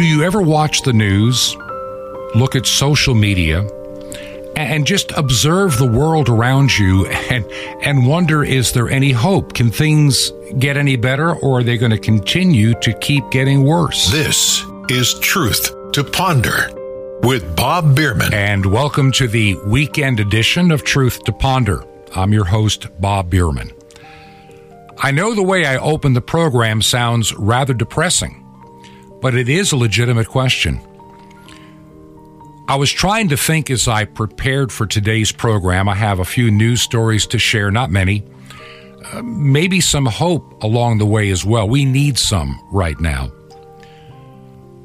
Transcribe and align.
Do 0.00 0.06
you 0.06 0.22
ever 0.22 0.40
watch 0.40 0.80
the 0.80 0.94
news, 0.94 1.54
look 2.34 2.56
at 2.56 2.64
social 2.64 3.14
media, 3.14 3.68
and 4.56 4.86
just 4.86 5.12
observe 5.12 5.76
the 5.76 5.86
world 5.86 6.30
around 6.30 6.78
you 6.78 7.06
and, 7.06 7.44
and 7.82 8.06
wonder 8.06 8.42
is 8.42 8.72
there 8.72 8.88
any 8.88 9.12
hope? 9.12 9.52
Can 9.52 9.70
things 9.70 10.32
get 10.58 10.78
any 10.78 10.96
better 10.96 11.34
or 11.34 11.58
are 11.58 11.62
they 11.62 11.76
going 11.76 11.90
to 11.90 11.98
continue 11.98 12.72
to 12.80 12.94
keep 13.00 13.30
getting 13.30 13.62
worse? 13.62 14.10
This 14.10 14.64
is 14.88 15.20
Truth 15.20 15.92
to 15.92 16.02
Ponder 16.02 16.70
with 17.22 17.54
Bob 17.54 17.94
Bierman. 17.94 18.32
And 18.32 18.64
welcome 18.64 19.12
to 19.12 19.28
the 19.28 19.56
weekend 19.66 20.18
edition 20.18 20.70
of 20.70 20.82
Truth 20.82 21.24
to 21.24 21.32
Ponder. 21.32 21.84
I'm 22.16 22.32
your 22.32 22.46
host, 22.46 22.88
Bob 23.02 23.28
Bierman. 23.28 23.70
I 24.96 25.10
know 25.10 25.34
the 25.34 25.42
way 25.42 25.66
I 25.66 25.76
open 25.76 26.14
the 26.14 26.22
program 26.22 26.80
sounds 26.80 27.34
rather 27.34 27.74
depressing 27.74 28.46
but 29.20 29.34
it 29.34 29.48
is 29.48 29.72
a 29.72 29.76
legitimate 29.76 30.28
question. 30.28 30.80
I 32.68 32.76
was 32.76 32.92
trying 32.92 33.28
to 33.30 33.36
think 33.36 33.68
as 33.68 33.88
I 33.88 34.04
prepared 34.04 34.70
for 34.70 34.86
today's 34.86 35.32
program. 35.32 35.88
I 35.88 35.96
have 35.96 36.20
a 36.20 36.24
few 36.24 36.52
news 36.52 36.80
stories 36.80 37.26
to 37.26 37.38
share, 37.38 37.70
not 37.72 37.90
many. 37.90 38.22
Uh, 39.12 39.22
maybe 39.22 39.80
some 39.80 40.06
hope 40.06 40.62
along 40.62 40.98
the 40.98 41.06
way 41.06 41.30
as 41.30 41.44
well. 41.44 41.68
We 41.68 41.84
need 41.84 42.16
some 42.16 42.60
right 42.70 42.98
now. 43.00 43.32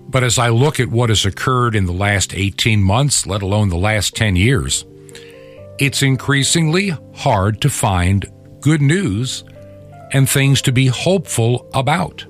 But 0.08 0.24
as 0.24 0.40
I 0.40 0.50
look 0.50 0.80
at 0.80 0.88
what 0.88 1.10
has 1.10 1.26
occurred 1.26 1.76
in 1.76 1.86
the 1.86 1.94
last 1.94 2.34
18 2.34 2.82
months, 2.82 3.28
let 3.28 3.44
alone 3.44 3.70
the 3.70 3.78
last 3.78 4.16
10 4.16 4.36
years, 4.36 4.84
it's 5.78 6.02
increasingly 6.02 6.94
hard 7.14 7.62
to 7.62 7.70
find 7.70 8.26
good 8.62 8.82
news 8.82 9.44
and 10.12 10.28
things 10.28 10.62
to 10.64 10.72
be 10.72 10.88
hopeful 10.88 11.70
about. 11.74 12.26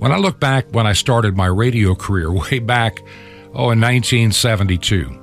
When 0.00 0.12
I 0.12 0.16
look 0.16 0.40
back 0.40 0.64
when 0.70 0.86
I 0.86 0.94
started 0.94 1.36
my 1.36 1.44
radio 1.44 1.94
career 1.94 2.32
way 2.50 2.58
back, 2.58 3.00
oh, 3.52 3.68
in 3.70 3.82
1972, 3.82 5.14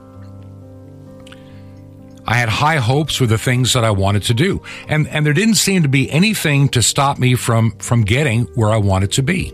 I 2.28 2.36
had 2.36 2.48
high 2.48 2.76
hopes 2.76 3.16
for 3.16 3.26
the 3.26 3.40
things 3.40 3.74
that 3.74 3.84
I 3.84 3.90
wanted 3.90 4.22
to 4.24 4.36
do. 4.36 4.62
And, 4.88 5.08
and 5.08 5.26
there 5.26 5.34
didn't 5.34 5.56
seem 5.56 5.82
to 5.82 5.90
be 5.90 6.12
anything 6.12 6.70
to 6.70 6.84
stop 6.84 7.18
me 7.18 7.34
from, 7.34 7.72
from 7.80 8.04
getting 8.04 8.44
where 8.54 8.70
I 8.70 8.78
wanted 8.78 9.12
to 9.14 9.24
be. 9.24 9.52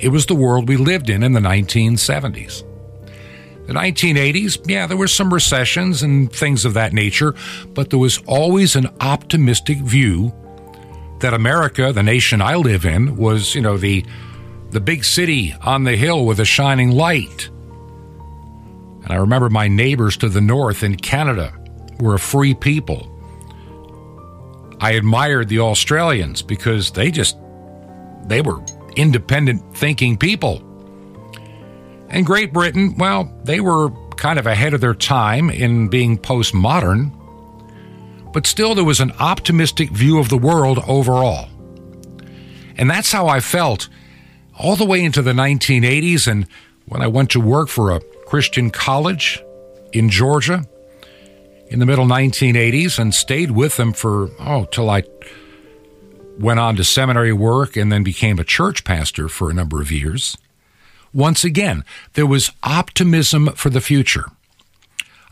It 0.00 0.08
was 0.08 0.24
the 0.24 0.34
world 0.34 0.70
we 0.70 0.78
lived 0.78 1.10
in 1.10 1.22
in 1.22 1.34
the 1.34 1.40
1970s. 1.40 2.64
The 3.66 3.74
1980s, 3.74 4.70
yeah, 4.70 4.86
there 4.86 4.96
were 4.96 5.06
some 5.06 5.34
recessions 5.34 6.02
and 6.02 6.32
things 6.32 6.64
of 6.64 6.72
that 6.74 6.94
nature, 6.94 7.34
but 7.74 7.90
there 7.90 7.98
was 7.98 8.22
always 8.26 8.74
an 8.74 8.88
optimistic 9.02 9.78
view 9.80 10.32
that 11.24 11.32
America, 11.32 11.90
the 11.90 12.02
nation 12.02 12.42
I 12.42 12.56
live 12.56 12.84
in, 12.84 13.16
was, 13.16 13.54
you 13.54 13.62
know, 13.62 13.78
the 13.78 14.04
the 14.72 14.80
big 14.80 15.06
city 15.06 15.54
on 15.62 15.84
the 15.84 15.96
hill 15.96 16.26
with 16.26 16.38
a 16.38 16.44
shining 16.44 16.90
light. 16.90 17.48
And 19.02 19.10
I 19.10 19.16
remember 19.16 19.48
my 19.48 19.66
neighbors 19.66 20.18
to 20.18 20.28
the 20.28 20.42
north 20.42 20.82
in 20.82 20.96
Canada 20.96 21.54
were 21.98 22.14
a 22.14 22.18
free 22.18 22.52
people. 22.52 23.10
I 24.80 24.92
admired 24.92 25.48
the 25.48 25.60
Australians 25.60 26.42
because 26.42 26.90
they 26.90 27.10
just 27.10 27.38
they 28.26 28.42
were 28.42 28.62
independent 28.94 29.74
thinking 29.74 30.18
people. 30.18 30.62
And 32.10 32.26
Great 32.26 32.52
Britain, 32.52 32.96
well, 32.98 33.32
they 33.44 33.60
were 33.60 33.88
kind 34.16 34.38
of 34.38 34.46
ahead 34.46 34.74
of 34.74 34.82
their 34.82 34.92
time 34.94 35.48
in 35.48 35.88
being 35.88 36.18
postmodern 36.18 37.18
but 38.34 38.46
still 38.48 38.74
there 38.74 38.84
was 38.84 39.00
an 39.00 39.12
optimistic 39.20 39.90
view 39.90 40.18
of 40.18 40.28
the 40.28 40.36
world 40.36 40.80
overall. 40.88 41.48
And 42.76 42.90
that's 42.90 43.12
how 43.12 43.28
I 43.28 43.38
felt 43.38 43.88
all 44.58 44.74
the 44.74 44.84
way 44.84 45.02
into 45.04 45.22
the 45.22 45.32
1980s 45.32 46.26
and 46.26 46.46
when 46.86 47.00
I 47.00 47.06
went 47.06 47.30
to 47.30 47.40
work 47.40 47.68
for 47.68 47.92
a 47.92 48.00
Christian 48.26 48.70
college 48.70 49.42
in 49.92 50.10
Georgia 50.10 50.66
in 51.68 51.78
the 51.78 51.86
middle 51.86 52.06
1980s 52.06 52.98
and 52.98 53.14
stayed 53.14 53.52
with 53.52 53.76
them 53.76 53.92
for, 53.92 54.30
oh, 54.40 54.64
till 54.64 54.90
I 54.90 55.04
went 56.38 56.58
on 56.58 56.74
to 56.76 56.84
seminary 56.84 57.32
work 57.32 57.76
and 57.76 57.92
then 57.92 58.02
became 58.02 58.40
a 58.40 58.44
church 58.44 58.84
pastor 58.84 59.28
for 59.28 59.48
a 59.48 59.54
number 59.54 59.80
of 59.80 59.92
years. 59.92 60.36
Once 61.12 61.44
again, 61.44 61.84
there 62.14 62.26
was 62.26 62.50
optimism 62.64 63.46
for 63.54 63.70
the 63.70 63.80
future. 63.80 64.26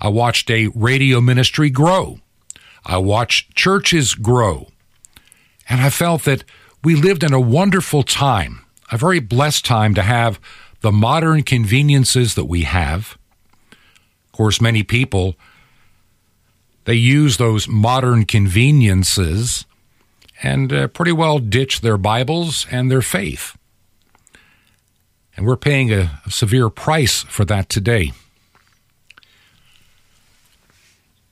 I 0.00 0.08
watched 0.08 0.48
a 0.50 0.68
radio 0.68 1.20
ministry 1.20 1.68
grow 1.68 2.20
I 2.84 2.98
watched 2.98 3.54
churches 3.54 4.14
grow. 4.14 4.68
And 5.68 5.80
I 5.80 5.90
felt 5.90 6.24
that 6.24 6.44
we 6.82 6.94
lived 6.96 7.22
in 7.22 7.32
a 7.32 7.40
wonderful 7.40 8.02
time, 8.02 8.64
a 8.90 8.96
very 8.96 9.20
blessed 9.20 9.64
time 9.64 9.94
to 9.94 10.02
have 10.02 10.40
the 10.80 10.92
modern 10.92 11.42
conveniences 11.42 12.34
that 12.34 12.46
we 12.46 12.62
have. 12.62 13.16
Of 13.70 14.32
course, 14.32 14.60
many 14.60 14.82
people 14.82 15.36
they 16.84 16.94
use 16.94 17.36
those 17.36 17.68
modern 17.68 18.24
conveniences 18.24 19.64
and 20.42 20.72
uh, 20.72 20.88
pretty 20.88 21.12
well 21.12 21.38
ditch 21.38 21.80
their 21.80 21.96
Bibles 21.96 22.66
and 22.70 22.90
their 22.90 23.02
faith. 23.02 23.56
And 25.36 25.46
we're 25.46 25.56
paying 25.56 25.92
a, 25.92 26.20
a 26.26 26.30
severe 26.30 26.68
price 26.68 27.22
for 27.22 27.44
that 27.44 27.68
today. 27.68 28.12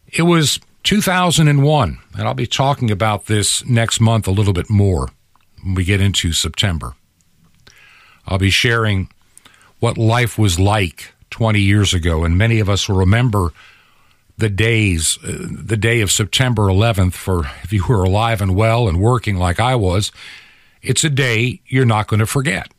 It 0.06 0.22
was 0.22 0.60
2001, 0.82 1.98
and 2.14 2.22
I'll 2.22 2.34
be 2.34 2.46
talking 2.46 2.90
about 2.90 3.26
this 3.26 3.64
next 3.66 4.00
month 4.00 4.26
a 4.26 4.32
little 4.32 4.52
bit 4.52 4.70
more 4.70 5.10
when 5.62 5.74
we 5.74 5.84
get 5.84 6.00
into 6.00 6.32
September. 6.32 6.94
I'll 8.26 8.38
be 8.38 8.50
sharing 8.50 9.10
what 9.78 9.98
life 9.98 10.38
was 10.38 10.58
like 10.58 11.12
20 11.30 11.60
years 11.60 11.92
ago, 11.92 12.24
and 12.24 12.36
many 12.36 12.60
of 12.60 12.68
us 12.68 12.88
will 12.88 12.96
remember 12.96 13.52
the 14.38 14.48
days, 14.48 15.18
uh, 15.22 15.46
the 15.50 15.76
day 15.76 16.00
of 16.00 16.10
September 16.10 16.62
11th, 16.62 17.12
for 17.12 17.44
if 17.62 17.72
you 17.72 17.84
were 17.86 18.02
alive 18.02 18.40
and 18.40 18.56
well 18.56 18.88
and 18.88 19.00
working 19.00 19.36
like 19.36 19.60
I 19.60 19.76
was, 19.76 20.10
it's 20.82 21.04
a 21.04 21.10
day 21.10 21.60
you're 21.66 21.84
not 21.84 22.08
going 22.08 22.20
to 22.20 22.26
forget. 22.26 22.72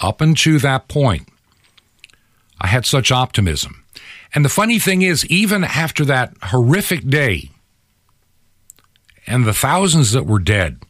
Up 0.00 0.20
until 0.20 0.58
that 0.60 0.86
point, 0.88 1.28
I 2.60 2.68
had 2.68 2.86
such 2.86 3.10
optimism. 3.10 3.83
And 4.34 4.44
the 4.44 4.50
funny 4.50 4.78
thing 4.78 5.02
is, 5.02 5.24
even 5.26 5.62
after 5.62 6.04
that 6.06 6.34
horrific 6.42 7.08
day 7.08 7.50
and 9.26 9.44
the 9.44 9.54
thousands 9.54 10.12
that 10.12 10.26
were 10.26 10.40
dead, 10.40 10.82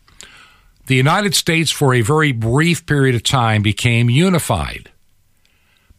the 0.87 0.94
United 0.94 1.34
States, 1.34 1.71
for 1.71 1.94
a 1.94 2.00
very 2.00 2.32
brief 2.32 2.84
period 2.87 3.15
of 3.15 3.22
time, 3.22 3.62
became 3.62 4.10
unified. 4.10 4.91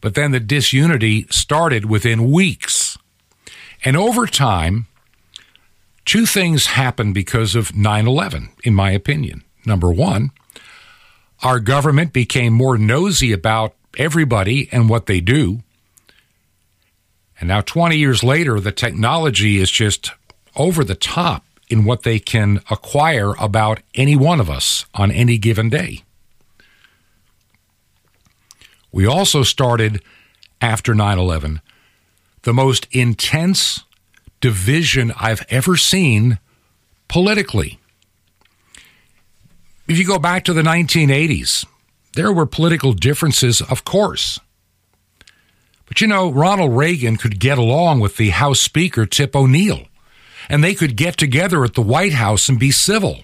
But 0.00 0.14
then 0.14 0.32
the 0.32 0.40
disunity 0.40 1.26
started 1.30 1.86
within 1.86 2.30
weeks. 2.30 2.96
And 3.84 3.96
over 3.96 4.26
time, 4.26 4.86
two 6.04 6.26
things 6.26 6.66
happened 6.66 7.14
because 7.14 7.54
of 7.54 7.74
9 7.74 8.06
11, 8.06 8.50
in 8.64 8.74
my 8.74 8.90
opinion. 8.90 9.42
Number 9.64 9.90
one, 9.90 10.30
our 11.42 11.58
government 11.58 12.12
became 12.12 12.52
more 12.52 12.78
nosy 12.78 13.32
about 13.32 13.74
everybody 13.96 14.68
and 14.70 14.88
what 14.88 15.06
they 15.06 15.20
do. 15.20 15.62
And 17.38 17.48
now, 17.48 17.60
20 17.60 17.96
years 17.96 18.24
later, 18.24 18.60
the 18.60 18.72
technology 18.72 19.58
is 19.58 19.70
just 19.70 20.10
over 20.54 20.82
the 20.82 20.94
top 20.94 21.44
in 21.68 21.84
what 21.84 22.02
they 22.02 22.18
can 22.18 22.60
acquire 22.70 23.34
about 23.38 23.80
any 23.94 24.16
one 24.16 24.40
of 24.40 24.48
us 24.48 24.86
on 24.94 25.10
any 25.10 25.36
given 25.36 25.68
day. 25.68 26.02
We 28.92 29.06
also 29.06 29.42
started 29.42 30.02
after 30.60 30.94
9 30.94 31.18
11 31.18 31.60
the 32.42 32.54
most 32.54 32.86
intense 32.92 33.82
division 34.40 35.12
I've 35.18 35.44
ever 35.50 35.76
seen 35.76 36.38
politically. 37.08 37.80
If 39.88 39.98
you 39.98 40.06
go 40.06 40.18
back 40.20 40.44
to 40.44 40.52
the 40.52 40.62
1980s, 40.62 41.66
there 42.14 42.32
were 42.32 42.46
political 42.46 42.92
differences, 42.92 43.60
of 43.60 43.84
course. 43.84 44.38
But 45.86 46.00
you 46.00 46.06
know, 46.06 46.30
Ronald 46.30 46.76
Reagan 46.76 47.16
could 47.16 47.38
get 47.38 47.58
along 47.58 48.00
with 48.00 48.16
the 48.16 48.30
House 48.30 48.60
Speaker, 48.60 49.06
Tip 49.06 49.34
O'Neill, 49.34 49.86
and 50.48 50.62
they 50.62 50.74
could 50.74 50.96
get 50.96 51.16
together 51.16 51.64
at 51.64 51.74
the 51.74 51.82
White 51.82 52.12
House 52.12 52.48
and 52.48 52.58
be 52.58 52.70
civil. 52.70 53.20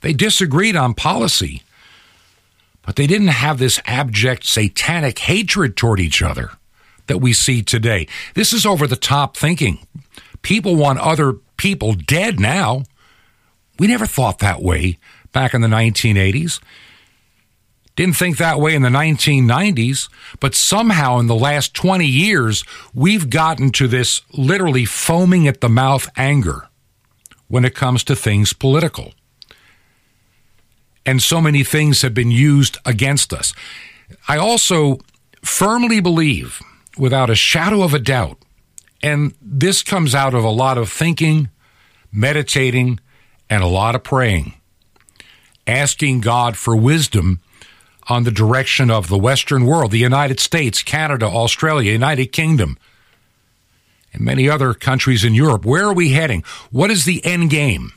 They 0.00 0.12
disagreed 0.12 0.76
on 0.76 0.94
policy, 0.94 1.62
but 2.82 2.96
they 2.96 3.06
didn't 3.06 3.28
have 3.28 3.58
this 3.58 3.80
abject 3.86 4.44
satanic 4.44 5.18
hatred 5.20 5.76
toward 5.76 6.00
each 6.00 6.22
other 6.22 6.50
that 7.06 7.18
we 7.18 7.32
see 7.32 7.62
today. 7.62 8.06
This 8.34 8.52
is 8.52 8.66
over 8.66 8.86
the 8.86 8.96
top 8.96 9.36
thinking. 9.36 9.78
People 10.42 10.76
want 10.76 10.98
other 10.98 11.34
people 11.56 11.94
dead 11.94 12.40
now. 12.40 12.84
We 13.78 13.86
never 13.86 14.06
thought 14.06 14.38
that 14.40 14.62
way 14.62 14.98
back 15.32 15.54
in 15.54 15.60
the 15.60 15.68
1980s. 15.68 16.60
Didn't 17.96 18.16
think 18.16 18.38
that 18.38 18.58
way 18.58 18.74
in 18.74 18.82
the 18.82 18.88
1990s, 18.88 20.08
but 20.40 20.54
somehow 20.54 21.18
in 21.20 21.28
the 21.28 21.34
last 21.34 21.74
20 21.74 22.04
years, 22.04 22.64
we've 22.92 23.30
gotten 23.30 23.70
to 23.72 23.86
this 23.86 24.22
literally 24.32 24.84
foaming 24.84 25.46
at 25.46 25.60
the 25.60 25.68
mouth 25.68 26.08
anger 26.16 26.68
when 27.46 27.64
it 27.64 27.74
comes 27.74 28.02
to 28.04 28.16
things 28.16 28.52
political. 28.52 29.12
and 31.06 31.22
so 31.22 31.40
many 31.40 31.62
things 31.62 32.02
have 32.02 32.14
been 32.14 32.30
used 32.30 32.78
against 32.86 33.32
us. 33.32 33.52
I 34.26 34.38
also 34.38 34.98
firmly 35.42 36.00
believe, 36.00 36.60
without 36.96 37.30
a 37.30 37.34
shadow 37.34 37.82
of 37.82 37.92
a 37.92 37.98
doubt, 37.98 38.38
and 39.02 39.34
this 39.40 39.82
comes 39.82 40.14
out 40.14 40.34
of 40.34 40.44
a 40.44 40.50
lot 40.50 40.78
of 40.78 40.90
thinking, 40.90 41.50
meditating, 42.10 43.00
and 43.50 43.62
a 43.62 43.66
lot 43.66 43.94
of 43.94 44.02
praying, 44.02 44.54
asking 45.66 46.20
God 46.20 46.56
for 46.56 46.74
wisdom 46.74 47.40
on 48.08 48.24
the 48.24 48.30
direction 48.30 48.90
of 48.90 49.08
the 49.08 49.18
Western 49.18 49.64
world, 49.64 49.90
the 49.90 49.98
United 49.98 50.40
States, 50.40 50.82
Canada, 50.82 51.26
Australia, 51.26 51.92
United 51.92 52.26
Kingdom, 52.26 52.78
and 54.12 54.22
many 54.22 54.48
other 54.48 54.74
countries 54.74 55.24
in 55.24 55.34
Europe. 55.34 55.64
Where 55.64 55.86
are 55.86 55.94
we 55.94 56.10
heading? 56.10 56.42
What 56.70 56.90
is 56.90 57.04
the 57.04 57.24
end 57.24 57.50
game? 57.50 57.92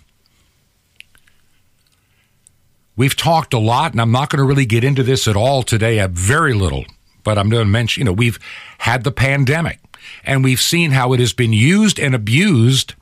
We've 2.95 3.15
talked 3.15 3.53
a 3.53 3.59
lot, 3.59 3.91
and 3.91 4.01
I'm 4.01 4.11
not 4.11 4.29
going 4.29 4.39
to 4.39 4.47
really 4.47 4.65
get 4.65 4.83
into 4.83 5.03
this 5.03 5.27
at 5.27 5.35
all 5.35 5.61
today. 5.61 6.01
I 6.01 6.07
very 6.07 6.53
little, 6.53 6.85
but 7.23 7.37
I'm 7.37 7.49
going 7.49 7.63
to 7.63 7.69
mention, 7.69 8.01
you 8.01 8.05
know, 8.05 8.13
we've 8.13 8.39
had 8.79 9.03
the 9.03 9.11
pandemic, 9.11 9.79
and 10.23 10.43
we've 10.43 10.59
seen 10.59 10.91
how 10.91 11.13
it 11.13 11.19
has 11.19 11.31
been 11.31 11.53
used 11.53 11.99
and 11.99 12.15
abused. 12.15 12.95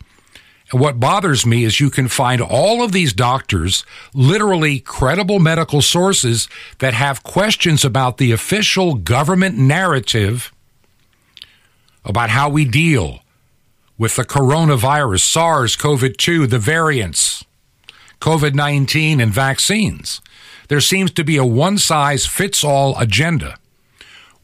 And 0.72 0.82
what 0.82 1.00
bothers 1.00 1.46
me 1.46 1.64
is 1.64 1.80
you 1.80 1.90
can 1.90 2.08
find 2.08 2.42
all 2.42 2.84
of 2.84 2.92
these 2.92 3.14
doctors, 3.14 3.86
literally 4.14 4.80
credible 4.80 5.40
medical 5.40 5.82
sources, 5.82 6.48
that 6.80 6.94
have 6.94 7.24
questions 7.24 7.86
about 7.86 8.18
the 8.18 8.32
official 8.32 8.96
government 8.96 9.58
narrative 9.58 10.52
about 12.04 12.30
how 12.30 12.50
we 12.50 12.66
deal 12.66 13.20
with 13.98 14.16
the 14.16 14.26
coronavirus, 14.26 15.22
SARS 15.22 15.78
COVID 15.78 16.18
2, 16.18 16.48
the 16.48 16.60
variants 16.60 17.46
COVID 18.20 18.56
19 18.56 19.20
and 19.20 19.32
vaccines. 19.32 20.22
There 20.68 20.82
seems 20.82 21.12
to 21.12 21.24
be 21.24 21.38
a 21.38 21.46
one 21.46 21.78
size 21.78 22.26
fits 22.26 22.64
all 22.64 22.98
agenda 22.98 23.58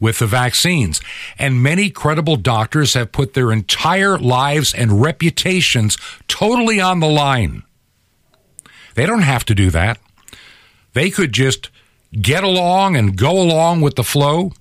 with 0.02 0.18
the 0.18 0.26
vaccines. 0.26 1.00
And 1.38 1.62
many 1.62 1.88
credible 1.88 2.36
doctors 2.36 2.92
have 2.92 3.12
put 3.12 3.32
their 3.32 3.50
entire 3.50 4.18
lives 4.18 4.74
and 4.74 5.00
reputations 5.00 5.96
totally 6.28 6.78
on 6.78 7.00
the 7.00 7.08
line. 7.08 7.62
They 8.94 9.06
don't 9.06 9.22
have 9.22 9.46
to 9.46 9.54
do 9.54 9.70
that. 9.70 9.98
They 10.92 11.08
could 11.08 11.32
just 11.32 11.70
get 12.20 12.44
along 12.44 12.96
and 12.96 13.16
go 13.16 13.40
along 13.40 13.80
with 13.80 13.94
the 13.94 14.04
flow, 14.04 14.52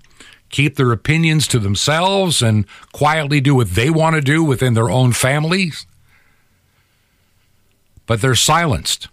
keep 0.50 0.78
their 0.78 0.94
opinions 0.94 1.46
to 1.48 1.60
themselves, 1.60 2.42
and 2.42 2.66
quietly 2.94 3.42
do 3.42 3.56
what 3.56 3.72
they 3.72 3.90
want 3.90 4.16
to 4.16 4.22
do 4.22 4.42
within 4.42 4.76
their 4.76 4.90
own 4.90 5.12
families 5.12 5.86
but 8.12 8.20
they're 8.20 8.36
silenced. 8.36 9.08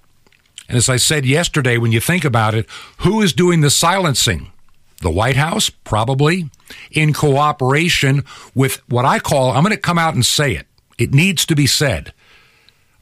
And 0.69 0.77
as 0.77 0.89
I 0.89 0.97
said 0.97 1.25
yesterday, 1.25 1.79
when 1.79 1.93
you 1.93 2.01
think 2.01 2.25
about 2.25 2.57
it, 2.57 2.67
who 2.99 3.23
is 3.23 3.33
doing 3.33 3.61
the 3.61 3.71
silencing? 3.71 4.51
The 5.00 5.11
White 5.11 5.37
House, 5.37 5.71
probably, 5.71 6.50
in 6.91 7.12
cooperation 7.12 8.25
with 8.55 8.83
what 8.89 9.05
I 9.05 9.19
call, 9.21 9.53
I'm 9.53 9.62
going 9.62 9.75
to 9.75 9.81
come 9.81 9.99
out 9.99 10.15
and 10.15 10.27
say 10.27 10.55
it. 10.55 10.67
It 10.99 11.15
needs 11.15 11.47
to 11.47 11.55
be 11.55 11.67
said. 11.67 12.12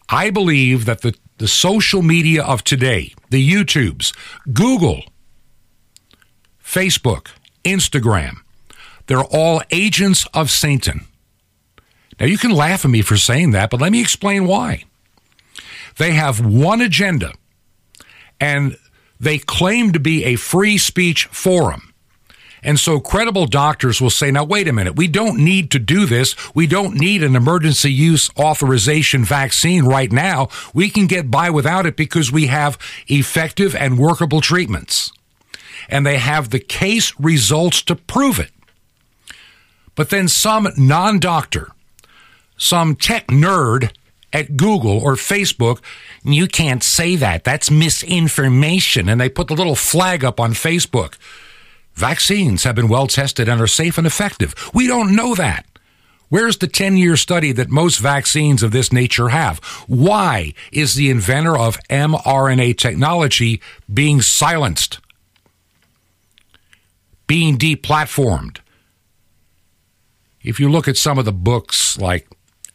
I 0.09 0.31
believe 0.31 0.85
that 0.85 1.01
the, 1.01 1.15
the 1.39 1.49
social 1.49 2.03
media 2.03 2.45
of 2.45 2.63
today, 2.63 3.15
the 3.31 3.51
YouTubes, 3.51 4.15
Google, 4.53 5.05
Facebook, 6.63 7.29
Instagram, 7.65 8.37
they're 9.07 9.25
all 9.25 9.63
agents 9.71 10.27
of 10.35 10.51
Satan. 10.51 11.07
Now, 12.21 12.27
you 12.27 12.39
can 12.39 12.51
laugh 12.51 12.85
at 12.85 12.91
me 12.91 13.03
for 13.03 13.17
saying 13.17 13.53
that, 13.53 13.71
but 13.71 13.81
let 13.81 13.93
me 13.93 14.01
explain 14.01 14.47
why. 14.47 14.85
They 15.99 16.13
have 16.13 16.45
one 16.45 16.81
agenda, 16.81 17.33
and 18.39 18.77
they 19.19 19.39
claim 19.39 19.93
to 19.93 20.01
be 20.01 20.25
a 20.25 20.37
free 20.37 20.77
speech 20.79 21.27
forum. 21.27 21.86
And 22.63 22.81
so 22.81 23.01
credible 23.01 23.47
doctors 23.47 24.01
will 24.01 24.11
say, 24.11 24.31
now, 24.31 24.45
wait 24.45 24.69
a 24.69 24.73
minute, 24.73 24.97
we 24.97 25.09
don't 25.09 25.39
need 25.39 25.71
to 25.73 25.79
do 25.79 26.07
this. 26.07 26.35
We 26.55 26.67
don't 26.67 26.95
need 26.95 27.23
an 27.23 27.37
emergency 27.37 27.93
use 27.93 28.31
authorization 28.39 29.25
vaccine 29.25 29.85
right 29.85 30.11
now. 30.11 30.49
We 30.75 30.91
can 30.91 31.07
get 31.07 31.31
by 31.31 31.51
without 31.51 31.87
it 31.87 31.97
because 31.97 32.33
we 32.33 32.47
have 32.47 32.79
effective 33.09 33.75
and 33.75 33.99
workable 33.99 34.41
treatments. 34.41 35.13
And 35.89 36.05
they 36.05 36.19
have 36.19 36.51
the 36.51 36.59
case 36.59 37.13
results 37.21 37.83
to 37.83 37.95
prove 37.95 38.41
it. 38.41 38.51
But 39.95 40.11
then 40.11 40.29
some 40.29 40.69
non 40.77 41.19
doctor, 41.19 41.71
some 42.57 42.97
tech 42.97 43.29
nerd 43.29 43.93
at 44.33 44.57
Google 44.57 44.99
or 44.99 45.15
Facebook, 45.15 45.81
you 46.25 46.47
can't 46.47 46.83
say 46.83 47.17
that. 47.17 47.45
That's 47.45 47.71
misinformation. 47.71 49.09
And 49.09 49.21
they 49.21 49.29
put 49.29 49.49
the 49.49 49.55
little 49.55 49.77
flag 49.77 50.25
up 50.25 50.41
on 50.41 50.53
Facebook. 50.53 51.15
Vaccines 51.97 52.65
have 52.65 52.75
been 52.75 52.89
well 52.89 53.07
tested 53.07 53.49
and 53.49 53.61
are 53.61 53.67
safe 53.67 53.99
and 53.99 54.07
effective. 54.07 54.55
We 54.73 54.87
don't 54.87 55.17
know 55.17 55.35
that. 55.35 55.67
Where's 56.29 56.59
the 56.59 56.67
10 56.67 56.97
year 56.97 57.17
study 57.17 57.53
that 57.53 57.71
most 57.71 57.99
vaccines 57.99 58.63
of 58.63 58.71
this 58.71 58.93
nature 58.93 59.31
have? 59.31 59.59
Why 59.87 60.55
is 60.73 60.95
the 60.95 61.11
inventor 61.11 61.57
of 61.57 61.79
mRNA 61.89 62.77
technology 62.79 63.61
being 63.93 64.21
silenced? 64.21 65.01
Being 67.27 67.57
deplatformed? 67.57 68.59
If 70.43 70.61
you 70.61 70.71
look 70.71 70.87
at 70.87 70.97
some 70.97 71.19
of 71.19 71.25
the 71.25 71.33
books 71.33 71.99
like 71.99 72.29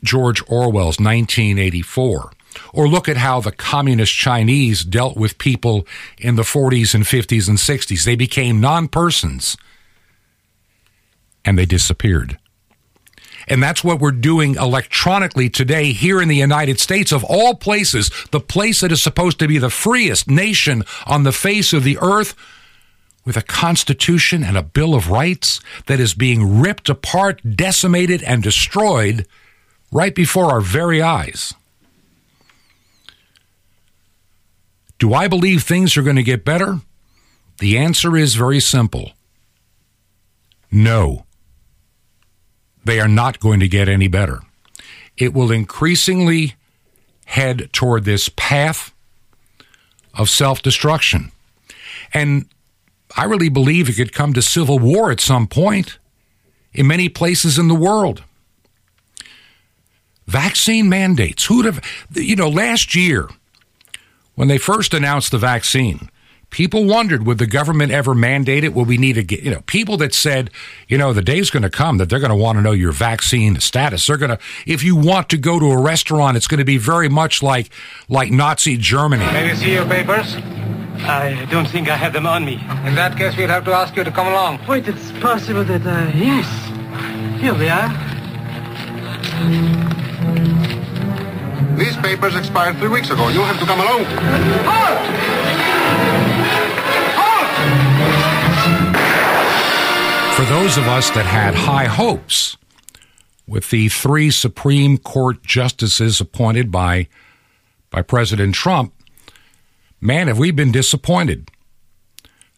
George 0.03 0.41
Orwell's 0.47 0.99
1984. 0.99 2.31
Or 2.73 2.87
look 2.87 3.09
at 3.09 3.17
how 3.17 3.41
the 3.41 3.51
communist 3.51 4.13
Chinese 4.13 4.83
dealt 4.83 5.17
with 5.17 5.37
people 5.37 5.85
in 6.17 6.35
the 6.35 6.43
40s 6.43 6.93
and 6.93 7.03
50s 7.03 7.47
and 7.47 7.57
60s. 7.57 8.03
They 8.03 8.15
became 8.15 8.61
non 8.61 8.87
persons 8.87 9.57
and 11.43 11.57
they 11.57 11.65
disappeared. 11.65 12.37
And 13.47 13.61
that's 13.61 13.83
what 13.83 13.99
we're 13.99 14.11
doing 14.11 14.55
electronically 14.55 15.49
today 15.49 15.91
here 15.91 16.21
in 16.21 16.27
the 16.27 16.35
United 16.35 16.79
States, 16.79 17.11
of 17.11 17.23
all 17.23 17.55
places, 17.55 18.11
the 18.31 18.39
place 18.39 18.81
that 18.81 18.91
is 18.91 19.01
supposed 19.01 19.39
to 19.39 19.47
be 19.47 19.57
the 19.57 19.69
freest 19.69 20.29
nation 20.29 20.83
on 21.05 21.23
the 21.23 21.31
face 21.31 21.73
of 21.73 21.83
the 21.83 21.97
earth, 21.99 22.35
with 23.25 23.37
a 23.37 23.41
Constitution 23.41 24.43
and 24.43 24.57
a 24.57 24.63
Bill 24.63 24.95
of 24.95 25.09
Rights 25.09 25.59
that 25.85 25.99
is 25.99 26.13
being 26.13 26.59
ripped 26.59 26.89
apart, 26.89 27.41
decimated, 27.55 28.23
and 28.23 28.41
destroyed 28.41 29.27
right 29.91 30.15
before 30.15 30.45
our 30.45 30.61
very 30.61 31.01
eyes. 31.01 31.53
Do 35.01 35.15
I 35.15 35.27
believe 35.27 35.63
things 35.63 35.97
are 35.97 36.03
going 36.03 36.17
to 36.17 36.21
get 36.21 36.45
better? 36.45 36.79
The 37.57 37.75
answer 37.75 38.15
is 38.15 38.35
very 38.35 38.59
simple 38.59 39.13
no. 40.71 41.25
They 42.85 42.99
are 42.99 43.07
not 43.07 43.39
going 43.39 43.59
to 43.61 43.67
get 43.67 43.89
any 43.89 44.07
better. 44.07 44.41
It 45.17 45.33
will 45.33 45.51
increasingly 45.51 46.53
head 47.25 47.73
toward 47.73 48.05
this 48.05 48.29
path 48.29 48.93
of 50.13 50.29
self 50.29 50.61
destruction. 50.61 51.31
And 52.13 52.45
I 53.17 53.23
really 53.23 53.49
believe 53.49 53.89
it 53.89 53.95
could 53.95 54.13
come 54.13 54.33
to 54.33 54.41
civil 54.43 54.77
war 54.77 55.09
at 55.09 55.19
some 55.19 55.47
point 55.47 55.97
in 56.73 56.85
many 56.85 57.09
places 57.09 57.57
in 57.57 57.69
the 57.69 57.75
world. 57.75 58.23
Vaccine 60.27 60.89
mandates. 60.89 61.45
Who'd 61.45 61.65
have, 61.65 61.83
you 62.13 62.35
know, 62.35 62.49
last 62.49 62.93
year 62.93 63.27
when 64.35 64.47
they 64.47 64.57
first 64.57 64.93
announced 64.93 65.31
the 65.31 65.37
vaccine, 65.37 66.09
people 66.49 66.85
wondered 66.85 67.25
would 67.25 67.37
the 67.37 67.47
government 67.47 67.91
ever 67.91 68.13
mandate 68.13 68.63
it? 68.63 68.73
Will 68.73 68.85
we 68.85 68.97
need 68.97 69.13
to 69.13 69.23
get, 69.23 69.41
you 69.41 69.51
know, 69.51 69.61
people 69.61 69.97
that 69.97 70.13
said, 70.13 70.51
you 70.87 70.97
know, 70.97 71.13
the 71.13 71.21
day's 71.21 71.49
going 71.49 71.63
to 71.63 71.69
come 71.69 71.97
that 71.97 72.09
they're 72.09 72.19
going 72.19 72.31
to 72.31 72.35
want 72.35 72.57
to 72.57 72.61
know 72.61 72.71
your 72.71 72.91
vaccine 72.91 73.59
status. 73.59 74.05
They're 74.05 74.17
going 74.17 74.31
to, 74.31 74.39
if 74.65 74.83
you 74.83 74.95
want 74.95 75.29
to 75.29 75.37
go 75.37 75.59
to 75.59 75.71
a 75.71 75.81
restaurant, 75.81 76.37
it's 76.37 76.47
going 76.47 76.59
to 76.59 76.65
be 76.65 76.77
very 76.77 77.09
much 77.09 77.41
like, 77.41 77.71
like 78.09 78.31
Nazi 78.31 78.77
Germany. 78.77 79.25
May 79.25 79.51
we 79.51 79.57
see 79.57 79.73
your 79.73 79.85
papers? 79.85 80.35
I 81.03 81.47
don't 81.49 81.67
think 81.67 81.89
I 81.89 81.95
have 81.95 82.13
them 82.13 82.27
on 82.27 82.45
me. 82.45 82.55
In 82.85 82.95
that 82.95 83.17
case, 83.17 83.35
we'll 83.35 83.47
have 83.47 83.65
to 83.65 83.73
ask 83.73 83.95
you 83.95 84.03
to 84.03 84.11
come 84.11 84.27
along. 84.27 84.59
Wait, 84.67 84.87
it's 84.87 85.11
possible 85.13 85.63
that, 85.63 85.81
uh, 85.85 86.11
yes. 86.13 86.47
Here 87.41 87.53
they 87.53 87.69
are. 87.69 87.89
These 91.81 91.97
papers 91.97 92.35
expired 92.35 92.77
three 92.77 92.89
weeks 92.89 93.09
ago. 93.09 93.29
You'll 93.29 93.43
have 93.43 93.59
to 93.59 93.65
come 93.65 93.79
along. 93.79 94.05
Halt! 94.05 94.99
Halt! 97.17 97.49
For 100.35 100.45
those 100.45 100.77
of 100.77 100.87
us 100.87 101.09
that 101.09 101.25
had 101.25 101.55
high 101.55 101.85
hopes 101.85 102.55
with 103.47 103.71
the 103.71 103.89
three 103.89 104.29
Supreme 104.29 104.99
Court 104.99 105.41
justices 105.41 106.21
appointed 106.21 106.69
by, 106.71 107.07
by 107.89 108.03
President 108.03 108.53
Trump, 108.53 108.93
man, 109.99 110.27
have 110.27 110.37
we 110.37 110.51
been 110.51 110.71
disappointed. 110.71 111.49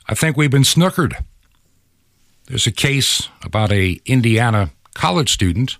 I 0.09 0.15
think 0.15 0.35
we've 0.35 0.51
been 0.51 0.63
snookered. 0.63 1.23
There's 2.47 2.67
a 2.67 2.73
case 2.73 3.29
about 3.41 3.71
a 3.71 4.01
Indiana 4.05 4.71
college 4.93 5.31
student 5.31 5.77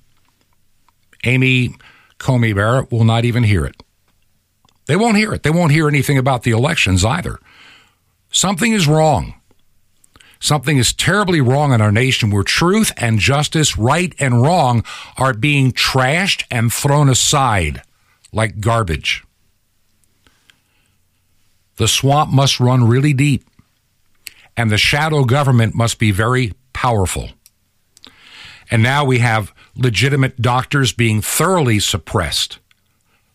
Amy 1.25 1.75
Coney 2.23 2.53
Barrett 2.53 2.89
will 2.89 3.03
not 3.03 3.25
even 3.25 3.43
hear 3.43 3.65
it. 3.65 3.83
They 4.85 4.95
won't 4.95 5.17
hear 5.17 5.33
it. 5.33 5.43
They 5.43 5.49
won't 5.49 5.73
hear 5.73 5.89
anything 5.89 6.17
about 6.17 6.43
the 6.43 6.51
elections 6.51 7.03
either. 7.03 7.37
Something 8.31 8.71
is 8.71 8.87
wrong. 8.87 9.35
Something 10.39 10.77
is 10.77 10.93
terribly 10.93 11.41
wrong 11.41 11.73
in 11.73 11.81
our 11.81 11.91
nation 11.91 12.31
where 12.31 12.43
truth 12.43 12.93
and 12.95 13.19
justice, 13.19 13.77
right 13.77 14.15
and 14.19 14.41
wrong, 14.41 14.85
are 15.17 15.33
being 15.33 15.73
trashed 15.73 16.45
and 16.49 16.71
thrown 16.71 17.09
aside 17.09 17.81
like 18.31 18.61
garbage. 18.61 19.25
The 21.75 21.89
swamp 21.89 22.31
must 22.31 22.59
run 22.59 22.87
really 22.87 23.13
deep, 23.13 23.43
and 24.55 24.71
the 24.71 24.77
shadow 24.77 25.25
government 25.25 25.75
must 25.75 25.99
be 25.99 26.11
very 26.11 26.53
powerful. 26.71 27.31
And 28.71 28.81
now 28.81 29.03
we 29.03 29.19
have 29.19 29.53
legitimate 29.75 30.41
doctors 30.41 30.91
being 30.93 31.21
thoroughly 31.21 31.79
suppressed. 31.79 32.59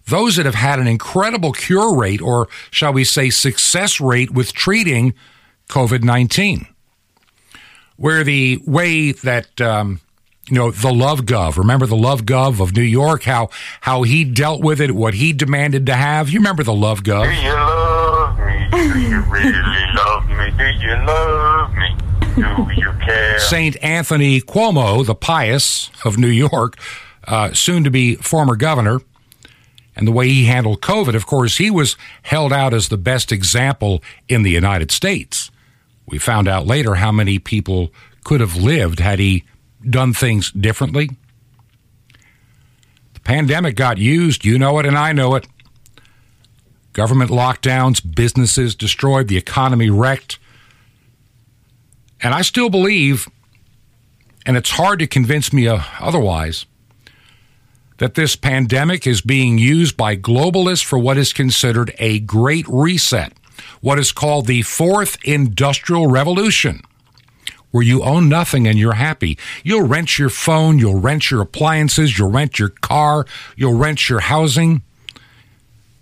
Those 0.07 0.37
that 0.37 0.47
have 0.47 0.54
had 0.54 0.78
an 0.78 0.87
incredible 0.87 1.52
cure 1.52 1.95
rate, 1.95 2.23
or 2.23 2.49
shall 2.71 2.92
we 2.92 3.04
say, 3.04 3.28
success 3.30 4.00
rate 4.00 4.30
with 4.30 4.52
treating 4.52 5.14
COVID 5.68 6.02
19 6.02 6.66
where 7.99 8.23
the 8.25 8.59
way 8.64 9.12
that 9.12 9.61
um, 9.61 10.00
you 10.49 10.57
know 10.57 10.71
the 10.71 10.92
love 10.92 11.21
gov 11.23 11.59
remember 11.59 11.85
the 11.85 11.97
love 11.97 12.23
gov 12.23 12.61
of 12.61 12.75
new 12.75 12.80
york 12.80 13.25
how 13.25 13.50
how 13.83 14.02
he 14.02 14.25
dealt 14.25 14.62
with 14.62 14.80
it 14.80 14.92
what 14.92 15.14
he 15.14 15.33
demanded 15.33 15.85
to 15.85 15.95
have 15.95 16.30
you 16.30 16.38
remember 16.38 16.62
the 16.62 16.73
love 16.73 17.02
gov 17.02 17.25
Do 17.25 17.42
you 17.42 17.52
love 17.52 18.38
me? 18.38 18.68
Do 18.71 19.00
you 19.00 19.21
really 19.23 19.52
love 19.95 20.28
me? 20.28 20.50
Do 20.57 20.64
you 20.64 20.95
love 21.04 21.75
me? 21.75 21.97
Do 22.37 22.80
you 22.80 22.92
saint 23.38 23.76
anthony 23.82 24.40
cuomo 24.40 25.04
the 25.04 25.14
pious 25.14 25.90
of 26.04 26.18
new 26.18 26.28
york 26.28 26.76
uh, 27.26 27.52
soon 27.52 27.84
to 27.84 27.90
be 27.90 28.14
former 28.16 28.56
governor 28.56 29.00
and 29.96 30.06
the 30.06 30.12
way 30.12 30.28
he 30.28 30.44
handled 30.44 30.80
covid 30.80 31.14
of 31.14 31.26
course 31.26 31.56
he 31.58 31.70
was 31.70 31.96
held 32.22 32.52
out 32.52 32.72
as 32.72 32.88
the 32.88 32.96
best 32.96 33.32
example 33.32 34.02
in 34.28 34.42
the 34.42 34.50
united 34.50 34.90
states 34.90 35.50
we 36.06 36.18
found 36.18 36.48
out 36.48 36.66
later 36.66 36.96
how 36.96 37.12
many 37.12 37.38
people 37.38 37.92
could 38.24 38.40
have 38.40 38.56
lived 38.56 38.98
had 38.98 39.18
he 39.18 39.44
done 39.88 40.12
things 40.12 40.50
differently. 40.52 41.10
The 43.14 43.20
pandemic 43.20 43.76
got 43.76 43.98
used, 43.98 44.44
you 44.44 44.58
know 44.58 44.78
it, 44.78 44.86
and 44.86 44.96
I 44.96 45.12
know 45.12 45.34
it. 45.34 45.46
Government 46.92 47.30
lockdowns, 47.30 48.02
businesses 48.14 48.74
destroyed, 48.74 49.28
the 49.28 49.36
economy 49.36 49.90
wrecked. 49.90 50.38
And 52.20 52.34
I 52.34 52.42
still 52.42 52.70
believe, 52.70 53.28
and 54.44 54.56
it's 54.56 54.70
hard 54.70 54.98
to 54.98 55.06
convince 55.06 55.52
me 55.52 55.68
uh, 55.68 55.80
otherwise, 56.00 56.66
that 57.98 58.14
this 58.14 58.37
pandemic 58.37 59.06
is 59.06 59.20
being 59.20 59.58
used 59.58 59.96
by 59.96 60.16
globalists 60.16 60.84
for 60.84 60.98
what 60.98 61.18
is 61.18 61.32
considered 61.32 61.92
a 61.98 62.20
great 62.20 62.66
reset 62.68 63.32
what 63.80 63.98
is 63.98 64.12
called 64.12 64.46
the 64.46 64.62
fourth 64.62 65.18
industrial 65.25 66.06
revolution, 66.06 66.82
where 67.70 67.84
you 67.84 68.02
own 68.02 68.28
nothing 68.28 68.66
and 68.66 68.78
you're 68.78 68.94
happy. 68.94 69.38
You'll 69.62 69.87
rent 69.87 70.18
your 70.18 70.30
phone, 70.30 70.78
you'll 70.78 71.00
rent 71.00 71.30
your 71.30 71.42
appliances, 71.42 72.18
you'll 72.18 72.30
rent 72.30 72.58
your 72.58 72.70
car, 72.70 73.26
you'll 73.56 73.75
rent 73.75 74.08
your 74.08 74.20
housing. 74.20 74.82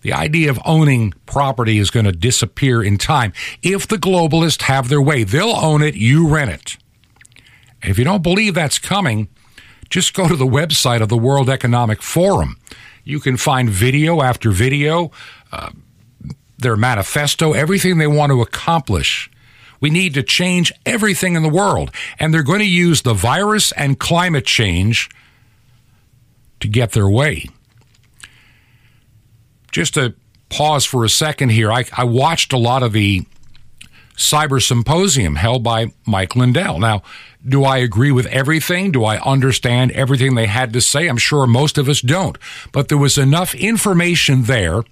The 0.07 0.13
idea 0.13 0.51
of 0.51 0.61
owning 0.65 1.15
property 1.27 1.79
is 1.79 1.91
going 1.91 2.07
to 2.07 2.13
disappear 2.13 2.81
in 2.81 2.97
time. 2.97 3.33
If 3.61 3.89
the 3.89 3.97
globalists 3.97 4.63
have 4.63 4.89
their 4.89 5.03
way, 5.03 5.25
they'll 5.25 5.49
own 5.49 5.83
it, 5.83 5.97
you 5.97 6.29
rent 6.29 6.53
it. 6.53 6.77
If 7.83 7.99
you 7.99 8.05
don't 8.05 8.23
believe 8.23 8.55
that's 8.55 8.79
coming, 8.79 9.27
just 9.91 10.15
go 10.15 10.29
to 10.29 10.37
the 10.37 10.47
website 10.47 11.03
of 11.03 11.09
the 11.09 11.17
World 11.19 11.51
Economic 11.51 12.03
Forum. 12.03 12.57
You 13.03 13.19
can 13.19 13.37
find 13.37 13.69
video 13.69 14.23
after 14.23 14.53
video. 14.53 15.11
Uh, 15.51 15.71
their 16.57 16.77
manifesto, 16.77 17.53
everything 17.53 17.99
they 17.99 18.07
want 18.07 18.31
to 18.31 18.43
accomplish. 18.43 19.29
We 19.81 19.91
need 19.91 20.15
to 20.15 20.23
change 20.23 20.73
everything 20.87 21.35
in 21.35 21.43
the 21.43 21.49
world. 21.49 21.91
And 22.21 22.33
they're 22.33 22.45
going 22.45 22.61
to 22.61 22.65
use 22.65 23.03
the 23.03 23.13
virus 23.13 23.73
and 23.73 23.99
climate 23.99 24.47
change 24.47 25.11
to 26.61 26.69
get 26.69 26.93
their 26.93 27.09
way. 27.09 27.47
Just 29.77 29.93
to 29.93 30.15
pause 30.49 30.87
for 30.87 31.05
a 31.05 31.09
second 31.11 31.51
here, 31.51 31.71
I, 31.71 31.85
I 31.95 32.05
watched 32.05 32.55
a 32.55 32.57
lot 32.57 32.83
of 32.83 32.95
the 32.95 33.27
cyber 34.17 34.67
symposium 34.67 35.37
held 35.37 35.63
by 35.63 35.93
Mike 36.07 36.35
Lindell. 36.35 36.79
Now, 36.79 37.03
do 37.47 37.63
I 37.63 37.77
agree 37.77 38.11
with 38.11 38.25
everything? 38.29 38.91
Do 38.91 39.05
I 39.05 39.21
understand 39.21 39.91
everything 39.91 40.35
they 40.35 40.47
had 40.47 40.73
to 40.73 40.81
say? 40.81 41.09
I'm 41.09 41.19
sure 41.19 41.47
most 41.47 41.77
of 41.77 41.91
us 41.91 42.01
don't. 42.01 42.39
But 42.73 42.89
there 42.89 42.97
was 42.97 43.19
enough 43.19 43.55
information 43.55 44.45
there 44.45 44.83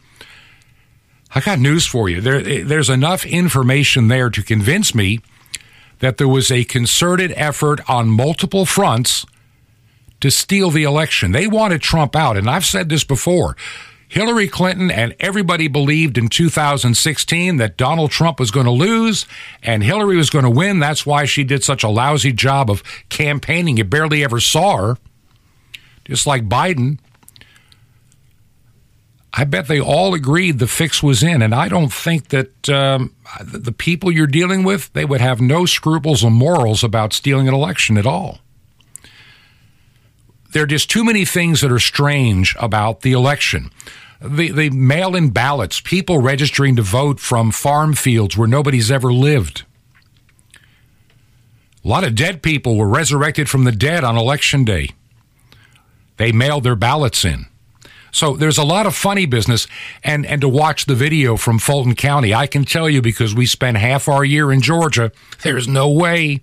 I 1.34 1.40
got 1.40 1.58
news 1.58 1.86
for 1.86 2.10
you. 2.10 2.20
There, 2.20 2.42
there's 2.62 2.90
enough 2.90 3.24
information 3.24 4.08
there 4.08 4.28
to 4.28 4.42
convince 4.42 4.94
me 4.94 5.20
that 6.00 6.18
there 6.18 6.28
was 6.28 6.50
a 6.50 6.64
concerted 6.64 7.32
effort 7.36 7.80
on 7.88 8.10
multiple 8.10 8.66
fronts 8.66 9.24
to 10.20 10.30
steal 10.30 10.70
the 10.70 10.82
election. 10.82 11.32
They 11.32 11.46
wanted 11.46 11.80
Trump 11.80 12.14
out. 12.14 12.36
And 12.36 12.50
I've 12.50 12.66
said 12.66 12.90
this 12.90 13.02
before. 13.02 13.56
Hillary 14.08 14.48
Clinton 14.48 14.90
and 14.90 15.14
everybody 15.18 15.68
believed 15.68 16.18
in 16.18 16.28
2016 16.28 17.56
that 17.56 17.76
Donald 17.76 18.10
Trump 18.10 18.38
was 18.38 18.50
going 18.50 18.66
to 18.66 18.72
lose 18.72 19.26
and 19.62 19.82
Hillary 19.82 20.16
was 20.16 20.30
going 20.30 20.44
to 20.44 20.50
win. 20.50 20.78
That's 20.78 21.04
why 21.06 21.24
she 21.24 21.44
did 21.44 21.64
such 21.64 21.82
a 21.82 21.88
lousy 21.88 22.32
job 22.32 22.70
of 22.70 22.82
campaigning. 23.08 23.76
You 23.76 23.84
barely 23.84 24.22
ever 24.22 24.40
saw 24.40 24.76
her. 24.76 24.98
Just 26.04 26.26
like 26.26 26.48
Biden. 26.48 26.98
I 29.36 29.44
bet 29.44 29.66
they 29.66 29.80
all 29.80 30.14
agreed 30.14 30.60
the 30.60 30.68
fix 30.68 31.02
was 31.02 31.22
in, 31.22 31.42
and 31.42 31.52
I 31.54 31.68
don't 31.68 31.92
think 31.92 32.28
that 32.28 32.68
um, 32.68 33.12
the 33.42 33.72
people 33.72 34.12
you're 34.12 34.28
dealing 34.28 34.62
with 34.62 34.92
they 34.92 35.04
would 35.04 35.20
have 35.20 35.40
no 35.40 35.66
scruples 35.66 36.22
or 36.22 36.30
morals 36.30 36.84
about 36.84 37.12
stealing 37.12 37.48
an 37.48 37.54
election 37.54 37.98
at 37.98 38.06
all. 38.06 38.38
There 40.54 40.62
are 40.62 40.66
just 40.66 40.88
too 40.88 41.04
many 41.04 41.24
things 41.24 41.62
that 41.62 41.72
are 41.72 41.80
strange 41.80 42.54
about 42.60 43.00
the 43.00 43.10
election. 43.10 43.72
The, 44.22 44.52
the 44.52 44.70
mail 44.70 45.16
in 45.16 45.30
ballots, 45.30 45.80
people 45.80 46.18
registering 46.18 46.76
to 46.76 46.82
vote 46.82 47.18
from 47.18 47.50
farm 47.50 47.94
fields 47.94 48.36
where 48.36 48.46
nobody's 48.46 48.88
ever 48.88 49.12
lived. 49.12 49.64
A 51.84 51.88
lot 51.88 52.04
of 52.04 52.14
dead 52.14 52.40
people 52.40 52.76
were 52.76 52.86
resurrected 52.86 53.50
from 53.50 53.64
the 53.64 53.72
dead 53.72 54.04
on 54.04 54.16
election 54.16 54.64
day. 54.64 54.90
They 56.18 56.30
mailed 56.30 56.62
their 56.62 56.76
ballots 56.76 57.24
in. 57.24 57.46
So 58.12 58.36
there's 58.36 58.56
a 58.56 58.62
lot 58.62 58.86
of 58.86 58.94
funny 58.94 59.26
business 59.26 59.66
and, 60.04 60.24
and 60.24 60.40
to 60.40 60.48
watch 60.48 60.86
the 60.86 60.94
video 60.94 61.36
from 61.36 61.58
Fulton 61.58 61.96
County, 61.96 62.32
I 62.32 62.46
can 62.46 62.64
tell 62.64 62.88
you 62.88 63.02
because 63.02 63.34
we 63.34 63.46
spent 63.46 63.76
half 63.76 64.08
our 64.08 64.24
year 64.24 64.52
in 64.52 64.60
Georgia, 64.60 65.10
there's 65.42 65.66
no 65.66 65.90
way, 65.90 66.42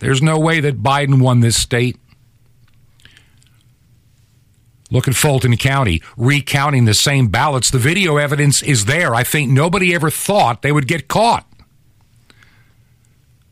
there's 0.00 0.20
no 0.20 0.40
way 0.40 0.58
that 0.58 0.82
Biden 0.82 1.22
won 1.22 1.38
this 1.38 1.62
state. 1.62 2.00
Look 4.92 5.08
at 5.08 5.14
Fulton 5.14 5.56
County 5.56 6.02
recounting 6.18 6.84
the 6.84 6.92
same 6.92 7.28
ballots. 7.28 7.70
The 7.70 7.78
video 7.78 8.18
evidence 8.18 8.62
is 8.62 8.84
there. 8.84 9.14
I 9.14 9.24
think 9.24 9.50
nobody 9.50 9.94
ever 9.94 10.10
thought 10.10 10.60
they 10.60 10.70
would 10.70 10.86
get 10.86 11.08
caught. 11.08 11.46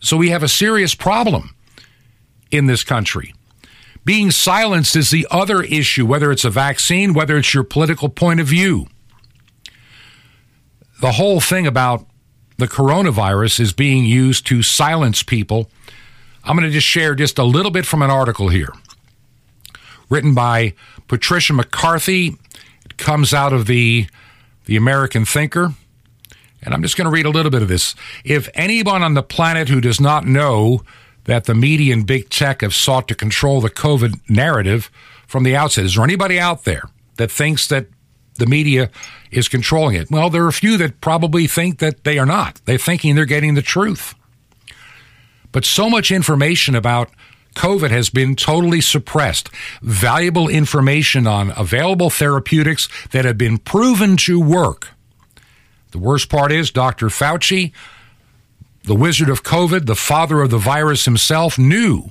So 0.00 0.18
we 0.18 0.28
have 0.28 0.42
a 0.42 0.48
serious 0.48 0.94
problem 0.94 1.54
in 2.50 2.66
this 2.66 2.84
country. 2.84 3.34
Being 4.04 4.30
silenced 4.30 4.94
is 4.96 5.08
the 5.08 5.26
other 5.30 5.62
issue, 5.62 6.04
whether 6.04 6.30
it's 6.30 6.44
a 6.44 6.50
vaccine, 6.50 7.14
whether 7.14 7.38
it's 7.38 7.54
your 7.54 7.64
political 7.64 8.10
point 8.10 8.40
of 8.40 8.46
view. 8.46 8.86
The 11.00 11.12
whole 11.12 11.40
thing 11.40 11.66
about 11.66 12.06
the 12.58 12.68
coronavirus 12.68 13.60
is 13.60 13.72
being 13.72 14.04
used 14.04 14.46
to 14.48 14.62
silence 14.62 15.22
people. 15.22 15.70
I'm 16.44 16.54
going 16.54 16.68
to 16.68 16.72
just 16.72 16.86
share 16.86 17.14
just 17.14 17.38
a 17.38 17.44
little 17.44 17.70
bit 17.70 17.86
from 17.86 18.02
an 18.02 18.10
article 18.10 18.48
here 18.48 18.74
written 20.10 20.34
by 20.34 20.74
Patricia 21.10 21.52
McCarthy. 21.52 22.36
It 22.84 22.96
comes 22.96 23.34
out 23.34 23.52
of 23.52 23.66
the, 23.66 24.06
the 24.66 24.76
American 24.76 25.24
Thinker. 25.24 25.74
And 26.62 26.72
I'm 26.72 26.82
just 26.82 26.96
going 26.96 27.06
to 27.06 27.10
read 27.10 27.26
a 27.26 27.30
little 27.30 27.50
bit 27.50 27.62
of 27.62 27.68
this. 27.68 27.96
If 28.24 28.48
anyone 28.54 29.02
on 29.02 29.14
the 29.14 29.22
planet 29.24 29.68
who 29.68 29.80
does 29.80 30.00
not 30.00 30.24
know 30.24 30.84
that 31.24 31.46
the 31.46 31.54
media 31.54 31.94
and 31.94 32.06
big 32.06 32.30
tech 32.30 32.60
have 32.60 32.72
sought 32.72 33.08
to 33.08 33.16
control 33.16 33.60
the 33.60 33.70
COVID 33.70 34.20
narrative 34.30 34.88
from 35.26 35.42
the 35.42 35.56
outset. 35.56 35.84
Is 35.84 35.96
there 35.96 36.04
anybody 36.04 36.38
out 36.38 36.62
there 36.62 36.84
that 37.16 37.32
thinks 37.32 37.66
that 37.66 37.88
the 38.36 38.46
media 38.46 38.88
is 39.32 39.48
controlling 39.48 39.96
it? 39.96 40.12
Well, 40.12 40.30
there 40.30 40.44
are 40.44 40.48
a 40.48 40.52
few 40.52 40.76
that 40.76 41.00
probably 41.00 41.48
think 41.48 41.80
that 41.80 42.04
they 42.04 42.20
are 42.20 42.26
not. 42.26 42.60
They're 42.66 42.78
thinking 42.78 43.16
they're 43.16 43.24
getting 43.24 43.54
the 43.54 43.62
truth. 43.62 44.14
But 45.50 45.64
so 45.64 45.90
much 45.90 46.12
information 46.12 46.76
about 46.76 47.10
COVID 47.54 47.90
has 47.90 48.10
been 48.10 48.36
totally 48.36 48.80
suppressed. 48.80 49.50
Valuable 49.82 50.48
information 50.48 51.26
on 51.26 51.52
available 51.56 52.10
therapeutics 52.10 52.88
that 53.10 53.24
have 53.24 53.38
been 53.38 53.58
proven 53.58 54.16
to 54.18 54.40
work. 54.40 54.88
The 55.90 55.98
worst 55.98 56.28
part 56.28 56.52
is 56.52 56.70
Dr. 56.70 57.08
Fauci 57.08 57.72
the 58.84 58.94
wizard 58.94 59.28
of 59.28 59.42
COVID, 59.42 59.86
the 59.86 59.94
father 59.94 60.40
of 60.40 60.50
the 60.50 60.58
virus 60.58 61.04
himself, 61.04 61.58
knew 61.58 62.10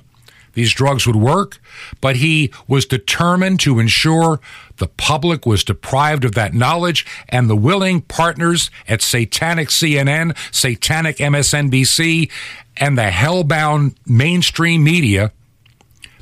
these 0.59 0.73
drugs 0.73 1.07
would 1.07 1.15
work, 1.15 1.61
but 2.01 2.17
he 2.17 2.51
was 2.67 2.85
determined 2.85 3.61
to 3.61 3.79
ensure 3.79 4.41
the 4.75 4.87
public 4.87 5.45
was 5.45 5.63
deprived 5.63 6.25
of 6.25 6.35
that 6.35 6.53
knowledge 6.53 7.05
and 7.29 7.49
the 7.49 7.55
willing 7.55 8.01
partners 8.01 8.69
at 8.85 9.01
Satanic 9.01 9.69
CNN, 9.69 10.37
Satanic 10.53 11.15
MSNBC, 11.15 12.29
and 12.75 12.97
the 12.97 13.03
hellbound 13.03 13.95
mainstream 14.05 14.83
media 14.83 15.31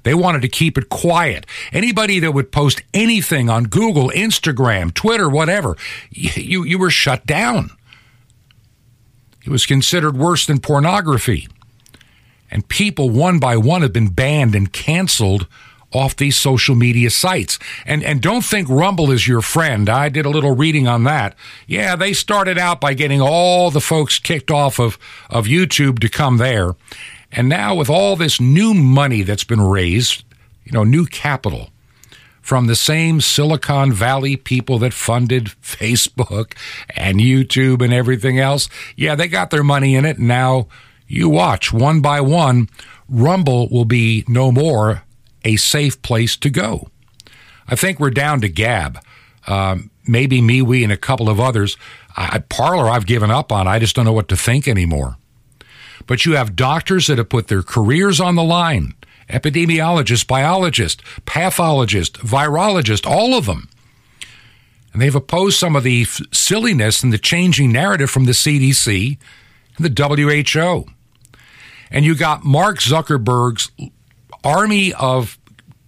they 0.04 0.14
wanted 0.14 0.44
to 0.44 0.48
keep 0.48 0.78
it 0.78 0.88
quiet. 0.88 1.46
Anybody 1.74 2.20
that 2.20 2.32
would 2.32 2.50
post 2.50 2.82
anything 2.94 3.50
on 3.50 3.66
Google, 3.66 4.10
Instagram, 4.12 4.94
Twitter, 4.94 5.28
whatever, 5.28 5.76
you, 6.12 6.64
you 6.64 6.78
were 6.78 6.92
shut 6.92 7.26
down. 7.26 7.72
It 9.46 9.50
was 9.50 9.66
considered 9.66 10.16
worse 10.16 10.46
than 10.46 10.60
pornography. 10.60 11.50
And 12.50 12.68
people, 12.68 13.10
one 13.10 13.40
by 13.40 13.58
one, 13.58 13.82
have 13.82 13.94
been 13.94 14.10
banned 14.10 14.56
and 14.56 14.72
canceled 14.72 15.48
off 15.94 16.16
these 16.16 16.36
social 16.36 16.76
media 16.76 17.10
sites. 17.10 17.58
And 17.86 18.04
and 18.04 18.22
don't 18.22 18.44
think 18.44 18.68
Rumble 18.70 19.12
is 19.12 19.28
your 19.28 19.42
friend. 19.42 19.90
I 19.90 20.10
did 20.10 20.26
a 20.26 20.30
little 20.30 20.56
reading 20.56 20.88
on 20.88 21.04
that. 21.06 21.36
Yeah, 21.66 21.96
they 21.96 22.14
started 22.14 22.58
out 22.58 22.82
by 22.82 22.94
getting 22.94 23.22
all 23.22 23.72
the 23.72 23.82
folks 23.82 24.20
kicked 24.20 24.52
off 24.52 24.80
of, 24.80 24.98
of 25.30 25.46
YouTube 25.46 26.00
to 26.00 26.10
come 26.10 26.38
there. 26.38 26.76
And 27.32 27.50
now, 27.50 27.76
with 27.76 27.90
all 27.90 28.16
this 28.16 28.40
new 28.40 28.74
money 28.74 29.22
that's 29.22 29.44
been 29.44 29.62
raised, 29.62 30.24
you 30.64 30.72
know, 30.72 30.84
new 30.84 31.06
capital 31.06 31.70
from 32.42 32.68
the 32.68 32.76
same 32.76 33.20
Silicon 33.20 33.92
Valley 33.92 34.38
people 34.38 34.80
that 34.80 34.94
funded 34.94 35.46
Facebook 35.62 36.54
and 36.92 37.20
YouTube 37.20 37.82
and 37.82 37.94
everything 37.94 38.40
else, 38.40 38.70
yeah, 38.96 39.16
they 39.16 39.28
got 39.28 39.50
their 39.50 39.64
money 39.64 39.96
in 39.96 40.06
it. 40.06 40.20
Now, 40.20 40.68
you 41.08 41.30
watch 41.30 41.72
one 41.72 42.02
by 42.02 42.22
one, 42.22 42.70
Rumble 43.10 43.70
will 43.70 43.86
be 43.86 44.26
no 44.28 44.52
more 44.52 45.04
a 45.46 45.56
safe 45.56 46.02
place 46.02 46.36
to 46.38 46.50
go. 46.50 46.90
I 47.68 47.76
think 47.76 48.00
we're 48.00 48.10
down 48.10 48.42
to 48.42 48.50
Gab. 48.50 49.00
Um, 49.48 49.92
maybe 50.06 50.42
me, 50.42 50.62
we, 50.62 50.84
and 50.84 50.92
a 50.92 50.98
couple 50.98 51.30
of 51.30 51.40
others. 51.40 51.78
I, 52.16 52.40
Parler, 52.40 52.90
I've 52.90 53.06
given 53.06 53.32
up 53.32 53.52
on. 53.52 53.68
I 53.68 53.80
just 53.80 53.96
don't 53.96 54.06
know 54.06 54.14
what 54.14 54.28
to 54.30 54.36
think 54.38 54.68
anymore. 54.68 55.18
But 56.06 56.26
you 56.26 56.36
have 56.36 56.56
doctors 56.56 57.08
that 57.08 57.18
have 57.18 57.30
put 57.30 57.48
their 57.48 57.64
careers 57.64 58.20
on 58.20 58.36
the 58.36 58.44
line 58.44 58.94
epidemiologists, 59.30 60.26
biologists, 60.26 61.04
pathologists, 61.26 62.18
virologists, 62.20 63.06
all 63.06 63.34
of 63.34 63.46
them. 63.46 63.68
And 64.94 65.02
they've 65.02 65.14
opposed 65.14 65.60
some 65.60 65.76
of 65.76 65.84
the 65.84 66.04
f- 66.04 66.22
silliness 66.32 67.04
and 67.04 67.12
the 67.12 67.18
changing 67.18 67.74
narrative 67.74 68.10
from 68.10 68.24
the 68.24 68.32
CDC 68.32 69.18
and 69.76 69.86
the 69.86 70.44
WHO. 70.44 70.86
And 71.92 72.06
you 72.06 72.16
got 72.16 72.44
Mark 72.44 72.80
Zuckerberg's 72.80 73.72
army 74.44 74.94
of, 74.94 75.38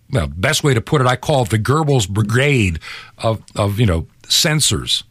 well, 0.09 0.27
best 0.27 0.63
way 0.63 0.73
to 0.73 0.81
put 0.81 1.01
it, 1.01 1.07
I 1.07 1.15
call 1.15 1.43
it 1.43 1.49
the 1.49 1.59
Goebbels 1.59 2.09
brigade 2.09 2.79
of, 3.17 3.43
of 3.55 3.79
you 3.79 3.85
know, 3.85 4.07
censors. 4.27 5.03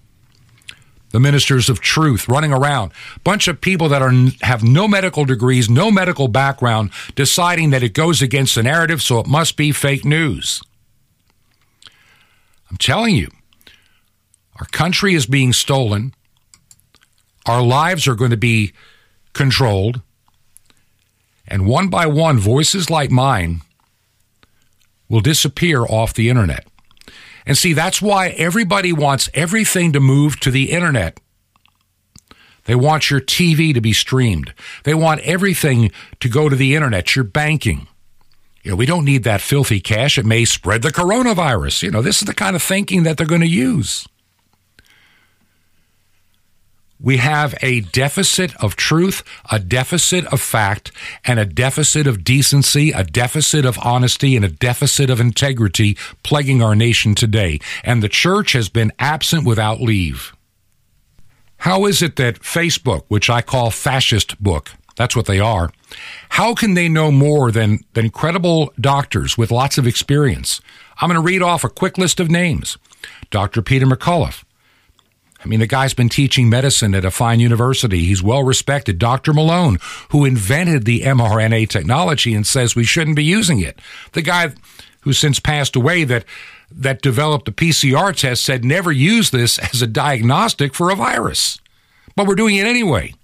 The 1.10 1.20
ministers 1.20 1.70
of 1.70 1.80
truth 1.80 2.28
running 2.28 2.52
around. 2.52 2.92
Bunch 3.24 3.48
of 3.48 3.62
people 3.62 3.88
that 3.88 4.02
are 4.02 4.12
have 4.42 4.62
no 4.62 4.86
medical 4.86 5.24
degrees 5.24 5.70
no 5.70 5.90
medical 5.90 6.28
background 6.28 6.90
deciding 7.14 7.70
that 7.70 7.82
it 7.82 7.94
goes 7.94 8.20
against 8.20 8.56
the 8.56 8.62
narrative 8.62 9.00
so 9.00 9.18
it 9.18 9.26
must 9.26 9.56
be 9.56 9.72
fake 9.72 10.04
news. 10.04 10.60
I'm 12.70 12.76
telling 12.76 13.14
you 13.14 13.30
our 14.60 14.66
country 14.66 15.14
is 15.14 15.24
being 15.24 15.54
stolen. 15.54 16.12
Our 17.46 17.62
lives 17.62 18.06
are 18.06 18.14
going 18.14 18.32
to 18.32 18.36
be 18.36 18.74
controlled 19.32 20.02
and 21.48 21.66
one 21.66 21.88
by 21.88 22.06
one 22.06 22.38
voices 22.38 22.88
like 22.88 23.10
mine 23.10 23.62
will 25.08 25.20
disappear 25.20 25.84
off 25.84 26.14
the 26.14 26.28
internet 26.28 26.66
and 27.48 27.56
see, 27.56 27.72
that's 27.72 28.02
why 28.02 28.28
everybody 28.28 28.92
wants 28.92 29.30
everything 29.32 29.92
to 29.94 30.00
move 30.00 30.38
to 30.40 30.50
the 30.50 30.70
internet. 30.70 31.18
They 32.66 32.74
want 32.74 33.10
your 33.10 33.22
TV 33.22 33.72
to 33.72 33.80
be 33.80 33.94
streamed. 33.94 34.52
They 34.84 34.92
want 34.92 35.22
everything 35.22 35.90
to 36.20 36.28
go 36.28 36.50
to 36.50 36.54
the 36.54 36.74
internet, 36.74 37.16
your 37.16 37.24
banking. 37.24 37.88
You 38.62 38.72
know, 38.72 38.76
we 38.76 38.84
don't 38.84 39.06
need 39.06 39.24
that 39.24 39.40
filthy 39.40 39.80
cash. 39.80 40.18
It 40.18 40.26
may 40.26 40.44
spread 40.44 40.82
the 40.82 40.92
coronavirus. 40.92 41.84
You 41.84 41.90
know, 41.90 42.02
this 42.02 42.20
is 42.20 42.26
the 42.26 42.34
kind 42.34 42.54
of 42.54 42.62
thinking 42.62 43.04
that 43.04 43.16
they're 43.16 43.26
going 43.26 43.40
to 43.40 43.46
use. 43.46 44.06
We 47.00 47.18
have 47.18 47.54
a 47.62 47.80
deficit 47.80 48.56
of 48.62 48.74
truth, 48.74 49.22
a 49.52 49.60
deficit 49.60 50.26
of 50.26 50.40
fact, 50.40 50.90
and 51.24 51.38
a 51.38 51.44
deficit 51.44 52.08
of 52.08 52.24
decency, 52.24 52.90
a 52.90 53.04
deficit 53.04 53.64
of 53.64 53.78
honesty, 53.78 54.34
and 54.34 54.44
a 54.44 54.48
deficit 54.48 55.08
of 55.08 55.20
integrity 55.20 55.96
plaguing 56.24 56.60
our 56.60 56.74
nation 56.74 57.14
today. 57.14 57.60
And 57.84 58.02
the 58.02 58.08
church 58.08 58.52
has 58.52 58.68
been 58.68 58.92
absent 58.98 59.44
without 59.44 59.80
leave. 59.80 60.34
How 61.58 61.86
is 61.86 62.02
it 62.02 62.16
that 62.16 62.40
Facebook, 62.40 63.04
which 63.08 63.30
I 63.30 63.42
call 63.42 63.70
fascist 63.70 64.40
book, 64.42 64.70
that's 64.96 65.14
what 65.14 65.26
they 65.26 65.38
are, 65.38 65.70
how 66.30 66.54
can 66.54 66.74
they 66.74 66.88
know 66.88 67.12
more 67.12 67.52
than, 67.52 67.80
than 67.94 68.10
credible 68.10 68.72
doctors 68.80 69.38
with 69.38 69.52
lots 69.52 69.78
of 69.78 69.86
experience? 69.86 70.60
I'm 71.00 71.08
going 71.08 71.20
to 71.20 71.24
read 71.24 71.42
off 71.42 71.62
a 71.62 71.68
quick 71.68 71.96
list 71.96 72.18
of 72.18 72.30
names. 72.30 72.76
Dr. 73.30 73.62
Peter 73.62 73.86
McCullough, 73.86 74.42
I 75.42 75.46
mean, 75.46 75.60
the 75.60 75.66
guy's 75.66 75.94
been 75.94 76.08
teaching 76.08 76.48
medicine 76.48 76.94
at 76.94 77.04
a 77.04 77.10
fine 77.10 77.38
university. 77.38 78.04
He's 78.04 78.22
well 78.22 78.42
respected. 78.42 78.98
Dr. 78.98 79.32
Malone, 79.32 79.78
who 80.10 80.24
invented 80.24 80.84
the 80.84 81.02
mRNA 81.02 81.68
technology 81.68 82.34
and 82.34 82.46
says 82.46 82.74
we 82.74 82.84
shouldn't 82.84 83.16
be 83.16 83.24
using 83.24 83.60
it. 83.60 83.78
The 84.12 84.22
guy 84.22 84.52
who 85.02 85.12
since 85.12 85.38
passed 85.38 85.76
away 85.76 86.04
that 86.04 86.24
that 86.70 87.00
developed 87.00 87.46
the 87.46 87.52
PCR 87.52 88.14
test 88.14 88.44
said 88.44 88.64
never 88.64 88.92
use 88.92 89.30
this 89.30 89.58
as 89.72 89.80
a 89.80 89.86
diagnostic 89.86 90.74
for 90.74 90.90
a 90.90 90.96
virus. 90.96 91.58
But 92.16 92.26
we're 92.26 92.34
doing 92.34 92.56
it 92.56 92.66
anyway. 92.66 93.14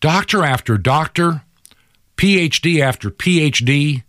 Doctor 0.00 0.44
after 0.44 0.78
doctor, 0.78 1.42
PhD 2.16 2.80
after 2.80 3.10
PhD, 3.10 4.04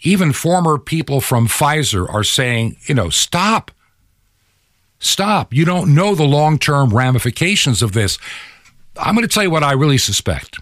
even 0.00 0.32
former 0.32 0.78
people 0.78 1.20
from 1.20 1.48
Pfizer 1.48 2.12
are 2.12 2.24
saying, 2.24 2.76
you 2.86 2.94
know, 2.94 3.08
stop 3.08 3.70
Stop. 5.04 5.52
You 5.52 5.66
don't 5.66 5.94
know 5.94 6.14
the 6.14 6.24
long 6.24 6.58
term 6.58 6.88
ramifications 6.88 7.82
of 7.82 7.92
this. 7.92 8.18
I'm 8.96 9.14
going 9.14 9.26
to 9.26 9.32
tell 9.32 9.42
you 9.42 9.50
what 9.50 9.62
I 9.62 9.72
really 9.72 9.98
suspect. 9.98 10.58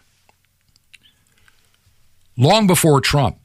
Long 2.37 2.66
before 2.66 3.00
Trump, 3.00 3.38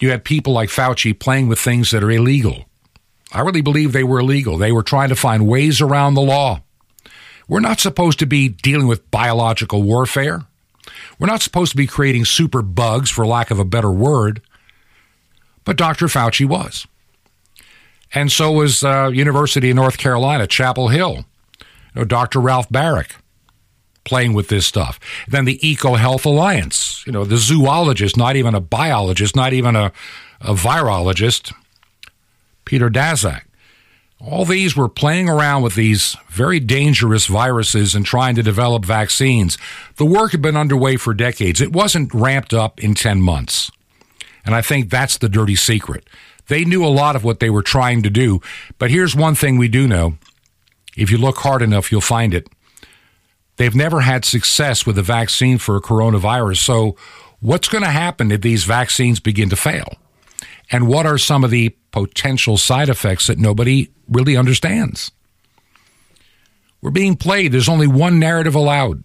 you 0.00 0.10
had 0.10 0.24
people 0.24 0.52
like 0.52 0.68
Fauci 0.68 1.16
playing 1.16 1.46
with 1.46 1.60
things 1.60 1.92
that 1.92 2.02
are 2.02 2.10
illegal. 2.10 2.64
I 3.32 3.40
really 3.40 3.60
believe 3.60 3.92
they 3.92 4.02
were 4.02 4.18
illegal. 4.18 4.58
They 4.58 4.72
were 4.72 4.82
trying 4.82 5.10
to 5.10 5.16
find 5.16 5.46
ways 5.46 5.80
around 5.80 6.14
the 6.14 6.22
law. 6.22 6.62
We're 7.46 7.60
not 7.60 7.78
supposed 7.78 8.18
to 8.18 8.26
be 8.26 8.48
dealing 8.48 8.88
with 8.88 9.08
biological 9.12 9.84
warfare. 9.84 10.42
We're 11.20 11.28
not 11.28 11.42
supposed 11.42 11.70
to 11.70 11.76
be 11.76 11.86
creating 11.86 12.24
super 12.24 12.62
bugs, 12.62 13.10
for 13.10 13.26
lack 13.26 13.52
of 13.52 13.60
a 13.60 13.64
better 13.64 13.92
word. 13.92 14.42
But 15.64 15.76
Dr. 15.76 16.06
Fauci 16.06 16.46
was 16.46 16.86
and 18.16 18.32
so 18.32 18.50
was 18.50 18.82
uh, 18.82 19.10
University 19.12 19.68
of 19.68 19.76
North 19.76 19.98
Carolina, 19.98 20.46
Chapel 20.46 20.88
Hill. 20.88 21.26
You 21.60 22.00
know, 22.00 22.04
Dr. 22.04 22.40
Ralph 22.40 22.66
Baric 22.70 23.12
playing 24.04 24.32
with 24.32 24.48
this 24.48 24.66
stuff. 24.66 24.98
Then 25.28 25.44
the 25.44 25.66
Eco 25.66 25.96
Health 25.96 26.24
Alliance, 26.24 27.04
you 27.06 27.12
know, 27.12 27.26
the 27.26 27.36
zoologist, 27.36 28.16
not 28.16 28.34
even 28.34 28.54
a 28.54 28.60
biologist, 28.60 29.36
not 29.36 29.52
even 29.52 29.76
a, 29.76 29.92
a 30.40 30.54
virologist, 30.54 31.52
Peter 32.64 32.88
Daszak. 32.88 33.42
All 34.18 34.46
these 34.46 34.74
were 34.74 34.88
playing 34.88 35.28
around 35.28 35.62
with 35.62 35.74
these 35.74 36.16
very 36.30 36.58
dangerous 36.58 37.26
viruses 37.26 37.94
and 37.94 38.06
trying 38.06 38.34
to 38.36 38.42
develop 38.42 38.86
vaccines. 38.86 39.58
The 39.96 40.06
work 40.06 40.32
had 40.32 40.40
been 40.40 40.56
underway 40.56 40.96
for 40.96 41.12
decades. 41.12 41.60
It 41.60 41.70
wasn't 41.70 42.14
ramped 42.14 42.54
up 42.54 42.82
in 42.82 42.94
10 42.94 43.20
months. 43.20 43.70
And 44.42 44.54
I 44.54 44.62
think 44.62 44.88
that's 44.88 45.18
the 45.18 45.28
dirty 45.28 45.56
secret. 45.56 46.08
They 46.48 46.64
knew 46.64 46.84
a 46.84 46.88
lot 46.88 47.16
of 47.16 47.24
what 47.24 47.40
they 47.40 47.50
were 47.50 47.62
trying 47.62 48.02
to 48.02 48.10
do. 48.10 48.40
But 48.78 48.90
here's 48.90 49.16
one 49.16 49.34
thing 49.34 49.58
we 49.58 49.68
do 49.68 49.88
know 49.88 50.18
if 50.96 51.10
you 51.10 51.18
look 51.18 51.38
hard 51.38 51.62
enough, 51.62 51.92
you'll 51.92 52.00
find 52.00 52.32
it. 52.32 52.48
They've 53.56 53.74
never 53.74 54.00
had 54.00 54.24
success 54.24 54.86
with 54.86 54.98
a 54.98 55.02
vaccine 55.02 55.58
for 55.58 55.76
a 55.76 55.80
coronavirus. 55.80 56.58
So, 56.58 56.96
what's 57.40 57.68
going 57.68 57.84
to 57.84 57.90
happen 57.90 58.30
if 58.30 58.42
these 58.42 58.64
vaccines 58.64 59.20
begin 59.20 59.48
to 59.50 59.56
fail? 59.56 59.94
And 60.70 60.88
what 60.88 61.06
are 61.06 61.18
some 61.18 61.44
of 61.44 61.50
the 61.50 61.70
potential 61.90 62.58
side 62.58 62.88
effects 62.88 63.28
that 63.28 63.38
nobody 63.38 63.90
really 64.08 64.36
understands? 64.36 65.10
We're 66.82 66.90
being 66.90 67.16
played. 67.16 67.52
There's 67.52 67.68
only 67.68 67.86
one 67.86 68.18
narrative 68.18 68.54
allowed. 68.54 69.04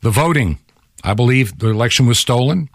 The 0.00 0.10
voting. 0.10 0.58
I 1.04 1.14
believe 1.14 1.58
the 1.58 1.68
election 1.68 2.06
was 2.06 2.18
stolen 2.18 2.68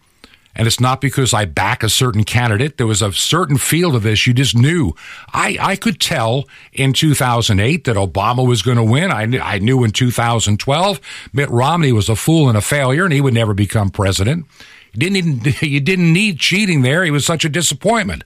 And 0.57 0.65
it's 0.65 0.79
not 0.79 1.01
because 1.01 1.35
I 1.35 1.45
back 1.45 1.83
a 1.83 1.89
certain 1.89 2.23
candidate. 2.23 2.77
There 2.77 2.87
was 2.87 3.03
a 3.03 3.13
certain 3.13 3.57
field 3.57 3.95
of 3.95 4.01
this 4.01 4.25
you 4.25 4.33
just 4.33 4.55
knew. 4.55 4.93
I, 5.31 5.57
I 5.61 5.75
could 5.75 6.01
tell 6.01 6.49
in 6.73 6.93
2008 6.93 7.83
that 7.83 7.95
Obama 7.95 8.45
was 8.45 8.63
going 8.63 8.77
to 8.77 8.83
win. 8.83 9.11
I, 9.11 9.25
knew- 9.25 9.39
I 9.39 9.59
knew 9.59 9.83
in 9.83 9.91
2012 9.91 10.99
Mitt 11.31 11.49
Romney 11.51 11.91
was 11.91 12.09
a 12.09 12.15
fool 12.15 12.49
and 12.49 12.57
a 12.57 12.61
failure 12.61 13.05
and 13.05 13.13
he 13.13 13.21
would 13.21 13.35
never 13.35 13.53
become 13.53 13.91
president. 13.91 14.47
You 14.93 14.99
didn't 14.99 15.15
even, 15.17 15.53
you 15.69 15.79
didn't 15.79 16.11
need 16.11 16.39
cheating 16.39 16.81
there. 16.81 17.03
He 17.05 17.11
was 17.11 17.25
such 17.25 17.45
a 17.45 17.49
disappointment. 17.49 18.23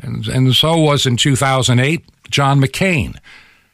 And, 0.00 0.26
and 0.26 0.54
so 0.54 0.76
was 0.76 1.06
in 1.06 1.16
2008 1.16 2.04
John 2.30 2.60
McCain. 2.60 3.16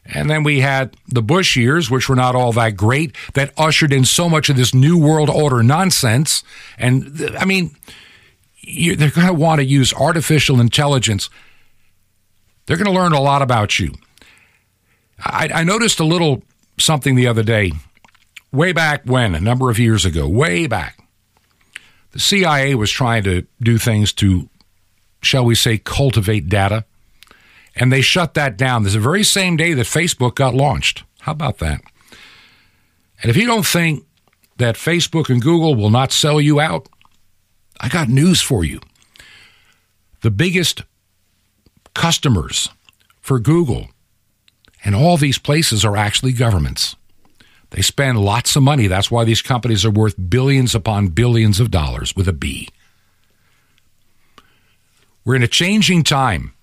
And 0.05 0.29
then 0.29 0.43
we 0.43 0.61
had 0.61 0.97
the 1.07 1.21
Bush 1.21 1.55
years, 1.55 1.91
which 1.91 2.09
were 2.09 2.15
not 2.15 2.35
all 2.35 2.51
that 2.53 2.75
great, 2.75 3.15
that 3.33 3.53
ushered 3.57 3.93
in 3.93 4.03
so 4.05 4.29
much 4.29 4.49
of 4.49 4.57
this 4.57 4.73
New 4.73 4.97
World 4.97 5.29
Order 5.29 5.61
nonsense. 5.61 6.43
And 6.77 7.35
I 7.37 7.45
mean, 7.45 7.75
you, 8.61 8.95
they're 8.95 9.11
going 9.11 9.27
to 9.27 9.33
want 9.33 9.59
to 9.59 9.65
use 9.65 9.93
artificial 9.93 10.59
intelligence. 10.59 11.29
They're 12.65 12.77
going 12.77 12.93
to 12.93 12.99
learn 12.99 13.13
a 13.13 13.21
lot 13.21 13.41
about 13.41 13.79
you. 13.79 13.93
I, 15.23 15.49
I 15.53 15.63
noticed 15.63 15.99
a 15.99 16.05
little 16.05 16.43
something 16.79 17.15
the 17.15 17.27
other 17.27 17.43
day, 17.43 17.71
way 18.51 18.71
back 18.71 19.03
when, 19.05 19.35
a 19.35 19.39
number 19.39 19.69
of 19.69 19.77
years 19.77 20.03
ago, 20.03 20.27
way 20.27 20.67
back. 20.67 20.97
The 22.11 22.19
CIA 22.19 22.75
was 22.75 22.91
trying 22.91 23.23
to 23.23 23.45
do 23.61 23.77
things 23.77 24.11
to, 24.13 24.49
shall 25.21 25.45
we 25.45 25.55
say, 25.55 25.77
cultivate 25.77 26.49
data 26.49 26.85
and 27.75 27.91
they 27.91 28.01
shut 28.01 28.33
that 28.33 28.57
down. 28.57 28.83
This 28.83 28.95
very 28.95 29.23
same 29.23 29.57
day 29.57 29.73
that 29.73 29.85
Facebook 29.85 30.35
got 30.35 30.53
launched. 30.53 31.03
How 31.21 31.31
about 31.31 31.59
that? 31.59 31.81
And 33.21 33.29
if 33.29 33.37
you 33.37 33.45
don't 33.45 33.65
think 33.65 34.05
that 34.57 34.75
Facebook 34.75 35.29
and 35.29 35.41
Google 35.41 35.75
will 35.75 35.89
not 35.89 36.11
sell 36.11 36.41
you 36.41 36.59
out, 36.59 36.87
I 37.79 37.89
got 37.89 38.09
news 38.09 38.41
for 38.41 38.63
you. 38.63 38.79
The 40.21 40.31
biggest 40.31 40.83
customers 41.93 42.69
for 43.21 43.39
Google 43.39 43.87
and 44.83 44.95
all 44.95 45.17
these 45.17 45.37
places 45.37 45.85
are 45.85 45.97
actually 45.97 46.33
governments. 46.33 46.95
They 47.71 47.81
spend 47.81 48.19
lots 48.19 48.55
of 48.55 48.63
money. 48.63 48.87
That's 48.87 49.09
why 49.09 49.23
these 49.23 49.41
companies 49.41 49.85
are 49.85 49.91
worth 49.91 50.15
billions 50.29 50.75
upon 50.75 51.09
billions 51.09 51.59
of 51.59 51.71
dollars 51.71 52.15
with 52.15 52.27
a 52.27 52.33
B. 52.33 52.67
We're 55.23 55.35
in 55.35 55.43
a 55.43 55.47
changing 55.47 56.03
time. 56.03 56.53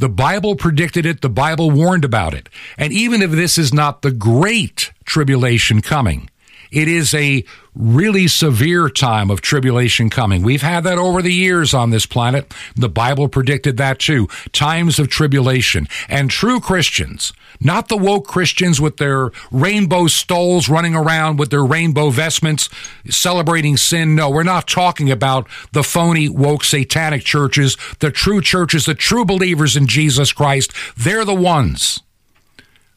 The 0.00 0.08
Bible 0.08 0.56
predicted 0.56 1.04
it, 1.04 1.20
the 1.20 1.28
Bible 1.28 1.70
warned 1.70 2.06
about 2.06 2.32
it. 2.32 2.48
And 2.78 2.90
even 2.90 3.20
if 3.20 3.32
this 3.32 3.58
is 3.58 3.74
not 3.74 4.00
the 4.00 4.10
great 4.10 4.92
tribulation 5.04 5.82
coming, 5.82 6.29
it 6.70 6.88
is 6.88 7.14
a 7.14 7.44
really 7.74 8.28
severe 8.28 8.88
time 8.88 9.30
of 9.30 9.40
tribulation 9.40 10.10
coming. 10.10 10.42
We've 10.42 10.62
had 10.62 10.84
that 10.84 10.98
over 10.98 11.22
the 11.22 11.32
years 11.32 11.72
on 11.72 11.90
this 11.90 12.06
planet. 12.06 12.52
The 12.76 12.88
Bible 12.88 13.28
predicted 13.28 13.76
that 13.76 13.98
too. 13.98 14.28
Times 14.52 14.98
of 14.98 15.08
tribulation. 15.08 15.88
And 16.08 16.30
true 16.30 16.60
Christians, 16.60 17.32
not 17.60 17.88
the 17.88 17.96
woke 17.96 18.26
Christians 18.26 18.80
with 18.80 18.96
their 18.96 19.30
rainbow 19.50 20.06
stoles 20.08 20.68
running 20.68 20.94
around 20.94 21.38
with 21.38 21.50
their 21.50 21.64
rainbow 21.64 22.10
vestments 22.10 22.68
celebrating 23.08 23.76
sin. 23.76 24.14
No, 24.14 24.30
we're 24.30 24.42
not 24.42 24.66
talking 24.66 25.10
about 25.10 25.48
the 25.72 25.84
phony 25.84 26.28
woke 26.28 26.64
satanic 26.64 27.22
churches. 27.22 27.76
The 28.00 28.10
true 28.10 28.40
churches, 28.40 28.86
the 28.86 28.94
true 28.94 29.24
believers 29.24 29.76
in 29.76 29.86
Jesus 29.86 30.32
Christ, 30.32 30.72
they're 30.96 31.24
the 31.24 31.34
ones. 31.34 32.00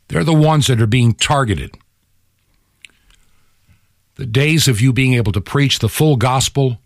They're 0.08 0.24
the 0.24 0.34
ones 0.34 0.68
that 0.68 0.82
are 0.82 0.88
being 0.88 1.14
targeted. 1.14 1.76
The 4.16 4.26
days 4.26 4.68
of 4.68 4.80
you 4.80 4.94
being 4.94 5.14
able 5.16 5.32
to 5.32 5.42
preach 5.42 5.80
the 5.80 5.90
full 5.90 6.18
gospel 6.18 6.78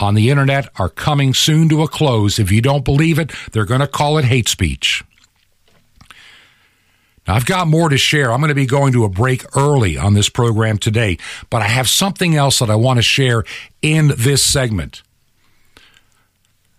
on 0.00 0.14
the 0.14 0.30
internet 0.30 0.68
are 0.76 0.88
coming 0.88 1.34
soon 1.34 1.68
to 1.68 1.82
a 1.82 1.88
close. 1.88 2.38
If 2.38 2.50
you 2.50 2.60
don't 2.60 2.84
believe 2.84 3.18
it, 3.18 3.32
they're 3.52 3.64
going 3.64 3.80
to 3.80 3.86
call 3.86 4.18
it 4.18 4.24
hate 4.24 4.48
speech. 4.48 5.04
Now, 7.26 7.34
I've 7.34 7.46
got 7.46 7.68
more 7.68 7.88
to 7.88 7.98
share. 7.98 8.32
I'm 8.32 8.40
going 8.40 8.48
to 8.48 8.54
be 8.54 8.66
going 8.66 8.92
to 8.94 9.04
a 9.04 9.08
break 9.08 9.44
early 9.56 9.96
on 9.98 10.14
this 10.14 10.28
program 10.28 10.78
today, 10.78 11.18
but 11.50 11.62
I 11.62 11.66
have 11.66 11.88
something 11.88 12.34
else 12.34 12.58
that 12.58 12.70
I 12.70 12.74
want 12.74 12.98
to 12.98 13.02
share 13.02 13.44
in 13.82 14.12
this 14.16 14.42
segment. 14.42 15.02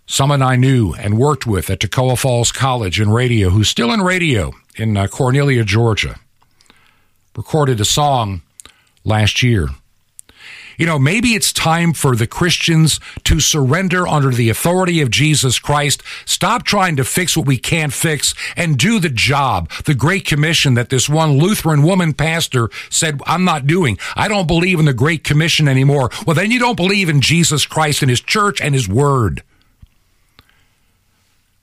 Someone 0.07 0.41
I 0.41 0.55
knew 0.55 0.93
and 0.95 1.19
worked 1.19 1.45
with 1.45 1.69
at 1.69 1.79
Toccoa 1.79 2.17
Falls 2.17 2.51
College 2.51 2.99
in 2.99 3.11
radio, 3.11 3.49
who's 3.49 3.69
still 3.69 3.91
in 3.91 4.01
radio 4.01 4.51
in 4.75 4.97
uh, 4.97 5.05
Cornelia, 5.05 5.63
Georgia, 5.63 6.15
recorded 7.35 7.79
a 7.79 7.85
song 7.85 8.41
last 9.03 9.43
year. 9.43 9.69
You 10.79 10.85
know, 10.85 10.97
maybe 10.97 11.33
it's 11.33 11.51
time 11.51 11.91
for 11.91 12.15
the 12.15 12.25
Christians 12.25 13.01
to 13.25 13.41
surrender 13.41 14.07
under 14.07 14.31
the 14.31 14.49
authority 14.49 15.01
of 15.01 15.11
Jesus 15.11 15.59
Christ, 15.59 16.01
stop 16.23 16.63
trying 16.63 16.95
to 16.95 17.03
fix 17.03 17.35
what 17.35 17.45
we 17.45 17.57
can't 17.57 17.91
fix, 17.91 18.33
and 18.55 18.77
do 18.77 18.97
the 18.97 19.09
job, 19.09 19.69
the 19.83 19.93
Great 19.93 20.25
Commission 20.25 20.75
that 20.75 20.89
this 20.89 21.09
one 21.09 21.37
Lutheran 21.37 21.83
woman 21.83 22.13
pastor 22.13 22.69
said, 22.89 23.19
I'm 23.25 23.43
not 23.43 23.67
doing. 23.67 23.99
I 24.15 24.29
don't 24.29 24.47
believe 24.47 24.79
in 24.79 24.85
the 24.85 24.93
Great 24.93 25.25
Commission 25.25 25.67
anymore. 25.67 26.11
Well, 26.25 26.35
then 26.35 26.49
you 26.49 26.59
don't 26.59 26.77
believe 26.77 27.09
in 27.09 27.19
Jesus 27.19 27.65
Christ 27.65 28.01
and 28.01 28.09
His 28.09 28.21
church 28.21 28.61
and 28.61 28.73
His 28.73 28.87
Word. 28.87 29.43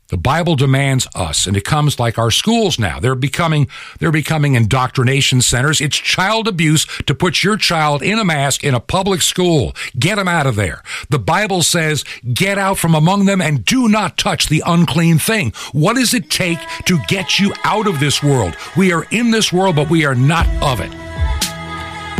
The 0.09 0.17
Bible 0.17 0.55
demands 0.55 1.09
us, 1.17 1.47
and 1.47 1.57
it 1.57 1.65
comes 1.65 1.99
like 1.99 2.17
our 2.17 2.31
schools 2.31 2.79
now. 2.79 3.01
They're 3.01 3.17
becoming 3.17 3.67
they're 3.99 4.13
becoming 4.13 4.55
indoctrination 4.55 5.41
centers. 5.41 5.81
It's 5.81 5.97
child 5.97 6.47
abuse 6.47 6.87
to 7.07 7.15
put 7.15 7.43
your 7.43 7.57
child 7.57 8.03
in 8.03 8.19
a 8.19 8.25
mask 8.25 8.63
in 8.63 8.75
a 8.75 8.81
public 8.81 9.21
school. 9.21 9.75
Get 9.99 10.17
them 10.17 10.29
out 10.29 10.47
of 10.47 10.55
there. 10.55 10.83
The 11.11 11.19
Bible 11.19 11.63
says, 11.63 12.05
"Get 12.33 12.57
out 12.57 12.79
from 12.79 12.95
among 12.95 13.25
them 13.25 13.41
and 13.41 13.65
do 13.65 13.89
not 13.89 14.17
touch 14.17 14.47
the 14.47 14.63
unclean 14.65 15.19
thing." 15.19 15.53
What 15.73 15.97
does 15.97 16.15
it 16.15 16.31
take 16.31 16.61
to 16.85 17.01
get 17.09 17.41
you 17.41 17.53
out 17.65 17.89
of 17.89 17.99
this 17.99 18.23
world? 18.23 18.57
We 18.77 18.93
are 18.93 19.07
in 19.11 19.33
this 19.33 19.53
world, 19.53 19.75
but 19.75 19.91
we 19.91 20.05
are 20.05 20.15
not 20.15 20.47
of 20.63 20.81
it. 20.81 20.93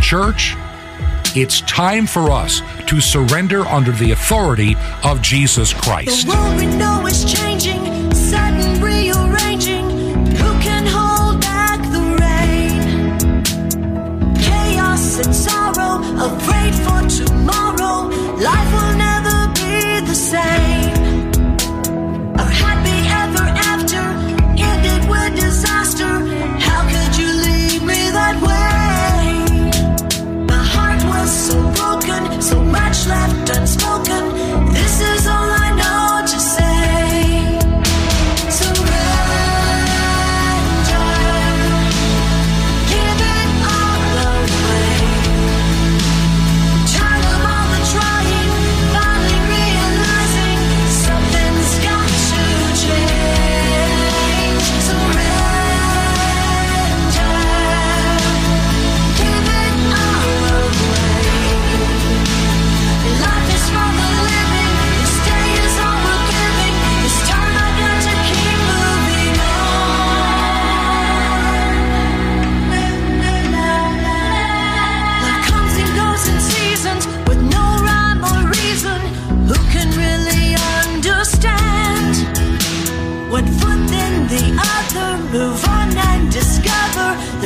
Church, 0.03 0.57
it's 1.35 1.61
time 1.63 2.07
for 2.07 2.31
us 2.31 2.63
to 2.87 3.01
surrender 3.01 3.67
under 3.67 3.93
the 3.93 4.13
authority 4.13 4.77
of 5.05 5.21
Jesus 5.23 5.73
Christ. 5.73 6.27
The 6.27 6.33
world 6.33 6.57
we 6.57 6.67
know 6.67 7.07
is 7.07 7.25
changing, 7.25 7.76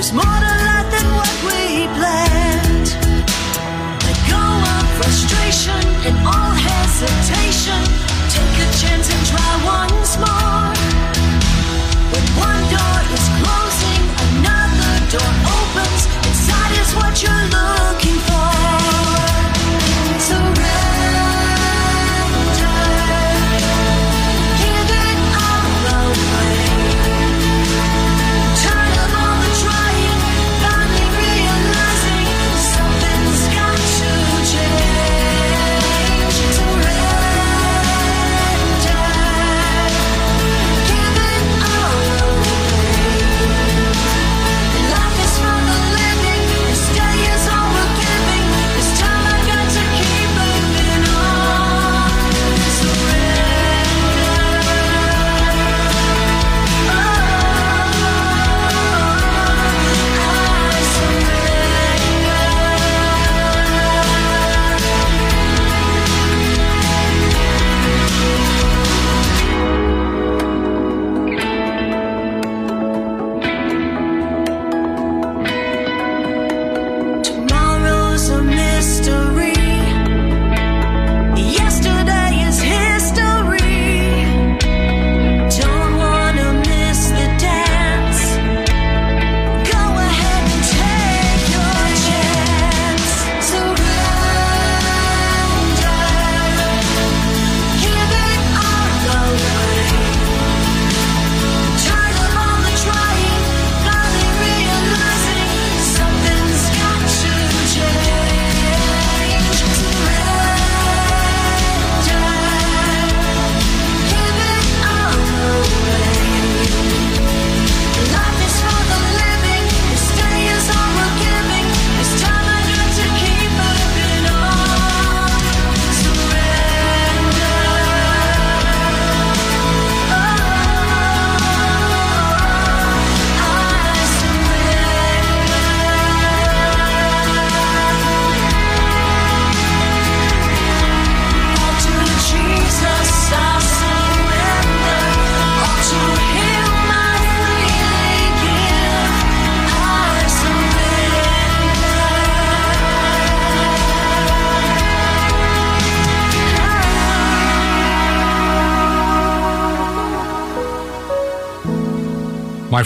there's 0.01 0.15
more 0.15 0.25
to 0.25 0.53
life 0.65 0.91
than 0.91 1.15
what 1.15 1.29
we 1.45 1.87
planned. 1.99 2.30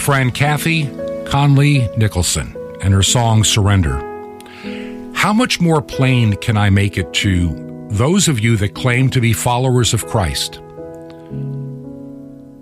Friend 0.05 0.35
Kathy 0.35 0.85
Conley 1.25 1.89
Nicholson 1.97 2.55
and 2.79 2.93
her 2.93 3.01
song 3.01 3.43
Surrender. 3.43 3.97
How 5.15 5.33
much 5.33 5.59
more 5.59 5.81
plain 5.81 6.35
can 6.35 6.57
I 6.57 6.69
make 6.69 6.95
it 6.99 7.11
to 7.13 7.87
those 7.89 8.27
of 8.27 8.39
you 8.39 8.55
that 8.57 8.75
claim 8.75 9.09
to 9.09 9.19
be 9.19 9.33
followers 9.33 9.95
of 9.95 10.05
Christ? 10.05 10.61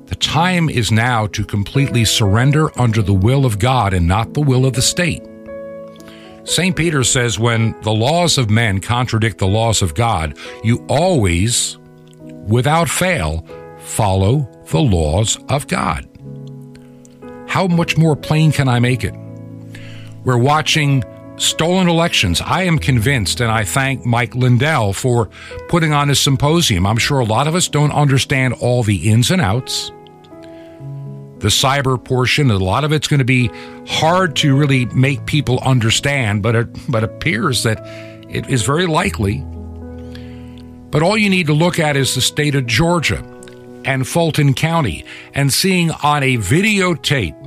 The 0.05 0.15
time 0.21 0.69
is 0.69 0.89
now 0.89 1.27
to 1.27 1.43
completely 1.43 2.05
surrender 2.05 2.71
under 2.79 3.01
the 3.01 3.13
will 3.13 3.45
of 3.45 3.59
God 3.59 3.93
and 3.93 4.07
not 4.07 4.33
the 4.33 4.41
will 4.41 4.65
of 4.65 4.71
the 4.71 4.81
state. 4.81 5.21
St. 6.45 6.73
Peter 6.73 7.03
says 7.03 7.39
when 7.39 7.77
the 7.81 7.91
laws 7.91 8.37
of 8.37 8.49
men 8.49 8.79
contradict 8.79 9.39
the 9.39 9.47
laws 9.47 9.81
of 9.81 9.95
God, 9.95 10.37
you 10.63 10.85
always, 10.87 11.77
without 12.21 12.87
fail, 12.87 13.45
follow 13.79 14.49
the 14.71 14.79
laws 14.79 15.37
of 15.49 15.67
God. 15.67 16.07
How 17.53 17.67
much 17.67 17.99
more 17.99 18.15
plain 18.15 18.51
can 18.51 18.67
I 18.67 18.79
make 18.79 19.03
it? 19.03 19.13
We're 20.23 20.39
watching 20.39 21.03
stolen 21.37 21.87
elections. 21.87 22.41
I 22.41 22.63
am 22.63 22.79
convinced, 22.79 23.41
and 23.41 23.51
I 23.51 23.63
thank 23.63 24.07
Mike 24.07 24.33
Lindell 24.33 24.91
for 24.91 25.29
putting 25.69 25.93
on 25.93 26.09
his 26.09 26.19
symposium. 26.19 26.87
I'm 26.87 26.97
sure 26.97 27.19
a 27.19 27.25
lot 27.25 27.47
of 27.47 27.53
us 27.53 27.67
don't 27.67 27.91
understand 27.91 28.55
all 28.55 28.81
the 28.81 29.07
ins 29.07 29.29
and 29.29 29.39
outs. 29.39 29.91
The 31.41 31.49
cyber 31.49 32.03
portion, 32.03 32.49
a 32.49 32.57
lot 32.57 32.85
of 32.85 32.91
it's 32.91 33.07
going 33.07 33.19
to 33.19 33.23
be 33.23 33.51
hard 33.85 34.35
to 34.37 34.57
really 34.57 34.85
make 34.85 35.27
people 35.27 35.59
understand, 35.59 36.41
but 36.41 36.55
it 36.55 36.91
but 36.91 37.03
appears 37.03 37.61
that 37.61 37.85
it 38.31 38.49
is 38.49 38.63
very 38.63 38.87
likely. 38.87 39.45
But 40.89 41.03
all 41.03 41.15
you 41.15 41.29
need 41.29 41.45
to 41.45 41.53
look 41.53 41.77
at 41.77 41.97
is 41.97 42.15
the 42.15 42.21
state 42.21 42.55
of 42.55 42.65
Georgia 42.65 43.23
and 43.85 44.07
Fulton 44.07 44.55
County 44.55 45.05
and 45.35 45.53
seeing 45.53 45.91
on 45.91 46.23
a 46.23 46.37
videotape 46.37 47.42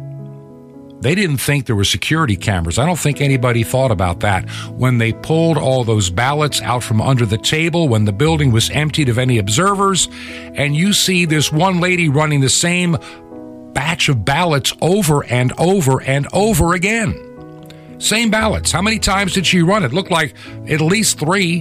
they 1.01 1.15
didn't 1.15 1.39
think 1.39 1.67
there 1.67 1.77
were 1.77 1.85
security 1.85 2.37
cameras. 2.37 2.79
I 2.79 2.87
don't 2.87 2.99
think 2.99 3.21
anybody 3.21 3.63
thought 3.63 3.91
about 3.91 4.21
that 4.21 4.49
when 4.71 4.99
they 4.99 5.13
pulled 5.13 5.59
all 5.59 5.85
those 5.85 6.09
ballots 6.11 6.63
out 6.63 6.83
from 6.83 7.01
under 7.01 7.27
the 7.27 7.39
table 7.39 7.89
when 7.89 8.07
the 8.07 8.13
building 8.13 8.51
was 8.51 8.71
emptied 8.71 9.09
of 9.09 9.19
any 9.19 9.39
observers. 9.39 10.09
And 10.55 10.75
you 10.75 10.93
see 10.93 11.27
this 11.27 11.53
one 11.53 11.81
lady 11.81 12.09
running 12.09 12.41
the 12.41 12.49
same 12.49 12.97
batch 13.73 14.09
of 14.09 14.25
ballots 14.25 14.73
over 14.81 15.25
and 15.27 15.53
over 15.59 16.03
and 16.03 16.27
over 16.33 16.73
again. 16.75 17.23
Same 17.99 18.31
ballots. 18.31 18.73
How 18.73 18.83
many 18.83 18.99
times 18.99 19.35
did 19.35 19.47
she 19.47 19.63
run 19.63 19.85
it? 19.85 19.93
Looked 19.93 20.11
like 20.11 20.35
at 20.69 20.81
least 20.81 21.19
three. 21.19 21.61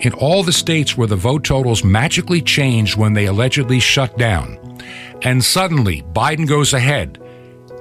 In 0.00 0.12
all 0.14 0.42
the 0.42 0.52
states 0.52 0.96
where 0.96 1.06
the 1.06 1.16
vote 1.16 1.44
totals 1.44 1.84
magically 1.84 2.42
changed 2.42 2.96
when 2.96 3.12
they 3.14 3.26
allegedly 3.26 3.80
shut 3.80 4.16
down, 4.18 4.58
and 5.22 5.44
suddenly 5.44 6.02
Biden 6.12 6.46
goes 6.48 6.72
ahead 6.72 7.22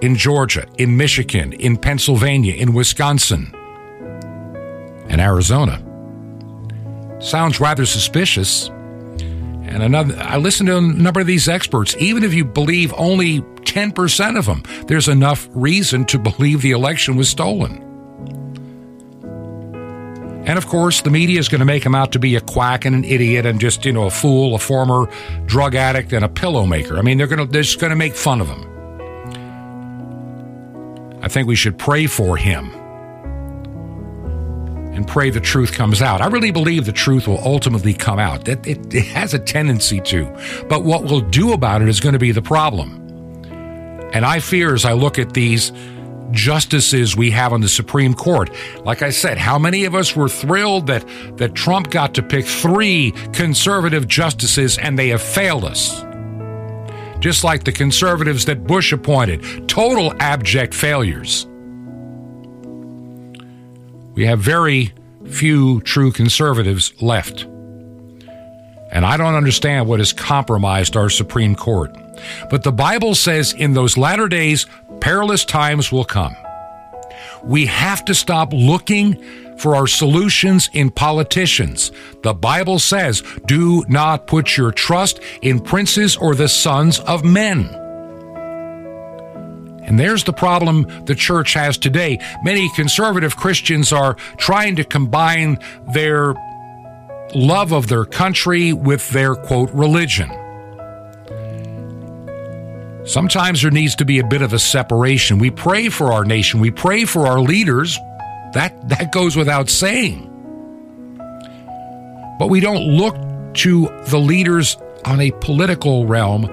in 0.02 0.16
Georgia, 0.16 0.68
in 0.78 0.98
Michigan, 0.98 1.54
in 1.54 1.78
Pennsylvania, 1.78 2.54
in 2.54 2.74
Wisconsin, 2.74 3.54
and 5.08 5.22
Arizona. 5.22 5.82
Sounds 7.20 7.60
rather 7.60 7.86
suspicious. 7.86 8.68
And 8.68 9.82
another, 9.82 10.16
I 10.20 10.38
listened 10.38 10.68
to 10.68 10.78
a 10.78 10.82
number 10.82 11.20
of 11.20 11.28
these 11.28 11.48
experts. 11.48 11.96
Even 11.98 12.24
if 12.24 12.34
you 12.34 12.46
believe 12.46 12.94
only 12.98 13.42
10% 13.42 14.38
of 14.38 14.46
them, 14.46 14.64
there's 14.88 15.08
enough 15.08 15.50
reason 15.54 16.06
to 16.06 16.20
believe 16.20 16.62
the 16.62 16.72
election 16.72 17.16
was 17.16 17.30
stolen. 17.30 17.85
And 20.46 20.58
of 20.58 20.68
course, 20.68 21.02
the 21.02 21.10
media 21.10 21.40
is 21.40 21.50
going 21.50 21.60
to 21.60 21.66
make 21.66 21.84
him 21.84 21.96
out 21.96 22.12
to 22.12 22.20
be 22.20 22.36
a 22.36 22.42
quack 22.42 22.86
and 22.86 22.96
an 22.96 23.04
idiot 23.04 23.46
and 23.48 23.60
just, 23.60 23.84
you 23.84 23.92
know, 23.92 24.04
a 24.04 24.12
fool, 24.12 24.54
a 24.54 24.60
former 24.60 25.10
drug 25.46 25.74
addict, 25.74 26.14
and 26.14 26.24
a 26.24 26.30
pillow 26.30 26.66
maker. 26.66 26.98
I 26.98 27.02
mean, 27.02 27.18
they're 27.18 27.28
going 27.28 27.40
to, 27.40 27.52
they're 27.52 27.64
just 27.64 27.80
going 27.80 27.90
to 27.90 27.96
make 27.96 28.16
fun 28.16 28.42
of 28.42 28.48
him. 28.48 28.72
I 31.24 31.28
think 31.28 31.48
we 31.48 31.56
should 31.56 31.80
pray 31.80 32.06
for 32.06 32.38
him 32.38 32.72
and 34.94 35.08
pray 35.08 35.32
the 35.32 35.42
truth 35.42 35.74
comes 35.74 36.02
out. 36.02 36.22
I 36.22 36.28
really 36.28 36.52
believe 36.52 36.86
the 36.86 36.92
truth 36.92 37.28
will 37.28 37.42
ultimately 37.44 37.94
come 37.94 38.20
out. 38.20 38.48
It, 38.48 38.66
it, 38.68 38.94
it 38.94 39.06
has 39.08 39.34
a 39.34 39.40
tendency 39.40 40.00
to. 40.02 40.26
But 40.70 40.84
what 40.84 41.04
we'll 41.06 41.22
do 41.22 41.54
about 41.54 41.82
it 41.82 41.90
is 41.90 42.00
going 42.00 42.14
to 42.14 42.20
be 42.20 42.32
the 42.32 42.44
problem. 42.44 43.02
And 44.14 44.24
I 44.24 44.40
fear 44.40 44.74
as 44.76 44.86
I 44.86 44.94
look 44.94 45.20
at 45.20 45.34
these 45.34 45.72
justices 46.32 47.16
we 47.16 47.32
have 47.32 47.54
on 47.54 47.62
the 47.62 47.70
Supreme 47.70 48.14
Court. 48.14 48.50
Like 48.84 49.02
I 49.02 49.10
said, 49.10 49.38
how 49.38 49.58
many 49.58 49.86
of 49.86 49.96
us 49.96 50.16
were 50.16 50.30
thrilled 50.30 50.88
that, 50.88 51.06
that 51.38 51.56
Trump 51.56 51.92
got 51.92 52.14
to 52.16 52.24
pick 52.24 52.46
three 52.46 53.12
conservative 53.34 54.08
justices 54.08 54.78
and 54.78 54.98
they 54.98 55.10
have 55.10 55.22
failed 55.22 55.66
us? 55.66 56.04
Just 57.20 57.44
like 57.44 57.64
the 57.64 57.72
conservatives 57.72 58.46
that 58.46 58.66
Bush 58.66 58.92
appointed, 58.92 59.68
total 59.68 60.14
abject 60.20 60.74
failures. 60.74 61.48
We 64.14 64.26
have 64.26 64.40
very 64.40 64.94
few 65.26 65.82
true 65.82 66.12
conservatives 66.12 66.94
left. 67.02 67.48
And 68.92 69.06
I 69.06 69.18
don't 69.18 69.36
understand 69.36 69.88
what 69.88 70.00
has 70.00 70.14
compromised 70.14 70.96
our 70.96 71.10
Supreme 71.10 71.56
Court. 71.56 71.96
But 72.50 72.64
the 72.64 72.72
Bible 72.72 73.16
says 73.16 73.54
in 73.54 73.74
those 73.74 73.98
latter 73.98 74.28
days, 74.28 74.68
perilous 75.02 75.44
times 75.44 75.92
will 75.92 76.06
come. 76.06 76.36
We 77.44 77.66
have 77.66 78.06
to 78.06 78.16
stop 78.16 78.54
looking 78.54 79.22
for 79.58 79.76
our 79.76 79.88
solutions 79.88 80.70
in 80.74 80.90
politicians. 80.90 81.92
The 82.24 82.34
Bible 82.34 82.80
says, 82.80 83.24
do 83.46 83.86
not 83.88 84.28
put 84.28 84.58
your 84.58 84.72
trust 84.72 85.20
in 85.42 85.60
princes 85.60 86.18
or 86.18 86.36
the 86.36 86.50
sons 86.50 87.00
of 87.00 87.24
men. 87.24 87.70
And 89.84 90.00
there's 90.00 90.24
the 90.24 90.34
problem 90.34 91.06
the 91.06 91.16
church 91.16 91.54
has 91.54 91.78
today. 91.78 92.20
Many 92.44 92.70
conservative 92.76 93.38
Christians 93.38 93.94
are 93.94 94.16
trying 94.38 94.76
to 94.78 94.84
combine 94.84 95.60
their 95.94 96.34
love 97.34 97.72
of 97.72 97.88
their 97.88 98.06
country 98.06 98.74
with 98.74 99.10
their 99.10 99.36
quote 99.36 99.72
religion. 99.72 100.30
Sometimes 103.06 103.62
there 103.62 103.72
needs 103.72 103.96
to 103.96 104.06
be 104.06 104.20
a 104.20 104.24
bit 104.24 104.42
of 104.42 104.54
a 104.54 104.60
separation. 104.60 105.38
We 105.38 105.52
pray 105.52 105.90
for 105.90 106.12
our 106.12 106.26
nation, 106.26 106.60
we 106.60 106.72
pray 106.72 107.06
for 107.06 107.28
our 107.28 107.40
leaders. 107.40 107.98
That 108.54 108.90
that 108.90 109.12
goes 109.12 109.36
without 109.36 109.70
saying. 109.70 110.32
But 112.40 112.50
we 112.50 112.60
don't 112.60 112.84
look 112.84 113.16
to 113.56 113.88
the 114.08 114.20
leaders 114.20 114.78
on 115.06 115.22
a 115.22 115.32
political 115.32 116.06
realm 116.06 116.44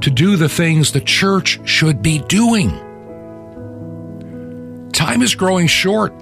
to 0.00 0.10
do 0.10 0.36
the 0.36 0.48
things 0.48 0.92
the 0.92 1.00
church 1.00 1.60
should 1.68 2.00
be 2.00 2.18
doing. 2.20 2.70
Time 4.92 5.22
is 5.22 5.34
growing 5.34 5.66
short. 5.66 6.14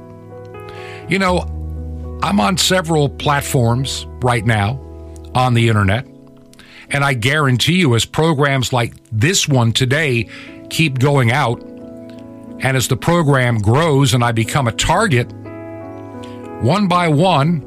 You 1.09 1.19
know, 1.19 1.47
I'm 2.25 2.41
on 2.41 2.57
several 2.57 3.11
platforms 3.11 4.07
right 4.23 4.47
now 4.47 4.81
on 5.35 5.53
the 5.53 5.69
internet. 5.69 6.07
And 6.89 7.05
I 7.05 7.13
guarantee 7.13 7.75
you, 7.75 7.95
as 7.95 8.07
programs 8.07 8.73
like 8.73 8.95
this 9.13 9.47
one 9.47 9.73
today 9.73 10.31
keep 10.71 10.99
going 10.99 11.33
out, 11.33 11.63
and 11.63 12.79
as 12.79 12.89
the 12.89 12.97
program 12.97 13.59
grows 13.59 14.15
and 14.15 14.25
I 14.25 14.33
become 14.33 14.67
a 14.67 14.73
target, 14.73 15.31
one 16.63 16.89
by 16.89 17.09
one, 17.09 17.61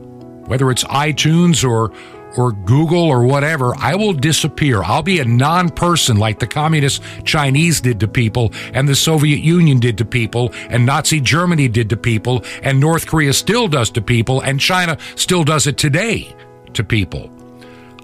whether 0.47 0.71
it's 0.71 0.83
iTunes 0.85 1.63
or 1.63 1.91
or 2.37 2.51
Google 2.51 3.03
or 3.03 3.23
whatever, 3.23 3.73
I 3.77 3.95
will 3.95 4.13
disappear. 4.13 4.83
I'll 4.83 5.03
be 5.03 5.19
a 5.19 5.25
non 5.25 5.69
person 5.69 6.17
like 6.17 6.39
the 6.39 6.47
communist 6.47 7.01
Chinese 7.23 7.81
did 7.81 7.99
to 7.99 8.07
people, 8.07 8.51
and 8.73 8.87
the 8.87 8.95
Soviet 8.95 9.39
Union 9.39 9.79
did 9.79 9.97
to 9.97 10.05
people, 10.05 10.51
and 10.69 10.85
Nazi 10.85 11.19
Germany 11.19 11.67
did 11.67 11.89
to 11.89 11.97
people, 11.97 12.43
and 12.61 12.79
North 12.79 13.07
Korea 13.07 13.33
still 13.33 13.67
does 13.67 13.89
to 13.91 14.01
people, 14.01 14.41
and 14.41 14.59
China 14.59 14.97
still 15.15 15.43
does 15.43 15.67
it 15.67 15.77
today 15.77 16.35
to 16.73 16.83
people. 16.83 17.29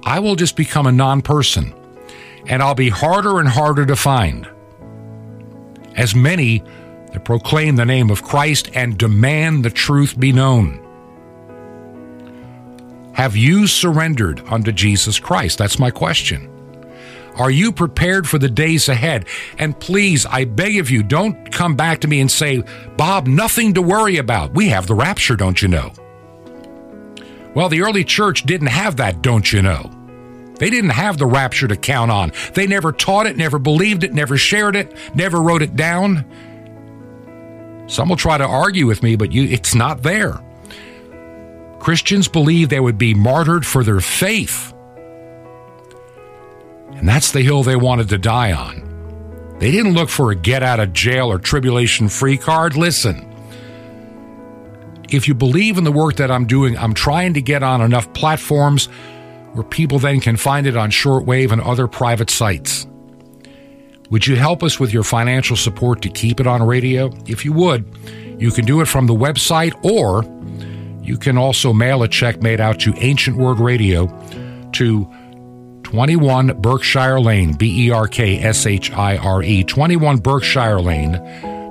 I 0.03 0.19
will 0.19 0.35
just 0.35 0.55
become 0.55 0.87
a 0.87 0.91
non 0.91 1.21
person, 1.21 1.73
and 2.47 2.61
I'll 2.61 2.75
be 2.75 2.89
harder 2.89 3.39
and 3.39 3.47
harder 3.47 3.85
to 3.85 3.95
find. 3.95 4.47
As 5.95 6.15
many 6.15 6.63
that 7.13 7.23
proclaim 7.23 7.75
the 7.75 7.85
name 7.85 8.09
of 8.09 8.23
Christ 8.23 8.71
and 8.73 8.97
demand 8.97 9.63
the 9.63 9.69
truth 9.69 10.19
be 10.19 10.33
known. 10.33 10.82
Have 13.13 13.35
you 13.35 13.67
surrendered 13.67 14.41
unto 14.47 14.71
Jesus 14.71 15.19
Christ? 15.19 15.57
That's 15.57 15.79
my 15.79 15.91
question. 15.91 16.49
Are 17.35 17.51
you 17.51 17.71
prepared 17.71 18.27
for 18.27 18.37
the 18.37 18.49
days 18.49 18.89
ahead? 18.89 19.27
And 19.57 19.79
please, 19.79 20.25
I 20.25 20.45
beg 20.45 20.77
of 20.77 20.91
you, 20.91 21.01
don't 21.01 21.51
come 21.51 21.75
back 21.75 22.01
to 22.01 22.07
me 22.07 22.21
and 22.21 22.31
say, 22.31 22.63
Bob, 22.95 23.27
nothing 23.27 23.73
to 23.73 23.81
worry 23.81 24.17
about. 24.17 24.53
We 24.53 24.69
have 24.69 24.87
the 24.87 24.95
rapture, 24.95 25.35
don't 25.35 25.61
you 25.61 25.67
know? 25.67 25.91
Well, 27.55 27.69
the 27.69 27.81
early 27.81 28.03
church 28.03 28.43
didn't 28.43 28.67
have 28.67 28.97
that, 28.97 29.21
don't 29.21 29.51
you 29.51 29.61
know? 29.61 29.91
They 30.55 30.69
didn't 30.69 30.91
have 30.91 31.17
the 31.17 31.25
rapture 31.25 31.67
to 31.67 31.75
count 31.75 32.11
on. 32.11 32.31
They 32.53 32.67
never 32.67 32.91
taught 32.91 33.25
it, 33.25 33.35
never 33.35 33.59
believed 33.59 34.03
it, 34.03 34.13
never 34.13 34.37
shared 34.37 34.75
it, 34.75 34.95
never 35.15 35.41
wrote 35.41 35.61
it 35.61 35.75
down. 35.75 36.25
Some 37.87 38.09
will 38.09 38.15
try 38.15 38.37
to 38.37 38.45
argue 38.45 38.87
with 38.87 39.03
me, 39.03 39.15
but 39.15 39.31
you, 39.31 39.43
it's 39.45 39.75
not 39.75 40.03
there. 40.03 40.39
Christians 41.83 42.29
believe 42.29 42.69
they 42.69 42.79
would 42.79 42.97
be 42.97 43.13
martyred 43.13 43.65
for 43.65 43.83
their 43.83 43.99
faith. 43.99 44.73
And 46.93 47.05
that's 47.05 47.33
the 47.33 47.41
hill 47.41 47.61
they 47.61 47.75
wanted 47.75 48.07
to 48.07 48.17
die 48.17 48.53
on. 48.53 49.57
They 49.59 49.69
didn't 49.69 49.93
look 49.93 50.07
for 50.07 50.31
a 50.31 50.35
get 50.35 50.63
out 50.63 50.79
of 50.79 50.93
jail 50.93 51.29
or 51.29 51.39
tribulation 51.39 52.07
free 52.07 52.37
card. 52.37 52.77
Listen, 52.77 53.29
if 55.09 55.27
you 55.27 55.33
believe 55.33 55.77
in 55.77 55.83
the 55.83 55.91
work 55.91 56.15
that 56.15 56.31
I'm 56.31 56.47
doing, 56.47 56.77
I'm 56.77 56.93
trying 56.93 57.33
to 57.33 57.41
get 57.41 57.63
on 57.63 57.81
enough 57.81 58.13
platforms 58.13 58.85
where 59.51 59.65
people 59.65 59.99
then 59.99 60.21
can 60.21 60.37
find 60.37 60.65
it 60.65 60.77
on 60.77 60.89
shortwave 60.89 61.51
and 61.51 61.59
other 61.59 61.89
private 61.89 62.29
sites. 62.29 62.87
Would 64.09 64.25
you 64.25 64.37
help 64.37 64.63
us 64.63 64.79
with 64.79 64.93
your 64.93 65.03
financial 65.03 65.57
support 65.57 66.01
to 66.03 66.09
keep 66.09 66.39
it 66.39 66.47
on 66.47 66.63
radio? 66.63 67.11
If 67.27 67.43
you 67.43 67.51
would, 67.51 67.85
you 68.39 68.51
can 68.51 68.63
do 68.63 68.79
it 68.79 68.87
from 68.87 69.05
the 69.05 69.13
website 69.13 69.73
or 69.83 70.23
you 71.03 71.17
can 71.17 71.37
also 71.37 71.73
mail 71.73 72.03
a 72.03 72.07
check 72.07 72.41
made 72.41 72.61
out 72.61 72.79
to 72.81 72.93
Ancient 72.97 73.37
Word 73.37 73.59
Radio 73.59 74.07
to 74.73 75.07
21 75.83 76.61
Berkshire 76.61 77.19
Lane, 77.19 77.53
B 77.53 77.87
E 77.87 77.91
R 77.91 78.07
K 78.07 78.39
S 78.39 78.65
H 78.65 78.91
I 78.91 79.17
R 79.17 79.43
E, 79.43 79.63
21 79.63 80.17
Berkshire 80.17 80.81
Lane, 80.81 81.21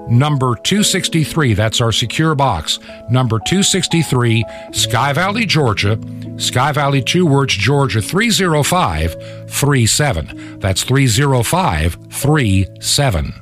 number 0.09 0.55
263. 0.55 1.55
That's 1.55 1.81
our 1.81 1.93
secure 1.93 2.35
box. 2.35 2.79
Number 3.11 3.39
263, 3.39 4.45
Sky 4.73 5.13
Valley, 5.13 5.47
Georgia. 5.47 5.99
Sky 6.37 6.73
Valley, 6.73 7.03
two 7.03 7.27
words, 7.27 7.55
Georgia, 7.55 8.01
30537. 8.01 10.61
That's 10.61 10.83
30537. 10.83 13.35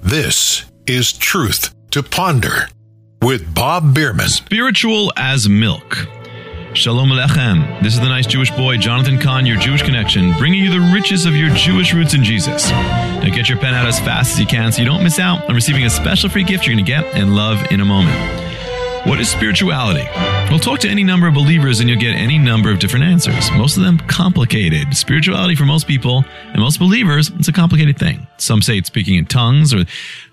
This 0.00 0.64
is 0.86 1.12
Truth 1.12 1.74
to 1.90 2.02
Ponder 2.02 2.68
with 3.22 3.54
Bob 3.54 3.94
Bierman. 3.94 4.28
Spiritual 4.28 5.12
as 5.16 5.48
milk. 5.48 6.06
Shalom 6.74 7.08
Alechem. 7.08 7.82
This 7.82 7.94
is 7.94 8.00
the 8.00 8.08
nice 8.08 8.26
Jewish 8.26 8.50
boy, 8.50 8.76
Jonathan 8.76 9.18
Cahn, 9.18 9.46
your 9.46 9.58
Jewish 9.58 9.82
connection, 9.82 10.32
bringing 10.38 10.62
you 10.62 10.70
the 10.70 10.92
riches 10.92 11.24
of 11.24 11.34
your 11.34 11.50
Jewish 11.50 11.94
roots 11.94 12.12
in 12.12 12.22
Jesus. 12.22 12.70
Now 12.70 13.34
get 13.34 13.48
your 13.48 13.58
pen 13.58 13.74
out 13.74 13.86
as 13.86 13.98
fast 13.98 14.32
as 14.32 14.40
you 14.40 14.46
can 14.46 14.72
so 14.72 14.82
you 14.82 14.88
don't 14.88 15.02
miss 15.02 15.18
out 15.18 15.48
on 15.48 15.54
receiving 15.54 15.84
a 15.84 15.90
special 15.90 16.28
free 16.28 16.44
gift 16.44 16.66
you're 16.66 16.74
going 16.74 16.84
to 16.84 16.90
get 16.90 17.04
and 17.14 17.34
love 17.34 17.64
in 17.70 17.80
a 17.80 17.84
moment. 17.84 18.45
What 19.06 19.20
is 19.20 19.30
spirituality? 19.30 20.04
We'll 20.50 20.58
talk 20.58 20.80
to 20.80 20.88
any 20.88 21.04
number 21.04 21.28
of 21.28 21.34
believers 21.34 21.78
and 21.78 21.88
you'll 21.88 22.00
get 22.00 22.16
any 22.16 22.38
number 22.38 22.72
of 22.72 22.80
different 22.80 23.04
answers. 23.04 23.52
Most 23.52 23.76
of 23.76 23.84
them 23.84 23.98
complicated. 24.08 24.96
Spirituality 24.96 25.54
for 25.54 25.64
most 25.64 25.86
people 25.86 26.24
and 26.48 26.58
most 26.58 26.80
believers, 26.80 27.30
it's 27.38 27.46
a 27.46 27.52
complicated 27.52 28.00
thing. 28.00 28.26
Some 28.38 28.60
say 28.62 28.78
it's 28.78 28.88
speaking 28.88 29.14
in 29.14 29.24
tongues 29.24 29.72
or 29.72 29.84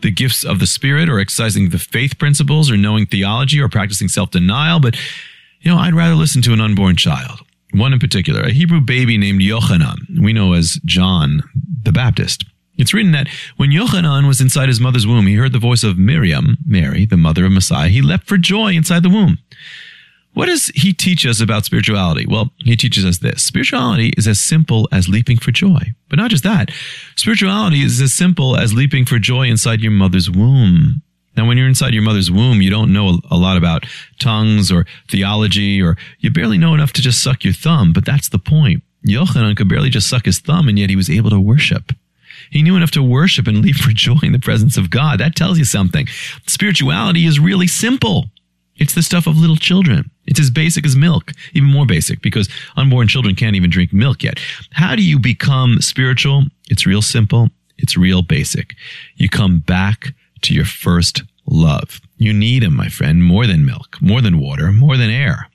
the 0.01 0.09
gifts 0.09 0.43
of 0.43 0.57
the 0.57 0.65
Spirit 0.65 1.07
or 1.07 1.19
exercising 1.19 1.69
the 1.69 1.77
faith 1.77 2.17
principles 2.17 2.71
or 2.71 2.75
knowing 2.75 3.05
theology 3.05 3.61
or 3.61 3.69
practicing 3.69 4.07
self-denial, 4.07 4.79
but 4.79 4.97
you 5.61 5.69
know, 5.69 5.77
I'd 5.77 5.93
rather 5.93 6.15
listen 6.15 6.41
to 6.41 6.53
an 6.53 6.59
unborn 6.59 6.95
child. 6.95 7.41
One 7.73 7.93
in 7.93 7.99
particular, 7.99 8.41
a 8.41 8.51
Hebrew 8.51 8.81
baby 8.81 9.19
named 9.19 9.41
Yochanan, 9.41 10.19
we 10.19 10.33
know 10.33 10.53
as 10.53 10.79
John 10.83 11.43
the 11.83 11.91
Baptist. 11.91 12.43
It's 12.77 12.93
written 12.93 13.11
that 13.11 13.27
when 13.57 13.69
Yochanan 13.69 14.27
was 14.27 14.41
inside 14.41 14.67
his 14.67 14.79
mother's 14.79 15.05
womb, 15.05 15.27
he 15.27 15.35
heard 15.35 15.53
the 15.53 15.59
voice 15.59 15.83
of 15.83 15.97
Miriam, 15.97 16.57
Mary, 16.65 17.05
the 17.05 17.17
mother 17.17 17.45
of 17.45 17.51
Messiah. 17.51 17.89
He 17.89 18.01
leapt 18.01 18.27
for 18.27 18.37
joy 18.37 18.73
inside 18.73 19.03
the 19.03 19.09
womb. 19.09 19.37
What 20.33 20.47
does 20.47 20.67
he 20.69 20.93
teach 20.93 21.27
us 21.27 21.39
about 21.39 21.65
spirituality? 21.65 22.25
Well, 22.25 22.51
he 22.57 22.75
teaches 22.75 23.05
us 23.05 23.19
this. 23.19 23.43
Spirituality 23.43 24.13
is 24.17 24.27
as 24.27 24.39
simple 24.39 24.89
as 24.91 25.07
leaping 25.07 25.37
for 25.37 25.51
joy. 25.51 25.93
But 26.09 26.17
not 26.17 26.31
just 26.31 26.43
that. 26.43 26.71
Spirituality 27.15 27.83
is 27.83 28.01
as 28.01 28.13
simple 28.13 28.57
as 28.57 28.73
leaping 28.73 29.05
for 29.05 29.19
joy 29.19 29.43
inside 29.43 29.81
your 29.81 29.91
mother's 29.91 30.31
womb. 30.31 31.03
Now, 31.37 31.47
when 31.47 31.57
you're 31.57 31.67
inside 31.67 31.93
your 31.93 32.03
mother's 32.03 32.31
womb, 32.31 32.61
you 32.61 32.71
don't 32.71 32.93
know 32.93 33.19
a 33.29 33.37
lot 33.37 33.57
about 33.57 33.85
tongues 34.19 34.71
or 34.71 34.85
theology, 35.09 35.81
or 35.81 35.97
you 36.19 36.31
barely 36.31 36.57
know 36.57 36.73
enough 36.73 36.93
to 36.93 37.01
just 37.01 37.21
suck 37.21 37.43
your 37.43 37.53
thumb, 37.53 37.93
but 37.93 38.05
that's 38.05 38.29
the 38.29 38.39
point. 38.39 38.83
Yochanan 39.07 39.57
could 39.57 39.67
barely 39.67 39.89
just 39.89 40.09
suck 40.09 40.25
his 40.25 40.39
thumb, 40.39 40.67
and 40.67 40.77
yet 40.79 40.89
he 40.89 40.95
was 40.95 41.09
able 41.09 41.29
to 41.31 41.39
worship. 41.39 41.91
He 42.53 42.61
knew 42.61 42.75
enough 42.77 42.91
to 42.91 43.01
worship 43.01 43.47
and 43.47 43.61
leap 43.63 43.77
for 43.77 43.89
joy 43.93 44.19
in 44.21 44.31
the 44.31 44.39
presence 44.39 44.77
of 44.77 44.91
God. 44.91 45.19
That 45.19 45.35
tells 45.35 45.57
you 45.57 45.65
something. 45.65 46.07
Spirituality 46.45 47.25
is 47.25 47.39
really 47.39 47.65
simple. 47.65 48.27
It's 48.77 48.93
the 48.93 49.01
stuff 49.01 49.25
of 49.25 49.37
little 49.37 49.55
children. 49.55 50.11
It's 50.27 50.39
as 50.39 50.51
basic 50.51 50.85
as 50.85 50.95
milk, 50.95 51.31
even 51.53 51.67
more 51.67 51.87
basic 51.87 52.21
because 52.21 52.47
unborn 52.77 53.07
children 53.07 53.33
can't 53.35 53.55
even 53.55 53.71
drink 53.71 53.91
milk 53.91 54.21
yet. 54.21 54.39
How 54.71 54.95
do 54.95 55.03
you 55.03 55.17
become 55.17 55.81
spiritual? 55.81 56.43
It's 56.69 56.85
real 56.85 57.01
simple. 57.01 57.49
It's 57.79 57.97
real 57.97 58.21
basic. 58.21 58.75
You 59.15 59.29
come 59.29 59.59
back 59.59 60.13
to 60.41 60.53
your 60.53 60.65
first 60.65 61.23
love. 61.47 62.01
You 62.17 62.33
need 62.33 62.63
him, 62.63 62.75
my 62.75 62.87
friend, 62.87 63.23
more 63.23 63.47
than 63.47 63.65
milk, 63.65 63.97
more 63.99 64.21
than 64.21 64.39
water, 64.39 64.71
more 64.71 64.95
than 64.95 65.09
air. 65.09 65.49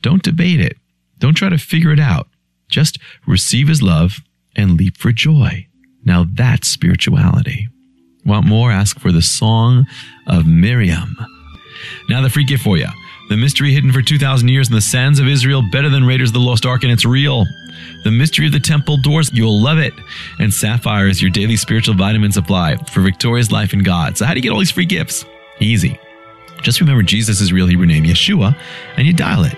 Don't 0.00 0.22
debate 0.22 0.60
it. 0.60 0.76
Don't 1.18 1.34
try 1.34 1.48
to 1.48 1.58
figure 1.58 1.92
it 1.92 2.00
out. 2.00 2.28
Just 2.68 2.98
receive 3.26 3.66
his 3.66 3.82
love 3.82 4.20
and 4.54 4.78
leap 4.78 4.96
for 4.96 5.10
joy. 5.10 5.66
Now 6.04 6.24
that's 6.32 6.68
spirituality. 6.68 7.68
Want 8.24 8.46
more? 8.46 8.70
Ask 8.70 9.00
for 9.00 9.12
the 9.12 9.22
Song 9.22 9.86
of 10.26 10.46
Miriam. 10.46 11.16
Now 12.08 12.20
the 12.22 12.30
free 12.30 12.44
gift 12.44 12.64
for 12.64 12.76
you. 12.76 12.88
The 13.28 13.36
mystery 13.36 13.72
hidden 13.72 13.92
for 13.92 14.02
2,000 14.02 14.48
years 14.48 14.68
in 14.68 14.74
the 14.74 14.80
sands 14.80 15.20
of 15.20 15.28
Israel, 15.28 15.62
better 15.70 15.88
than 15.88 16.04
Raiders 16.04 16.30
of 16.30 16.34
the 16.34 16.40
Lost 16.40 16.66
Ark, 16.66 16.82
and 16.82 16.92
it's 16.92 17.04
real. 17.04 17.46
The 18.02 18.10
mystery 18.10 18.46
of 18.46 18.52
the 18.52 18.60
temple 18.60 18.96
doors, 18.96 19.30
you'll 19.32 19.62
love 19.62 19.78
it. 19.78 19.94
And 20.38 20.52
Sapphire 20.52 21.06
is 21.06 21.22
your 21.22 21.30
daily 21.30 21.56
spiritual 21.56 21.94
vitamin 21.94 22.32
supply 22.32 22.76
for 22.76 23.00
victorious 23.00 23.52
life 23.52 23.72
in 23.72 23.82
God. 23.82 24.18
So 24.18 24.24
how 24.24 24.34
do 24.34 24.38
you 24.38 24.42
get 24.42 24.50
all 24.50 24.58
these 24.58 24.70
free 24.70 24.84
gifts? 24.84 25.24
Easy. 25.60 25.98
Just 26.62 26.80
remember 26.80 27.02
Jesus' 27.02 27.52
real 27.52 27.66
Hebrew 27.66 27.86
name, 27.86 28.04
Yeshua, 28.04 28.56
and 28.96 29.06
you 29.06 29.12
dial 29.12 29.44
it. 29.44 29.56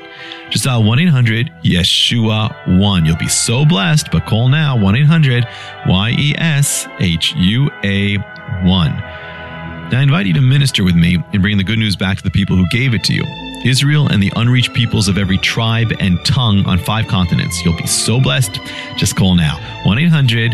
Just 0.53 0.67
dial 0.67 0.85
1 0.85 0.99
800 0.99 1.51
Yeshua 1.65 2.79
1. 2.79 3.07
You'll 3.07 3.17
be 3.17 3.27
so 3.27 3.65
blessed, 3.65 4.11
but 4.13 4.27
call 4.27 4.51
now 4.51 4.77
1 4.77 4.97
800 4.97 5.47
Y 5.87 6.15
E 6.19 6.35
S 6.37 6.87
H 7.01 7.35
U 7.37 7.71
A 7.83 8.17
1. 8.19 8.63
Now, 8.63 9.99
I 9.99 10.03
invite 10.03 10.27
you 10.27 10.35
to 10.35 10.43
minister 10.43 10.85
with 10.85 10.95
me 10.95 11.17
and 11.33 11.41
bring 11.41 11.57
the 11.57 11.65
good 11.65 11.79
news 11.79 11.97
back 11.97 12.19
to 12.19 12.23
the 12.23 12.31
people 12.31 12.55
who 12.55 12.67
gave 12.71 12.93
it 12.93 13.03
to 13.05 13.15
you. 13.15 13.25
Israel 13.65 14.09
and 14.09 14.23
the 14.23 14.31
unreached 14.37 14.75
peoples 14.75 15.09
of 15.09 15.17
every 15.17 15.39
tribe 15.39 15.91
and 16.01 16.23
tongue 16.27 16.67
on 16.67 16.79
five 16.79 17.07
continents. 17.09 17.65
You'll 17.65 17.79
be 17.79 17.87
so 17.87 18.21
blessed. 18.21 18.61
Just 18.99 19.17
call 19.17 19.35
now 19.35 19.57
1 19.85 19.99
800 19.99 20.53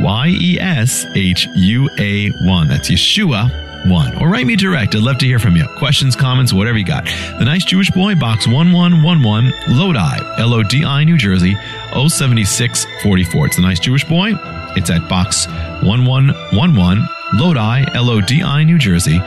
Y 0.00 0.28
E 0.28 0.60
S 0.60 1.06
H 1.16 1.48
U 1.56 1.90
A 1.98 2.28
1. 2.46 2.68
That's 2.68 2.88
Yeshua 2.88 3.67
1. 3.86 4.16
Or 4.22 4.28
write 4.28 4.46
me 4.46 4.56
direct. 4.56 4.94
I'd 4.94 5.02
love 5.02 5.18
to 5.18 5.26
hear 5.26 5.38
from 5.38 5.56
you. 5.56 5.66
Questions, 5.76 6.16
comments, 6.16 6.52
whatever 6.52 6.78
you 6.78 6.84
got. 6.84 7.04
The 7.38 7.44
Nice 7.44 7.64
Jewish 7.64 7.90
Boy, 7.90 8.14
Box 8.14 8.46
1111, 8.46 9.52
Lodi, 9.76 10.40
L 10.40 10.54
O 10.54 10.62
D 10.62 10.84
I, 10.84 11.04
New 11.04 11.16
Jersey, 11.16 11.54
07644. 11.92 13.46
It's 13.46 13.56
The 13.56 13.62
Nice 13.62 13.80
Jewish 13.80 14.04
Boy. 14.04 14.32
It's 14.76 14.90
at 14.90 15.08
Box 15.08 15.46
1111, 15.82 17.08
Lodi, 17.34 17.84
L 17.94 18.10
O 18.10 18.20
D 18.20 18.42
I, 18.42 18.64
New 18.64 18.78
Jersey, 18.78 19.18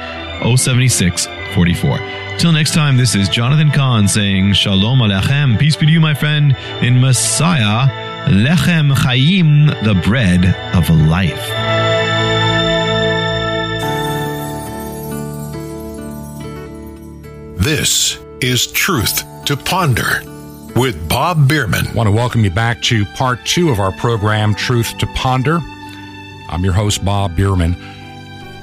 07644. 0.42 2.38
Till 2.38 2.52
next 2.52 2.74
time, 2.74 2.98
this 2.98 3.14
is 3.16 3.30
Jonathan 3.30 3.72
Cahn 3.72 4.08
saying 4.08 4.54
Shalom 4.54 5.00
Alechem. 5.00 5.60
Peace 5.60 5.76
be 5.76 5.86
to 5.86 5.92
you, 5.92 6.00
my 6.00 6.14
friend, 6.14 6.56
in 6.82 7.00
Messiah, 7.00 7.88
Lechem 8.28 8.92
Chaim, 8.98 9.68
the 9.68 10.00
bread 10.04 10.46
of 10.76 10.90
life. 10.90 11.91
This 17.62 18.18
is 18.40 18.72
Truth 18.72 19.46
to 19.46 19.56
Ponder 19.56 20.24
with 20.76 21.08
Bob 21.08 21.48
Bierman. 21.48 21.86
I 21.90 21.94
want 21.94 22.08
to 22.08 22.12
welcome 22.12 22.44
you 22.44 22.50
back 22.50 22.82
to 22.84 23.06
part 23.06 23.46
two 23.46 23.70
of 23.70 23.80
our 23.80 23.92
program, 23.92 24.56
Truth 24.56 24.98
to 24.98 25.06
Ponder. 25.14 25.60
I'm 26.50 26.64
your 26.64 26.74
host, 26.74 27.06
Bob 27.06 27.36
Bierman. 27.36 27.76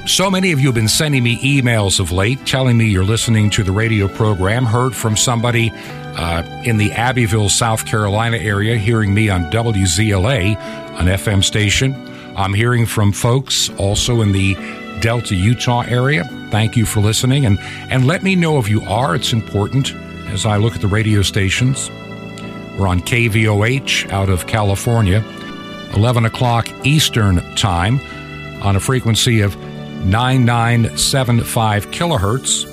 So 0.08 0.28
many 0.28 0.50
of 0.50 0.58
you 0.58 0.66
have 0.66 0.74
been 0.74 0.88
sending 0.88 1.22
me 1.22 1.38
emails 1.38 2.00
of 2.00 2.10
late 2.10 2.44
telling 2.44 2.76
me 2.76 2.86
you're 2.86 3.04
listening 3.04 3.50
to 3.50 3.62
the 3.62 3.70
radio 3.70 4.08
program. 4.08 4.64
Heard 4.64 4.96
from 4.96 5.16
somebody 5.16 5.70
uh, 6.16 6.42
in 6.64 6.76
the 6.76 6.90
Abbeville, 6.90 7.50
South 7.50 7.86
Carolina 7.86 8.38
area 8.38 8.76
hearing 8.78 9.14
me 9.14 9.30
on 9.30 9.44
WZLA, 9.52 10.56
an 10.56 11.06
FM 11.06 11.44
station. 11.44 11.94
I'm 12.36 12.52
hearing 12.52 12.84
from 12.84 13.12
folks 13.12 13.70
also 13.78 14.22
in 14.22 14.32
the 14.32 14.56
Delta, 15.00 15.34
Utah 15.34 15.82
area. 15.82 16.24
Thank 16.50 16.76
you 16.76 16.86
for 16.86 17.00
listening 17.00 17.46
and, 17.46 17.58
and 17.90 18.06
let 18.06 18.22
me 18.22 18.36
know 18.36 18.58
if 18.58 18.68
you 18.68 18.82
are. 18.82 19.14
It's 19.14 19.32
important 19.32 19.94
as 20.28 20.44
I 20.46 20.56
look 20.56 20.74
at 20.74 20.80
the 20.80 20.88
radio 20.88 21.22
stations. 21.22 21.90
We're 22.78 22.86
on 22.86 23.00
KVOH 23.00 24.10
out 24.10 24.28
of 24.28 24.46
California, 24.46 25.24
11 25.94 26.24
o'clock 26.24 26.68
Eastern 26.86 27.36
Time 27.56 28.00
on 28.62 28.76
a 28.76 28.80
frequency 28.80 29.40
of 29.40 29.56
9975 30.04 31.86
kilohertz. 31.90 32.66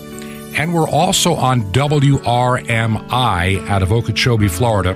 And 0.58 0.74
we're 0.74 0.90
also 0.90 1.36
on 1.36 1.62
WRMI 1.74 2.60
out 3.68 3.84
of 3.84 3.92
Okeechobee, 3.92 4.48
Florida. 4.48 4.94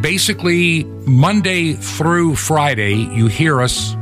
Basically, 0.00 0.84
Monday 1.06 1.74
through 1.74 2.36
Friday, 2.36 2.94
you 2.94 3.28
hear 3.28 3.62
us 3.62 3.95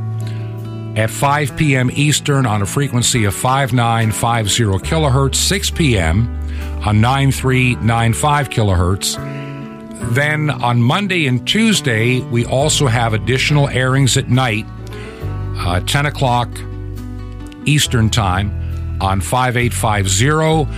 at 0.95 1.09
5 1.09 1.57
p.m. 1.57 1.89
Eastern 1.93 2.45
on 2.45 2.61
a 2.61 2.65
frequency 2.65 3.25
of 3.25 3.33
5950 3.33 4.87
kilohertz, 4.87 5.35
6 5.35 5.71
p.m. 5.71 6.27
on 6.85 7.01
9395 7.01 8.49
kilohertz. 8.49 10.13
Then 10.13 10.49
on 10.49 10.81
Monday 10.81 11.27
and 11.27 11.45
Tuesday, 11.47 12.21
we 12.21 12.45
also 12.45 12.87
have 12.87 13.13
additional 13.13 13.67
airings 13.69 14.17
at 14.17 14.29
night, 14.29 14.65
uh, 15.57 15.79
10 15.81 16.05
o'clock 16.05 16.49
Eastern 17.65 18.09
Time 18.09 18.51
on 19.01 19.19
5850 19.19 20.71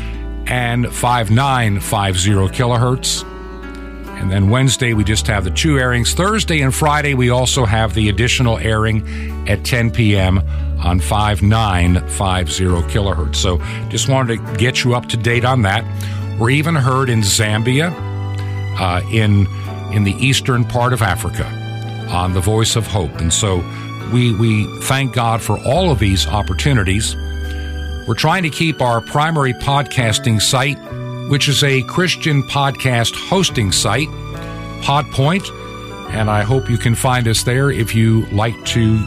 and 0.51 0.91
5950 0.93 2.31
kilohertz. 2.55 3.36
And 4.27 4.33
then 4.33 4.49
Wednesday, 4.49 4.91
we 4.93 5.05
just 5.05 5.25
have 5.27 5.45
the 5.45 5.51
two 5.51 5.79
airings. 5.79 6.13
Thursday 6.13 6.59
and 6.59 6.75
Friday, 6.75 7.13
we 7.13 7.29
also 7.29 7.63
have 7.63 7.93
the 7.93 8.09
additional 8.09 8.57
airing 8.57 9.07
at 9.47 9.63
10 9.63 9.89
p.m. 9.89 10.39
on 10.83 10.99
5950 10.99 12.65
kilohertz. 12.91 13.37
So 13.37 13.57
just 13.87 14.09
wanted 14.09 14.45
to 14.45 14.57
get 14.57 14.83
you 14.83 14.95
up 14.95 15.05
to 15.05 15.15
date 15.15 15.45
on 15.45 15.61
that. 15.61 15.85
We're 16.37 16.49
even 16.49 16.75
heard 16.75 17.09
in 17.09 17.21
Zambia, 17.21 17.93
uh, 18.77 19.01
in, 19.13 19.47
in 19.93 20.03
the 20.03 20.15
eastern 20.19 20.65
part 20.65 20.91
of 20.91 21.01
Africa, 21.01 21.45
on 22.09 22.33
the 22.33 22.41
Voice 22.41 22.75
of 22.75 22.85
Hope. 22.85 23.21
And 23.21 23.31
so 23.31 23.63
we, 24.11 24.35
we 24.35 24.65
thank 24.81 25.13
God 25.13 25.41
for 25.41 25.57
all 25.59 25.89
of 25.89 25.99
these 25.99 26.27
opportunities. 26.27 27.15
We're 28.05 28.15
trying 28.17 28.43
to 28.43 28.49
keep 28.49 28.81
our 28.81 28.99
primary 28.99 29.53
podcasting 29.53 30.41
site 30.41 30.77
which 31.27 31.47
is 31.47 31.63
a 31.63 31.83
Christian 31.83 32.43
podcast 32.43 33.15
hosting 33.29 33.71
site, 33.71 34.07
Podpoint. 34.81 35.49
And 36.11 36.29
I 36.29 36.43
hope 36.43 36.69
you 36.69 36.77
can 36.77 36.95
find 36.95 37.27
us 37.27 37.43
there 37.43 37.69
if 37.69 37.93
you 37.93 38.25
like 38.27 38.55
to 38.67 38.97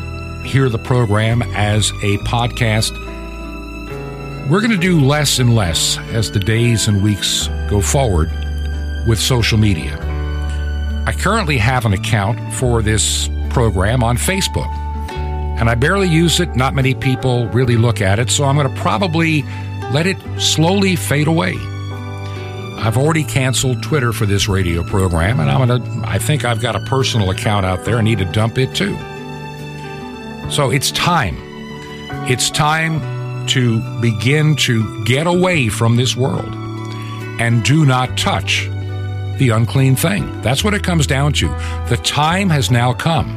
hear 0.42 0.68
the 0.68 0.78
program 0.78 1.42
as 1.42 1.90
a 2.02 2.18
podcast. 2.18 2.92
We're 4.50 4.60
going 4.60 4.72
to 4.72 4.76
do 4.76 5.00
less 5.00 5.38
and 5.38 5.54
less 5.54 5.96
as 6.12 6.30
the 6.30 6.40
days 6.40 6.88
and 6.88 7.02
weeks 7.02 7.48
go 7.68 7.80
forward 7.80 8.28
with 9.06 9.18
social 9.18 9.58
media. 9.58 9.96
I 11.06 11.12
currently 11.12 11.56
have 11.56 11.86
an 11.86 11.92
account 11.92 12.52
for 12.54 12.82
this 12.82 13.30
program 13.48 14.02
on 14.02 14.16
Facebook, 14.16 14.68
and 15.58 15.70
I 15.70 15.74
barely 15.74 16.08
use 16.08 16.40
it. 16.40 16.54
Not 16.54 16.74
many 16.74 16.94
people 16.94 17.48
really 17.48 17.76
look 17.76 18.00
at 18.00 18.18
it, 18.18 18.30
so 18.30 18.44
I'm 18.44 18.56
going 18.56 18.72
to 18.72 18.80
probably 18.80 19.42
let 19.92 20.06
it 20.06 20.18
slowly 20.38 20.96
fade 20.96 21.26
away. 21.26 21.54
I've 22.82 22.96
already 22.96 23.24
canceled 23.24 23.82
Twitter 23.82 24.10
for 24.12 24.24
this 24.24 24.48
radio 24.48 24.82
program, 24.82 25.38
and 25.38 25.50
I'm 25.50 25.68
gonna. 25.68 26.02
I 26.06 26.18
think 26.18 26.46
I've 26.46 26.62
got 26.62 26.76
a 26.76 26.80
personal 26.80 27.28
account 27.30 27.66
out 27.66 27.84
there. 27.84 27.98
I 27.98 28.00
need 28.00 28.18
to 28.18 28.24
dump 28.24 28.56
it 28.56 28.74
too. 28.74 28.96
So 30.50 30.70
it's 30.70 30.90
time. 30.92 31.36
It's 32.26 32.48
time 32.48 33.46
to 33.48 34.00
begin 34.00 34.56
to 34.56 35.04
get 35.04 35.26
away 35.26 35.68
from 35.68 35.96
this 35.96 36.16
world 36.16 36.54
and 37.38 37.62
do 37.64 37.84
not 37.84 38.16
touch 38.16 38.68
the 39.36 39.50
unclean 39.50 39.94
thing. 39.94 40.40
That's 40.40 40.64
what 40.64 40.72
it 40.72 40.82
comes 40.82 41.06
down 41.06 41.34
to. 41.34 41.48
The 41.88 42.00
time 42.02 42.48
has 42.48 42.70
now 42.70 42.94
come. 42.94 43.28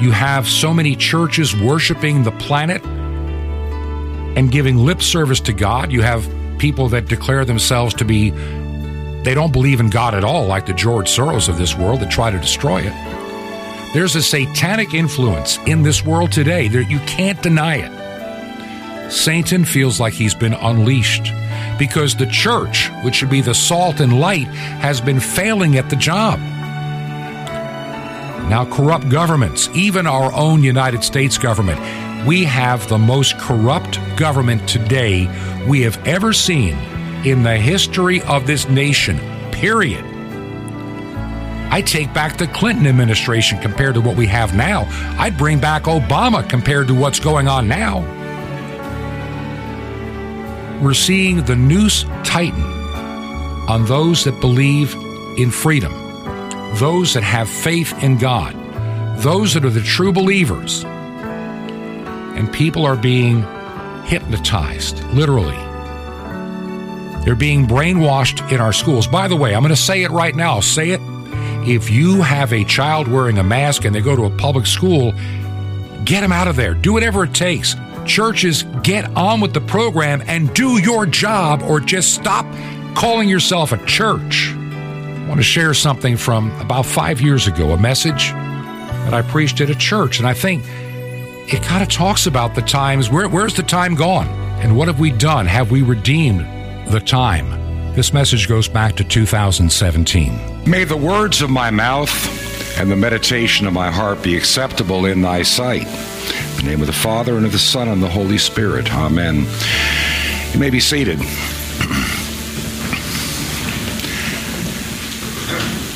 You 0.00 0.10
have 0.10 0.48
so 0.48 0.74
many 0.74 0.96
churches 0.96 1.54
worshiping 1.54 2.24
the 2.24 2.32
planet 2.32 2.84
and 4.36 4.50
giving 4.50 4.76
lip 4.76 5.02
service 5.02 5.40
to 5.40 5.52
God. 5.52 5.92
You 5.92 6.02
have 6.02 6.26
people 6.58 6.88
that 6.90 7.06
declare 7.06 7.44
themselves 7.44 7.94
to 7.94 8.04
be, 8.04 8.30
they 9.22 9.34
don't 9.34 9.52
believe 9.52 9.80
in 9.80 9.90
God 9.90 10.14
at 10.14 10.24
all, 10.24 10.46
like 10.46 10.66
the 10.66 10.72
George 10.72 11.08
Soros 11.08 11.48
of 11.48 11.58
this 11.58 11.76
world 11.76 12.00
that 12.00 12.10
try 12.10 12.30
to 12.30 12.38
destroy 12.38 12.82
it. 12.82 12.92
There's 13.94 14.16
a 14.16 14.22
satanic 14.22 14.92
influence 14.92 15.58
in 15.66 15.82
this 15.82 16.04
world 16.04 16.30
today 16.30 16.68
that 16.68 16.90
you 16.90 16.98
can't 17.00 17.40
deny 17.42 17.76
it. 17.76 19.10
Satan 19.10 19.64
feels 19.64 19.98
like 19.98 20.12
he's 20.12 20.34
been 20.34 20.52
unleashed 20.52 21.32
because 21.78 22.14
the 22.14 22.26
church, 22.26 22.90
which 23.02 23.14
should 23.14 23.30
be 23.30 23.40
the 23.40 23.54
salt 23.54 24.00
and 24.00 24.20
light, 24.20 24.46
has 24.46 25.00
been 25.00 25.20
failing 25.20 25.78
at 25.78 25.88
the 25.88 25.96
job. 25.96 26.38
Now, 28.50 28.66
corrupt 28.70 29.08
governments, 29.08 29.68
even 29.74 30.06
our 30.06 30.32
own 30.32 30.62
United 30.62 31.04
States 31.04 31.38
government, 31.38 31.80
we 32.26 32.44
have 32.44 32.88
the 32.88 32.98
most 32.98 33.38
corrupt 33.38 33.98
government 34.16 34.68
today 34.68 35.26
we 35.66 35.82
have 35.82 36.06
ever 36.06 36.32
seen 36.32 36.76
in 37.24 37.42
the 37.42 37.56
history 37.56 38.22
of 38.22 38.46
this 38.46 38.68
nation, 38.68 39.18
period. 39.50 40.04
I 41.70 41.82
take 41.82 42.12
back 42.14 42.38
the 42.38 42.46
Clinton 42.46 42.86
administration 42.86 43.58
compared 43.60 43.94
to 43.94 44.00
what 44.00 44.16
we 44.16 44.26
have 44.26 44.54
now. 44.54 44.86
I'd 45.18 45.36
bring 45.36 45.60
back 45.60 45.84
Obama 45.84 46.48
compared 46.48 46.88
to 46.88 46.94
what's 46.94 47.20
going 47.20 47.48
on 47.48 47.68
now. 47.68 48.00
We're 50.82 50.94
seeing 50.94 51.42
the 51.44 51.56
noose 51.56 52.04
tighten 52.24 52.62
on 53.68 53.84
those 53.86 54.24
that 54.24 54.40
believe 54.40 54.94
in 55.36 55.50
freedom, 55.50 55.92
those 56.76 57.14
that 57.14 57.22
have 57.22 57.48
faith 57.48 58.02
in 58.02 58.16
God, 58.16 58.54
those 59.18 59.54
that 59.54 59.64
are 59.64 59.70
the 59.70 59.82
true 59.82 60.12
believers 60.12 60.84
and 62.38 62.52
people 62.52 62.86
are 62.86 62.96
being 62.96 63.42
hypnotized, 64.08 65.04
literally. 65.12 65.56
They're 67.24 67.36
being 67.36 67.66
brainwashed 67.66 68.50
in 68.50 68.60
our 68.60 68.72
schools. 68.72 69.06
By 69.06 69.28
the 69.28 69.36
way, 69.36 69.54
I'm 69.54 69.62
going 69.62 69.74
to 69.74 69.76
say 69.76 70.02
it 70.02 70.10
right 70.10 70.34
now. 70.34 70.54
I'll 70.54 70.62
say 70.62 70.90
it. 70.90 71.00
If 71.68 71.90
you 71.90 72.22
have 72.22 72.54
a 72.54 72.64
child 72.64 73.06
wearing 73.06 73.36
a 73.36 73.44
mask 73.44 73.84
and 73.84 73.94
they 73.94 74.00
go 74.00 74.16
to 74.16 74.24
a 74.24 74.30
public 74.30 74.64
school, 74.64 75.12
get 76.06 76.22
them 76.22 76.32
out 76.32 76.48
of 76.48 76.56
there. 76.56 76.72
Do 76.72 76.94
whatever 76.94 77.24
it 77.24 77.34
takes. 77.34 77.76
Churches, 78.06 78.62
get 78.82 79.04
on 79.14 79.42
with 79.42 79.52
the 79.52 79.60
program 79.60 80.22
and 80.26 80.52
do 80.54 80.80
your 80.80 81.04
job 81.04 81.62
or 81.62 81.78
just 81.78 82.14
stop 82.14 82.46
calling 82.94 83.28
yourself 83.28 83.72
a 83.72 83.84
church. 83.84 84.54
I 84.54 85.26
want 85.28 85.38
to 85.38 85.44
share 85.44 85.74
something 85.74 86.16
from 86.16 86.50
about 86.62 86.86
five 86.86 87.20
years 87.20 87.46
ago, 87.46 87.72
a 87.72 87.78
message 87.78 88.30
that 88.30 89.12
I 89.12 89.20
preached 89.20 89.60
at 89.60 89.68
a 89.68 89.74
church. 89.74 90.18
And 90.18 90.26
I 90.26 90.32
think 90.32 90.64
it 91.50 91.62
kind 91.62 91.82
of 91.82 91.88
talks 91.88 92.26
about 92.26 92.54
the 92.54 92.62
times 92.62 93.10
where, 93.10 93.28
where's 93.28 93.54
the 93.54 93.62
time 93.62 93.94
gone? 93.94 94.28
And 94.60 94.76
what 94.76 94.88
have 94.88 95.00
we 95.00 95.10
done? 95.10 95.46
Have 95.46 95.70
we 95.70 95.82
redeemed 95.82 96.40
the 96.92 97.00
time? 97.00 97.94
This 97.94 98.12
message 98.12 98.48
goes 98.48 98.68
back 98.68 98.96
to 98.96 99.04
2017 99.04 100.58
may 100.68 100.84
the 100.84 100.96
words 100.96 101.40
of 101.40 101.48
my 101.48 101.70
mouth 101.70 102.78
and 102.78 102.90
the 102.90 102.96
meditation 102.96 103.66
of 103.66 103.72
my 103.72 103.90
heart 103.90 104.22
be 104.22 104.36
acceptable 104.36 105.06
in 105.06 105.22
thy 105.22 105.42
sight. 105.42 105.86
In 105.86 106.56
the 106.56 106.62
name 106.64 106.82
of 106.82 106.86
the 106.86 106.92
father 106.92 107.38
and 107.38 107.46
of 107.46 107.52
the 107.52 107.58
son 107.58 107.88
and 107.88 108.02
the 108.02 108.08
holy 108.08 108.36
spirit. 108.36 108.92
Amen. 108.92 109.46
You 110.52 110.60
may 110.60 110.68
be 110.68 110.78
seated. 110.78 111.18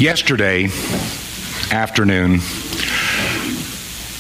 Yesterday 0.01 0.71
afternoon 1.71 2.41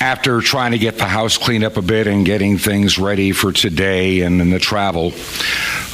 after 0.03 0.41
trying 0.41 0.73
to 0.73 0.79
get 0.79 0.99
the 0.99 1.05
house 1.05 1.39
cleaned 1.39 1.63
up 1.63 1.77
a 1.77 1.83
bit 1.83 2.09
and 2.09 2.27
getting 2.27 2.59
things 2.59 2.99
ready 2.99 3.31
for 3.31 3.53
today 3.53 4.23
and, 4.23 4.41
and 4.41 4.53
the 4.53 4.59
travel, 4.59 5.13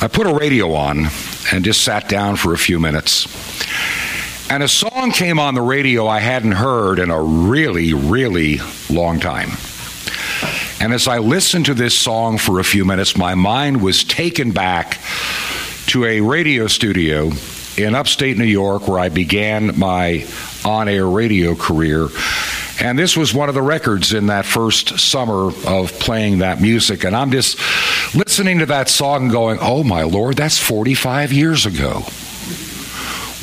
I 0.01 0.09
put 0.09 0.27
a 0.27 0.35
radio 0.35 0.73
on 0.73 1.09
and 1.53 1.63
just 1.63 1.83
sat 1.83 2.09
down 2.09 2.37
for 2.37 2.55
a 2.55 2.59
few 2.59 2.81
minutes. 2.81 3.27
And 4.51 4.63
a 4.63 4.69
song 4.69 5.11
came 5.11 5.39
on 5.39 5.55
the 5.55 5.61
radio 5.61 6.07
I 6.07 6.21
hadn't 6.21 6.53
heard 6.53 6.99
in 6.99 7.11
a 7.11 7.23
really, 7.23 7.93
really 7.93 8.61
long 8.89 9.21
time. 9.21 9.51
And 10.81 10.95
as 10.95 11.07
I 11.07 11.19
listened 11.19 11.67
to 11.67 11.75
this 11.75 11.97
song 11.97 12.39
for 12.39 12.61
a 12.61 12.65
few 12.65 12.87
minutes, 12.87 13.15
my 13.15 13.35
mind 13.35 13.83
was 13.83 14.05
taken 14.05 14.53
back 14.53 15.03
to 15.89 16.07
a 16.07 16.23
radio 16.23 16.67
studio 16.67 17.31
in 17.77 17.95
upstate 17.95 18.39
New 18.39 18.45
York 18.45 18.89
where 18.89 19.01
I 19.01 19.11
began 19.11 19.79
my 19.79 20.27
on 20.65 20.89
air 20.89 21.07
radio 21.07 21.55
career. 21.55 22.09
And 22.81 22.99
this 22.99 23.17
was 23.17 23.35
one 23.35 23.49
of 23.49 23.55
the 23.55 23.63
records 23.63 24.13
in 24.13 24.27
that 24.27 24.47
first 24.47 25.01
summer 25.01 25.51
of 25.67 25.93
playing 25.99 26.39
that 26.39 26.61
music. 26.61 27.05
And 27.05 27.17
I'm 27.17 27.33
just 27.33 27.59
listening 28.15 28.61
to 28.61 28.67
that 28.67 28.89
song 28.89 29.29
going, 29.29 29.59
oh 29.61 29.83
my 29.83 30.03
Lord, 30.05 30.37
that's 30.37 30.59
45 30.59 31.33
years 31.33 31.67
ago. 31.67 32.03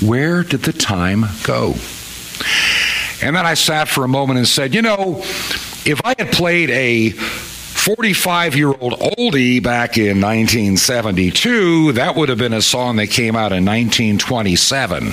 Where 0.08 0.44
did 0.44 0.62
the 0.62 0.74
time 0.74 1.26
go? 1.44 1.76
And 3.22 3.36
then 3.36 3.46
I 3.46 3.54
sat 3.56 3.88
for 3.88 4.04
a 4.04 4.08
moment 4.08 4.40
and 4.40 4.48
said, 4.48 4.74
you 4.74 4.82
know, 4.82 5.18
if 5.86 6.00
I 6.04 6.16
had 6.18 6.32
played 6.32 6.70
a 6.70 7.12
45 7.12 8.56
year 8.56 8.70
old 8.70 8.94
oldie 8.94 9.62
back 9.62 9.98
in 9.98 10.22
1972, 10.22 11.94
that 11.94 12.16
would 12.16 12.30
have 12.30 12.38
been 12.38 12.54
a 12.54 12.62
song 12.62 12.96
that 12.98 13.08
came 13.08 13.36
out 13.36 13.52
in 13.52 13.66
1927. 13.66 15.12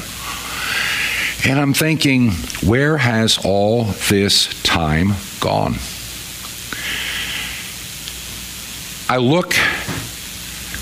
And 1.45 1.59
I'm 1.59 1.75
thinking, 1.75 2.31
where 2.65 2.97
has 2.97 3.37
all 3.45 3.85
this 4.09 4.47
time 4.63 5.15
gone? 5.41 5.75
I 9.09 9.17
look 9.17 9.55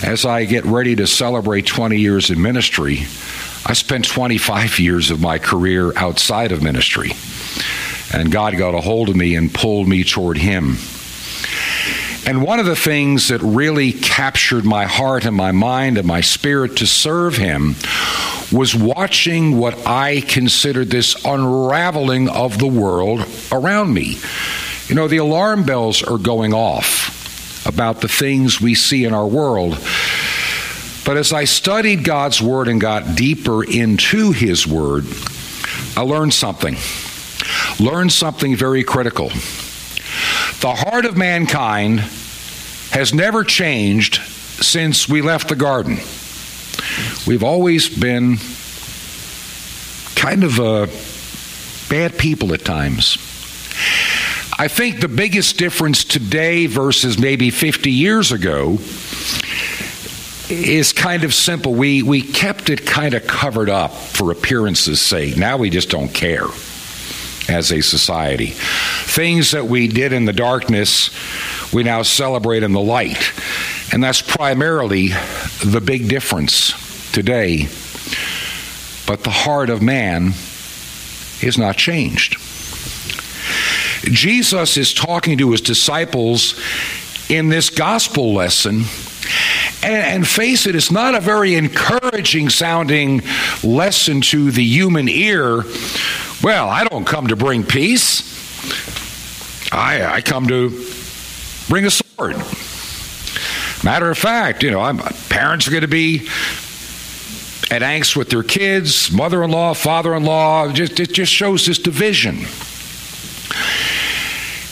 as 0.04 0.26
I 0.26 0.44
get 0.44 0.66
ready 0.66 0.96
to 0.96 1.06
celebrate 1.06 1.64
20 1.64 1.96
years 1.96 2.30
in 2.30 2.42
ministry. 2.42 3.06
I 3.64 3.72
spent 3.72 4.06
25 4.06 4.78
years 4.78 5.11
of 5.11 5.18
my 5.18 5.38
career 5.38 5.96
outside 5.96 6.52
of 6.52 6.62
ministry. 6.62 7.12
And 8.12 8.30
God 8.30 8.58
got 8.58 8.74
a 8.74 8.82
hold 8.82 9.08
of 9.08 9.16
me 9.16 9.36
and 9.36 9.52
pulled 9.52 9.88
me 9.88 10.04
toward 10.04 10.36
Him. 10.36 10.76
And 12.26 12.42
one 12.42 12.61
of 12.61 12.66
the 12.66 12.76
things 12.76 13.28
that 13.28 13.40
really 13.40 13.92
captured 13.92 14.66
my 14.66 14.84
heart 14.84 15.24
and 15.24 15.34
my 15.34 15.52
mind 15.52 15.96
and 15.96 16.06
my 16.06 16.20
spirit 16.20 16.76
to 16.76 16.86
serve 16.86 17.38
Him 17.38 17.76
was 18.53 18.74
watching 18.74 19.59
what 19.59 19.86
I 19.86 20.20
considered 20.22 20.90
this 20.90 21.24
unraveling 21.24 22.28
of 22.28 22.59
the 22.59 22.66
world 22.66 23.24
around 23.53 23.94
me. 23.94 24.18
You 24.88 24.94
know, 24.94 25.09
the 25.09 25.18
alarm 25.18 25.64
bells 25.64 26.03
are 26.03 26.18
going 26.18 26.53
off 26.53 27.66
about 27.66 28.01
the 28.01 28.09
things 28.09 28.61
we 28.61 28.74
see 28.74 29.05
in 29.05 29.14
our 29.14 29.26
world. 29.26 29.78
But 31.05 31.16
as 31.16 31.32
I 31.32 31.44
studied 31.44 32.05
God's 32.05 32.42
Word 32.42 32.68
and 32.68 32.80
got 32.80 33.16
deeper 33.16 33.62
into 33.62 34.32
His 34.32 34.66
Word, 34.66 35.05
I 35.96 36.03
learned 36.03 36.34
something. 36.34 36.76
Learned 37.78 38.12
something 38.12 38.57
very 38.57 38.84
critical. 38.84 39.28
The 40.61 40.74
heart 40.76 41.05
of 41.05 41.16
mankind 41.16 42.01
has 42.90 43.14
never 43.14 43.44
changed 43.44 44.16
since 44.16 45.09
we 45.09 45.22
left 45.22 45.48
the 45.48 45.57
garden. 45.57 45.98
We've 47.27 47.45
always 47.45 47.89
been 47.89 48.39
kind 50.16 50.43
of 50.43 50.57
bad 51.91 52.18
people 52.18 52.55
at 52.55 52.64
times. 52.64 53.18
I 54.59 54.68
think 54.68 55.01
the 55.01 55.09
biggest 55.09 55.59
difference 55.59 56.05
today 56.05 56.66
versus 56.66 57.18
maybe 57.18 57.51
50 57.51 57.91
years 57.91 58.33
ago 58.33 58.79
is 60.51 60.93
kind 60.93 61.25
of 61.25 61.35
simple. 61.35 61.75
We, 61.75 62.03
we 62.03 62.23
kept 62.23 62.71
it 62.71 62.87
kind 62.87 63.14
of 63.14 63.27
covered 63.27 63.71
up 63.71 63.93
for 63.93 64.31
appearance's 64.31 65.01
sake. 65.01 65.37
Now 65.37 65.57
we 65.57 65.71
just 65.71 65.91
don't 65.91 66.12
care 66.12 66.47
as 67.49 67.71
a 67.73 67.81
society. 67.81 68.53
Things 68.55 69.51
that 69.51 69.66
we 69.66 69.89
did 69.89 70.12
in 70.12 70.25
the 70.25 70.33
darkness, 70.33 71.11
we 71.73 71.83
now 71.83 72.03
celebrate 72.03 72.62
in 72.62 72.73
the 72.73 72.81
light. 72.81 73.33
And 73.93 74.03
that's 74.03 74.23
primarily 74.23 75.09
the 75.64 75.83
big 75.85 76.09
difference 76.09 76.75
today. 77.12 77.68
But 79.06 79.24
the 79.24 79.30
heart 79.30 79.70
of 79.70 79.82
man 79.82 80.34
is 81.42 81.58
not 81.58 81.76
changed. 81.76 82.36
Jesus 84.04 84.76
is 84.76 84.94
talking 84.94 85.38
to 85.38 85.50
his 85.52 85.61
disciples 85.61 86.58
in 87.28 87.48
this 87.48 87.70
gospel 87.70 88.34
lesson. 88.34 88.82
And, 89.82 90.26
face 90.26 90.66
it, 90.66 90.74
it's 90.74 90.90
not 90.90 91.14
a 91.14 91.20
very 91.20 91.54
encouraging 91.54 92.50
sounding 92.50 93.22
lesson 93.62 94.20
to 94.22 94.50
the 94.50 94.62
human 94.62 95.08
ear. 95.08 95.64
Well, 96.42 96.68
I 96.68 96.84
don't 96.84 97.06
come 97.06 97.28
to 97.28 97.36
bring 97.36 97.64
peace, 97.64 98.28
I, 99.72 100.04
I 100.04 100.20
come 100.20 100.48
to 100.48 100.70
bring 101.68 101.86
a 101.86 101.90
sword. 101.90 102.36
Matter 103.84 104.11
of 104.11 104.18
fact, 104.18 104.62
you 104.62 104.70
know, 104.70 104.80
I'm, 104.80 104.98
parents 105.28 105.66
are 105.68 105.70
going 105.70 105.82
to 105.82 105.88
be 105.88 106.28
at 107.71 107.83
angst 107.83 108.16
with 108.16 108.31
their 108.31 108.43
kids, 108.43 109.12
mother 109.12 109.45
in 109.45 109.51
law, 109.51 109.75
father 109.75 110.14
in 110.14 110.25
law. 110.25 110.71
Just, 110.73 110.99
it 110.99 111.12
just 111.12 111.33
shows 111.33 111.66
this 111.66 111.79
division. 111.79 112.39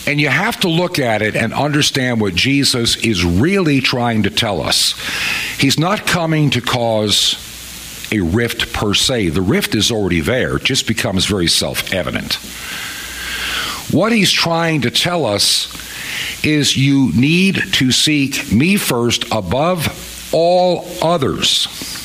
And 0.05 0.19
you 0.19 0.27
have 0.27 0.59
to 0.61 0.69
look 0.69 0.99
at 0.99 1.21
it 1.21 1.35
and 1.35 1.53
understand 1.53 2.19
what 2.19 2.35
Jesus 2.35 2.97
is 2.97 3.23
really 3.23 3.79
trying 3.79 4.23
to 4.23 4.29
tell 4.29 4.61
us. 4.61 4.93
He's 5.57 5.79
not 5.79 6.05
coming 6.05 6.49
to 6.51 6.61
cause 6.61 7.37
a 8.11 8.19
rift 8.19 8.73
per 8.73 8.93
se. 8.93 9.29
The 9.29 9.41
rift 9.41 9.75
is 9.75 9.91
already 9.91 10.19
there, 10.19 10.57
it 10.57 10.63
just 10.63 10.87
becomes 10.87 11.25
very 11.25 11.47
self 11.47 11.93
evident. 11.93 12.35
What 13.93 14.11
he's 14.11 14.31
trying 14.31 14.81
to 14.81 14.91
tell 14.91 15.25
us 15.25 15.73
is 16.43 16.75
you 16.75 17.11
need 17.13 17.55
to 17.73 17.91
seek 17.91 18.51
me 18.51 18.77
first 18.77 19.25
above 19.31 20.29
all 20.33 20.85
others 21.01 21.98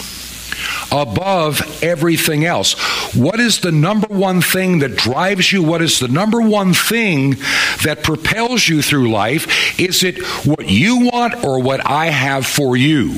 above 0.92 1.82
everything 1.82 2.44
else. 2.44 2.74
What 3.14 3.40
is 3.40 3.60
the 3.60 3.72
number 3.72 4.06
one 4.08 4.40
thing 4.40 4.80
that 4.80 4.96
drives 4.96 5.52
you? 5.52 5.62
What 5.62 5.82
is 5.82 5.98
the 5.98 6.08
number 6.08 6.40
one 6.40 6.74
thing 6.74 7.36
that 7.84 8.02
propels 8.02 8.68
you 8.68 8.82
through 8.82 9.10
life? 9.10 9.78
Is 9.78 10.02
it 10.02 10.22
what 10.46 10.68
you 10.68 11.10
want 11.10 11.44
or 11.44 11.62
what 11.62 11.88
I 11.88 12.06
have 12.06 12.46
for 12.46 12.76
you? 12.76 13.14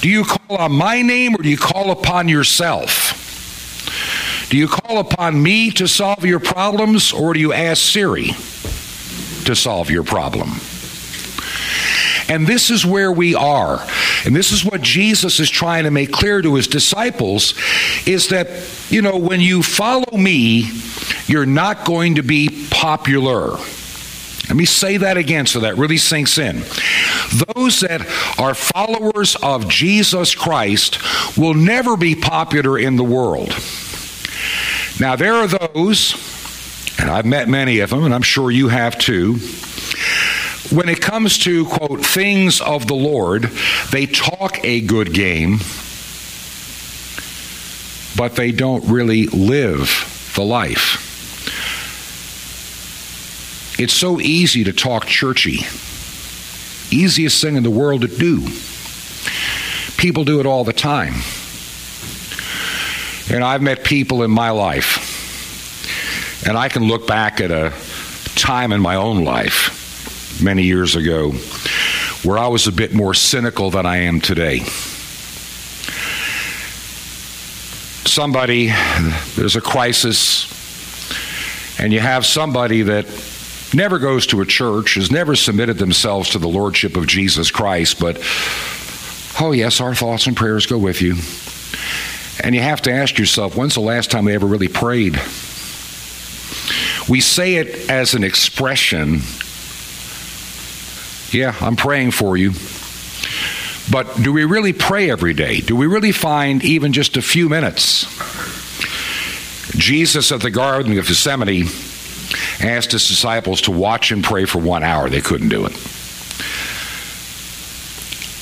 Do 0.00 0.08
you 0.08 0.24
call 0.24 0.58
on 0.58 0.72
my 0.72 1.02
name 1.02 1.34
or 1.34 1.42
do 1.42 1.48
you 1.48 1.56
call 1.56 1.90
upon 1.90 2.28
yourself? 2.28 3.22
Do 4.50 4.56
you 4.56 4.68
call 4.68 4.98
upon 4.98 5.42
me 5.42 5.70
to 5.72 5.88
solve 5.88 6.24
your 6.24 6.38
problems 6.38 7.12
or 7.12 7.34
do 7.34 7.40
you 7.40 7.52
ask 7.52 7.82
Siri 7.82 8.30
to 9.44 9.56
solve 9.56 9.90
your 9.90 10.04
problem? 10.04 10.60
And 12.28 12.46
this 12.46 12.70
is 12.70 12.84
where 12.84 13.12
we 13.12 13.34
are. 13.34 13.84
And 14.24 14.34
this 14.34 14.50
is 14.50 14.64
what 14.64 14.82
Jesus 14.82 15.38
is 15.38 15.48
trying 15.48 15.84
to 15.84 15.90
make 15.90 16.12
clear 16.12 16.42
to 16.42 16.54
his 16.56 16.66
disciples 16.66 17.54
is 18.06 18.28
that, 18.28 18.48
you 18.90 19.00
know, 19.02 19.16
when 19.16 19.40
you 19.40 19.62
follow 19.62 20.16
me, 20.16 20.70
you're 21.26 21.46
not 21.46 21.84
going 21.84 22.16
to 22.16 22.22
be 22.22 22.66
popular. 22.70 23.50
Let 24.48 24.56
me 24.56 24.64
say 24.64 24.96
that 24.98 25.16
again 25.16 25.46
so 25.46 25.60
that 25.60 25.76
really 25.76 25.96
sinks 25.96 26.38
in. 26.38 26.62
Those 27.54 27.80
that 27.80 28.06
are 28.38 28.54
followers 28.54 29.36
of 29.36 29.68
Jesus 29.68 30.34
Christ 30.34 30.98
will 31.36 31.54
never 31.54 31.96
be 31.96 32.14
popular 32.14 32.78
in 32.78 32.96
the 32.96 33.04
world. 33.04 33.48
Now, 35.00 35.16
there 35.16 35.34
are 35.34 35.48
those, 35.48 36.14
and 36.98 37.10
I've 37.10 37.26
met 37.26 37.48
many 37.48 37.80
of 37.80 37.90
them, 37.90 38.04
and 38.04 38.14
I'm 38.14 38.22
sure 38.22 38.50
you 38.50 38.68
have 38.68 38.98
too 38.98 39.38
when 40.70 40.88
it 40.88 41.00
comes 41.00 41.38
to, 41.38 41.64
quote, 41.66 42.04
things 42.04 42.60
of 42.60 42.86
the 42.86 42.94
Lord, 42.94 43.44
they 43.90 44.06
talk 44.06 44.64
a 44.64 44.80
good 44.80 45.12
game, 45.12 45.58
but 48.16 48.36
they 48.36 48.52
don't 48.52 48.84
really 48.88 49.26
live 49.26 50.32
the 50.34 50.44
life. 50.44 51.02
It's 53.78 53.92
so 53.92 54.20
easy 54.20 54.64
to 54.64 54.72
talk 54.72 55.06
churchy. 55.06 55.60
Easiest 56.90 57.42
thing 57.42 57.56
in 57.56 57.62
the 57.62 57.70
world 57.70 58.00
to 58.02 58.08
do. 58.08 58.46
People 59.98 60.24
do 60.24 60.40
it 60.40 60.46
all 60.46 60.64
the 60.64 60.72
time. 60.72 61.14
And 63.30 63.44
I've 63.44 63.60
met 63.60 63.84
people 63.84 64.22
in 64.22 64.30
my 64.30 64.50
life, 64.50 66.46
and 66.46 66.56
I 66.56 66.68
can 66.68 66.84
look 66.84 67.06
back 67.06 67.40
at 67.40 67.50
a 67.50 67.72
time 68.36 68.72
in 68.72 68.80
my 68.80 68.94
own 68.94 69.24
life 69.24 69.75
many 70.40 70.62
years 70.64 70.96
ago 70.96 71.32
where 72.22 72.38
I 72.38 72.48
was 72.48 72.66
a 72.66 72.72
bit 72.72 72.92
more 72.92 73.14
cynical 73.14 73.70
than 73.70 73.86
I 73.86 73.98
am 73.98 74.20
today. 74.20 74.60
Somebody, 78.04 78.72
there's 79.36 79.56
a 79.56 79.60
crisis, 79.60 80.46
and 81.78 81.92
you 81.92 82.00
have 82.00 82.24
somebody 82.24 82.82
that 82.82 83.06
never 83.74 83.98
goes 83.98 84.26
to 84.28 84.40
a 84.40 84.46
church, 84.46 84.94
has 84.94 85.10
never 85.10 85.36
submitted 85.36 85.78
themselves 85.78 86.30
to 86.30 86.38
the 86.38 86.48
Lordship 86.48 86.96
of 86.96 87.06
Jesus 87.06 87.50
Christ, 87.50 88.00
but, 88.00 88.16
oh, 89.40 89.52
yes, 89.52 89.80
our 89.80 89.94
thoughts 89.94 90.26
and 90.26 90.36
prayers 90.36 90.66
go 90.66 90.78
with 90.78 91.02
you. 91.02 91.16
And 92.42 92.54
you 92.54 92.60
have 92.60 92.82
to 92.82 92.92
ask 92.92 93.18
yourself, 93.18 93.56
when's 93.56 93.74
the 93.74 93.80
last 93.80 94.10
time 94.10 94.24
we 94.24 94.34
ever 94.34 94.46
really 94.46 94.68
prayed? 94.68 95.20
We 97.08 97.20
say 97.20 97.56
it 97.56 97.88
as 97.88 98.14
an 98.14 98.24
expression 98.24 99.20
yeah, 101.32 101.54
I'm 101.60 101.76
praying 101.76 102.12
for 102.12 102.36
you. 102.36 102.52
But 103.90 104.20
do 104.20 104.32
we 104.32 104.44
really 104.44 104.72
pray 104.72 105.10
every 105.10 105.34
day? 105.34 105.60
Do 105.60 105.76
we 105.76 105.86
really 105.86 106.12
find 106.12 106.64
even 106.64 106.92
just 106.92 107.16
a 107.16 107.22
few 107.22 107.48
minutes? 107.48 108.04
Jesus 109.76 110.32
at 110.32 110.40
the 110.40 110.50
Garden 110.50 110.98
of 110.98 111.06
Gethsemane 111.06 111.66
asked 112.60 112.92
his 112.92 113.06
disciples 113.06 113.62
to 113.62 113.70
watch 113.70 114.10
and 114.10 114.24
pray 114.24 114.44
for 114.44 114.58
one 114.58 114.82
hour. 114.82 115.08
They 115.08 115.20
couldn't 115.20 115.50
do 115.50 115.66
it. 115.66 115.72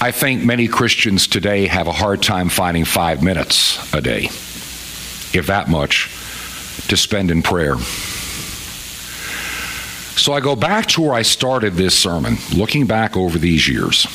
I 0.01 0.11
think 0.11 0.45
many 0.45 0.68
Christians 0.68 1.26
today 1.26 1.66
have 1.66 1.87
a 1.87 1.93
hard 1.93 2.22
time 2.22 2.49
finding 2.49 2.85
five 2.85 3.22
minutes 3.22 3.93
a 3.95 4.01
day, 4.01 4.24
if 5.32 5.47
that 5.47 5.68
much, 5.68 6.11
to 6.89 6.97
spend 6.97 7.30
in 7.30 7.43
prayer. 7.43 7.76
So 10.16 10.32
I 10.32 10.40
go 10.40 10.56
back 10.56 10.86
to 10.90 11.02
where 11.02 11.14
I 11.14 11.22
started 11.22 11.74
this 11.74 11.98
sermon, 11.98 12.36
looking 12.54 12.86
back 12.86 13.16
over 13.16 13.38
these 13.38 13.68
years 13.68 14.06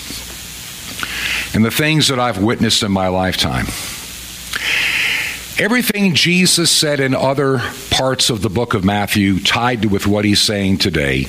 and 1.54 1.66
the 1.66 1.72
things 1.72 2.08
that 2.08 2.20
I've 2.20 2.42
witnessed 2.42 2.84
in 2.84 2.92
my 2.92 3.08
lifetime. 3.08 3.66
Everything 5.62 6.16
Jesus 6.16 6.72
said 6.72 7.00
in 7.00 7.14
other 7.14 7.60
parts 7.90 8.30
of 8.30 8.42
the 8.42 8.50
book 8.50 8.74
of 8.74 8.86
Matthew, 8.86 9.40
tied 9.40 9.86
with 9.86 10.08
what 10.08 10.24
he's 10.24 10.42
saying 10.42 10.78
today, 10.78 11.26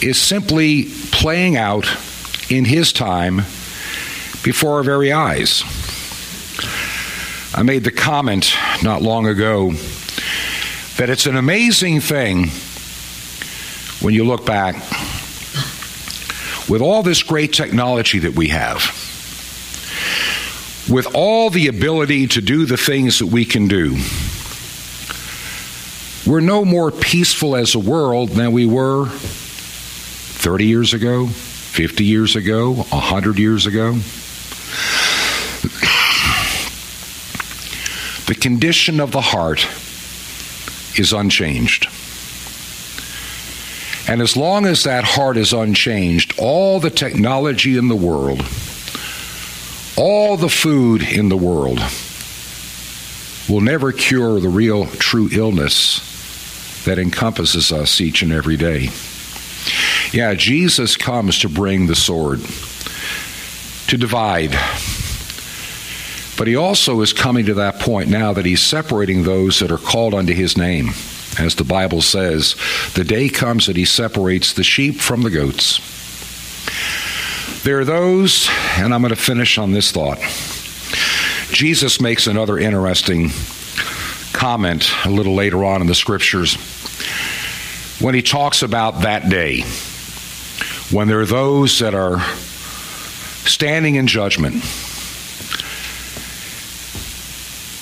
is 0.00 0.16
simply 0.16 0.86
playing 1.10 1.56
out 1.56 1.86
in 2.50 2.64
his 2.64 2.92
time 2.92 3.38
before 4.44 4.74
our 4.74 4.84
very 4.84 5.10
eyes. 5.12 5.64
I 7.52 7.62
made 7.64 7.82
the 7.82 7.90
comment 7.90 8.54
not 8.82 9.02
long 9.02 9.26
ago 9.26 9.72
that 10.98 11.10
it's 11.10 11.26
an 11.26 11.36
amazing 11.36 12.00
thing 12.00 12.50
when 14.00 14.14
you 14.14 14.24
look 14.24 14.44
back, 14.44 14.74
with 16.68 16.80
all 16.82 17.02
this 17.02 17.22
great 17.22 17.52
technology 17.52 18.18
that 18.20 18.34
we 18.34 18.48
have, 18.48 18.82
with 20.88 21.06
all 21.14 21.50
the 21.50 21.68
ability 21.68 22.26
to 22.26 22.40
do 22.40 22.66
the 22.66 22.76
things 22.76 23.18
that 23.18 23.26
we 23.26 23.44
can 23.44 23.68
do, 23.68 23.96
we're 26.26 26.40
no 26.40 26.64
more 26.64 26.90
peaceful 26.90 27.54
as 27.54 27.74
a 27.74 27.78
world 27.78 28.30
than 28.30 28.52
we 28.52 28.66
were 28.66 29.06
30 29.06 30.66
years 30.66 30.92
ago, 30.92 31.26
50 31.28 32.04
years 32.04 32.34
ago, 32.36 32.72
100 32.72 33.38
years 33.38 33.66
ago. 33.66 33.92
The 38.26 38.34
condition 38.34 38.98
of 38.98 39.12
the 39.12 39.20
heart 39.20 39.68
is 40.98 41.12
unchanged. 41.12 41.86
And 44.08 44.22
as 44.22 44.36
long 44.36 44.66
as 44.66 44.84
that 44.84 45.04
heart 45.04 45.36
is 45.36 45.52
unchanged, 45.52 46.38
all 46.38 46.78
the 46.78 46.90
technology 46.90 47.76
in 47.76 47.88
the 47.88 47.96
world, 47.96 48.40
all 49.96 50.36
the 50.36 50.48
food 50.48 51.02
in 51.02 51.28
the 51.28 51.36
world, 51.36 51.80
will 53.48 53.60
never 53.60 53.92
cure 53.92 54.38
the 54.38 54.48
real 54.48 54.86
true 54.86 55.28
illness 55.32 56.84
that 56.84 56.98
encompasses 56.98 57.72
us 57.72 58.00
each 58.00 58.22
and 58.22 58.32
every 58.32 58.56
day. 58.56 58.90
Yeah, 60.12 60.34
Jesus 60.34 60.96
comes 60.96 61.40
to 61.40 61.48
bring 61.48 61.86
the 61.86 61.96
sword, 61.96 62.40
to 63.88 63.96
divide. 63.96 64.52
But 66.38 66.46
he 66.46 66.54
also 66.54 67.00
is 67.00 67.12
coming 67.12 67.46
to 67.46 67.54
that 67.54 67.80
point 67.80 68.08
now 68.08 68.32
that 68.34 68.44
he's 68.44 68.62
separating 68.62 69.24
those 69.24 69.58
that 69.58 69.72
are 69.72 69.78
called 69.78 70.14
unto 70.14 70.32
his 70.32 70.56
name. 70.56 70.90
As 71.38 71.54
the 71.54 71.64
Bible 71.64 72.00
says, 72.00 72.56
the 72.94 73.04
day 73.04 73.28
comes 73.28 73.66
that 73.66 73.76
he 73.76 73.84
separates 73.84 74.52
the 74.52 74.64
sheep 74.64 74.96
from 74.96 75.22
the 75.22 75.30
goats. 75.30 75.80
There 77.62 77.80
are 77.80 77.84
those, 77.84 78.48
and 78.78 78.94
I'm 78.94 79.02
going 79.02 79.10
to 79.10 79.20
finish 79.20 79.58
on 79.58 79.72
this 79.72 79.90
thought. 79.92 80.18
Jesus 81.52 82.00
makes 82.00 82.26
another 82.26 82.58
interesting 82.58 83.30
comment 84.32 84.90
a 85.04 85.10
little 85.10 85.34
later 85.34 85.64
on 85.64 85.80
in 85.80 85.86
the 85.86 85.94
scriptures 85.94 86.54
when 88.00 88.14
he 88.14 88.22
talks 88.22 88.62
about 88.62 89.02
that 89.02 89.28
day 89.30 89.62
when 90.90 91.08
there 91.08 91.20
are 91.20 91.26
those 91.26 91.78
that 91.78 91.94
are 91.94 92.20
standing 93.46 93.94
in 93.94 94.06
judgment 94.06 94.54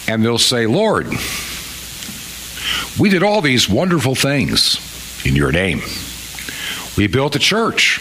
and 0.09 0.25
they'll 0.25 0.39
say, 0.39 0.67
Lord, 0.67 1.09
we 2.99 3.09
did 3.09 3.23
all 3.23 3.41
these 3.41 3.69
wonderful 3.69 4.15
things 4.15 4.79
in 5.27 5.35
your 5.35 5.51
name. 5.51 5.81
We 6.97 7.07
built 7.09 7.35
a 7.35 7.41
church. 7.41 8.01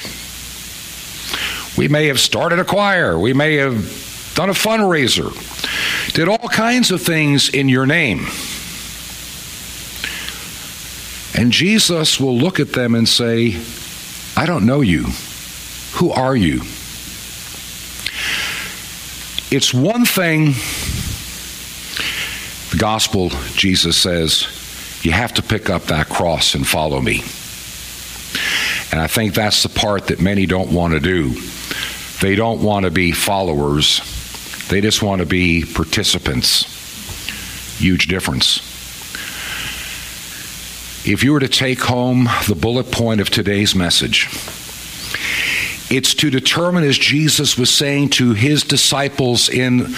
We 1.77 1.87
may 1.87 2.07
have 2.07 2.19
started 2.19 2.59
a 2.59 2.65
choir. 2.65 3.17
We 3.17 3.33
may 3.33 3.55
have 3.55 4.33
done 4.35 4.49
a 4.49 4.53
fundraiser. 4.53 5.33
Did 6.13 6.27
all 6.27 6.47
kinds 6.49 6.91
of 6.91 7.01
things 7.01 7.49
in 7.49 7.69
your 7.69 7.87
name. 7.87 8.27
And 11.35 11.51
Jesus 11.51 12.19
will 12.19 12.37
look 12.37 12.59
at 12.59 12.73
them 12.73 12.93
and 12.93 13.09
say, 13.09 13.59
I 14.37 14.45
don't 14.45 14.67
know 14.67 14.81
you. 14.81 15.07
Who 15.93 16.11
are 16.11 16.35
you? 16.35 16.61
It's 19.49 19.73
one 19.73 20.05
thing, 20.05 20.53
the 22.71 22.77
gospel, 22.77 23.29
Jesus 23.55 23.97
says, 23.97 24.47
you 25.03 25.11
have 25.11 25.33
to 25.33 25.43
pick 25.43 25.69
up 25.69 25.83
that 25.83 26.07
cross 26.07 26.55
and 26.55 26.67
follow 26.67 26.99
me. 27.01 27.23
And 28.91 29.01
I 29.01 29.07
think 29.07 29.33
that's 29.33 29.63
the 29.63 29.69
part 29.69 30.07
that 30.07 30.21
many 30.21 30.45
don't 30.45 30.71
want 30.71 30.93
to 30.93 30.99
do. 30.99 31.33
They 32.21 32.35
don't 32.35 32.61
want 32.61 32.85
to 32.85 32.91
be 32.91 33.11
followers, 33.11 34.01
they 34.69 34.81
just 34.81 35.03
want 35.03 35.19
to 35.19 35.25
be 35.25 35.65
participants. 35.65 36.69
Huge 37.79 38.07
difference. 38.07 38.59
If 41.05 41.21
you 41.21 41.33
were 41.33 41.41
to 41.41 41.49
take 41.49 41.81
home 41.81 42.29
the 42.47 42.55
bullet 42.55 42.91
point 42.91 43.19
of 43.19 43.29
today's 43.29 43.75
message, 43.75 44.29
it's 45.89 46.13
to 46.15 46.29
determine, 46.29 46.85
as 46.85 46.97
Jesus 46.97 47.57
was 47.57 47.69
saying 47.69 48.09
to 48.11 48.33
his 48.33 48.63
disciples 48.63 49.49
in 49.49 49.93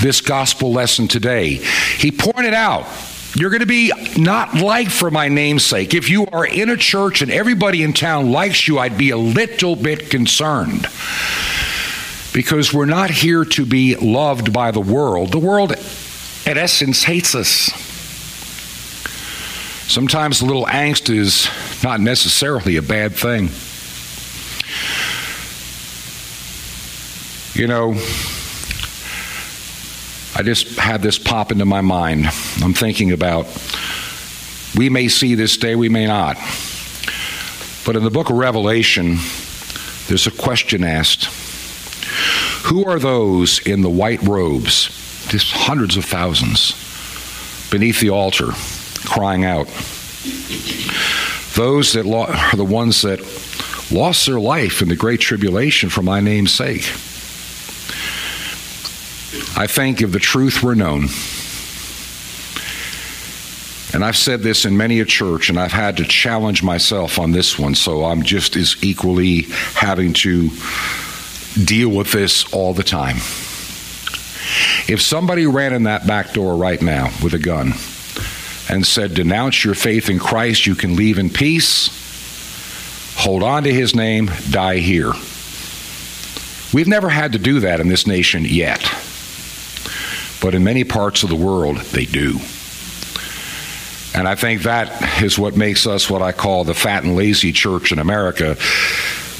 this 0.00 0.20
gospel 0.20 0.72
lesson 0.72 1.08
today, 1.08 1.54
he 1.96 2.12
pointed 2.12 2.54
out 2.54 2.86
you're 3.34 3.50
going 3.50 3.60
to 3.60 3.66
be 3.66 3.92
not 4.16 4.54
liked 4.54 4.90
for 4.90 5.10
my 5.10 5.28
name's 5.28 5.64
sake. 5.64 5.94
If 5.94 6.08
you 6.08 6.26
are 6.26 6.46
in 6.46 6.70
a 6.70 6.76
church 6.76 7.22
and 7.22 7.30
everybody 7.30 7.82
in 7.82 7.92
town 7.92 8.32
likes 8.32 8.66
you, 8.66 8.78
I'd 8.78 8.96
be 8.96 9.10
a 9.10 9.16
little 9.16 9.76
bit 9.76 10.10
concerned. 10.10 10.86
Because 12.32 12.72
we're 12.72 12.86
not 12.86 13.10
here 13.10 13.44
to 13.44 13.66
be 13.66 13.96
loved 13.96 14.52
by 14.52 14.70
the 14.70 14.80
world. 14.80 15.32
The 15.32 15.38
world, 15.38 15.72
in 15.72 16.58
essence, 16.58 17.02
hates 17.02 17.34
us. 17.34 17.70
Sometimes 19.90 20.40
a 20.42 20.46
little 20.46 20.66
angst 20.66 21.14
is 21.14 21.48
not 21.82 22.00
necessarily 22.00 22.76
a 22.76 22.82
bad 22.82 23.14
thing. 23.14 23.48
You 27.54 27.66
know, 27.66 27.94
I 30.38 30.42
just 30.42 30.78
had 30.78 31.02
this 31.02 31.18
pop 31.18 31.50
into 31.50 31.64
my 31.64 31.80
mind. 31.80 32.26
I'm 32.62 32.72
thinking 32.72 33.10
about 33.10 33.48
we 34.76 34.88
may 34.88 35.08
see 35.08 35.34
this 35.34 35.56
day, 35.56 35.74
we 35.74 35.88
may 35.88 36.06
not. 36.06 36.36
But 37.84 37.96
in 37.96 38.04
the 38.04 38.10
book 38.10 38.30
of 38.30 38.36
Revelation, 38.36 39.16
there's 40.06 40.28
a 40.28 40.30
question 40.30 40.84
asked 40.84 41.24
Who 42.66 42.84
are 42.84 43.00
those 43.00 43.58
in 43.66 43.82
the 43.82 43.90
white 43.90 44.22
robes? 44.22 44.86
Just 45.26 45.50
hundreds 45.50 45.96
of 45.96 46.04
thousands 46.04 46.72
beneath 47.72 48.00
the 48.00 48.10
altar 48.10 48.52
crying 49.04 49.44
out. 49.44 49.66
Those 51.56 51.94
that 51.94 52.06
lo- 52.06 52.26
are 52.26 52.56
the 52.56 52.64
ones 52.64 53.02
that 53.02 53.20
lost 53.90 54.26
their 54.26 54.38
life 54.38 54.82
in 54.82 54.88
the 54.88 54.96
great 54.96 55.18
tribulation 55.18 55.90
for 55.90 56.02
my 56.02 56.20
name's 56.20 56.54
sake. 56.54 56.88
I 59.56 59.66
think 59.66 60.00
if 60.00 60.12
the 60.12 60.18
truth 60.18 60.62
were 60.62 60.74
known, 60.74 61.08
and 63.92 64.04
I've 64.04 64.16
said 64.16 64.42
this 64.42 64.64
in 64.64 64.76
many 64.76 65.00
a 65.00 65.04
church, 65.04 65.48
and 65.48 65.58
I've 65.58 65.72
had 65.72 65.96
to 65.96 66.04
challenge 66.04 66.62
myself 66.62 67.18
on 67.18 67.32
this 67.32 67.58
one, 67.58 67.74
so 67.74 68.04
I'm 68.04 68.22
just 68.22 68.56
as 68.56 68.76
equally 68.82 69.42
having 69.74 70.12
to 70.14 70.50
deal 71.64 71.88
with 71.88 72.12
this 72.12 72.50
all 72.52 72.74
the 72.74 72.82
time. 72.82 73.16
If 74.88 75.00
somebody 75.02 75.46
ran 75.46 75.72
in 75.72 75.82
that 75.84 76.06
back 76.06 76.32
door 76.32 76.56
right 76.56 76.80
now 76.80 77.10
with 77.22 77.34
a 77.34 77.38
gun 77.38 77.72
and 78.70 78.86
said, 78.86 79.14
Denounce 79.14 79.64
your 79.64 79.74
faith 79.74 80.08
in 80.08 80.18
Christ, 80.18 80.66
you 80.66 80.74
can 80.74 80.96
leave 80.96 81.18
in 81.18 81.30
peace, 81.30 81.88
hold 83.16 83.42
on 83.42 83.64
to 83.64 83.72
his 83.72 83.94
name, 83.94 84.30
die 84.50 84.78
here. 84.78 85.12
We've 86.72 86.88
never 86.88 87.08
had 87.08 87.32
to 87.32 87.38
do 87.38 87.60
that 87.60 87.80
in 87.80 87.88
this 87.88 88.06
nation 88.06 88.44
yet. 88.44 88.80
But 90.40 90.54
in 90.54 90.64
many 90.64 90.84
parts 90.84 91.22
of 91.22 91.28
the 91.28 91.36
world, 91.36 91.78
they 91.78 92.04
do. 92.04 92.38
And 94.14 94.26
I 94.26 94.34
think 94.34 94.62
that 94.62 95.22
is 95.22 95.38
what 95.38 95.56
makes 95.56 95.86
us 95.86 96.08
what 96.08 96.22
I 96.22 96.32
call 96.32 96.64
the 96.64 96.74
fat 96.74 97.04
and 97.04 97.14
lazy 97.14 97.52
church 97.52 97.92
in 97.92 97.98
America. 97.98 98.56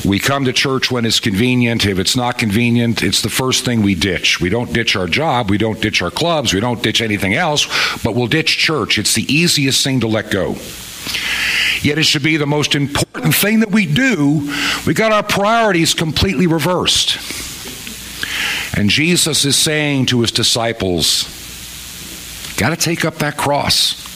We 0.04 0.18
come 0.20 0.44
to 0.44 0.52
church 0.52 0.90
when 0.90 1.04
it's 1.04 1.18
convenient. 1.18 1.84
If 1.84 1.98
it's 1.98 2.16
not 2.16 2.38
convenient, 2.38 3.02
it's 3.02 3.22
the 3.22 3.28
first 3.28 3.64
thing 3.64 3.82
we 3.82 3.94
ditch. 3.94 4.40
We 4.40 4.48
don't 4.48 4.72
ditch 4.72 4.94
our 4.94 5.08
job, 5.08 5.50
we 5.50 5.58
don't 5.58 5.80
ditch 5.80 6.02
our 6.02 6.10
clubs, 6.10 6.54
we 6.54 6.60
don't 6.60 6.82
ditch 6.82 7.00
anything 7.00 7.34
else, 7.34 7.66
but 8.04 8.14
we'll 8.14 8.28
ditch 8.28 8.58
church. 8.58 8.98
It's 8.98 9.14
the 9.14 9.32
easiest 9.32 9.82
thing 9.82 10.00
to 10.00 10.06
let 10.06 10.30
go. 10.30 10.56
Yet 11.80 11.98
it 11.98 12.04
should 12.04 12.22
be 12.22 12.36
the 12.36 12.46
most 12.46 12.74
important 12.74 13.34
thing 13.34 13.60
that 13.60 13.70
we 13.70 13.86
do. 13.86 14.52
We 14.86 14.94
got 14.94 15.12
our 15.12 15.22
priorities 15.22 15.94
completely 15.94 16.46
reversed. 16.46 17.18
And 18.78 18.88
Jesus 18.88 19.44
is 19.44 19.56
saying 19.56 20.06
to 20.06 20.20
his 20.20 20.30
disciples, 20.30 21.24
got 22.58 22.70
to 22.70 22.76
take 22.76 23.04
up 23.04 23.16
that 23.16 23.36
cross. 23.36 24.06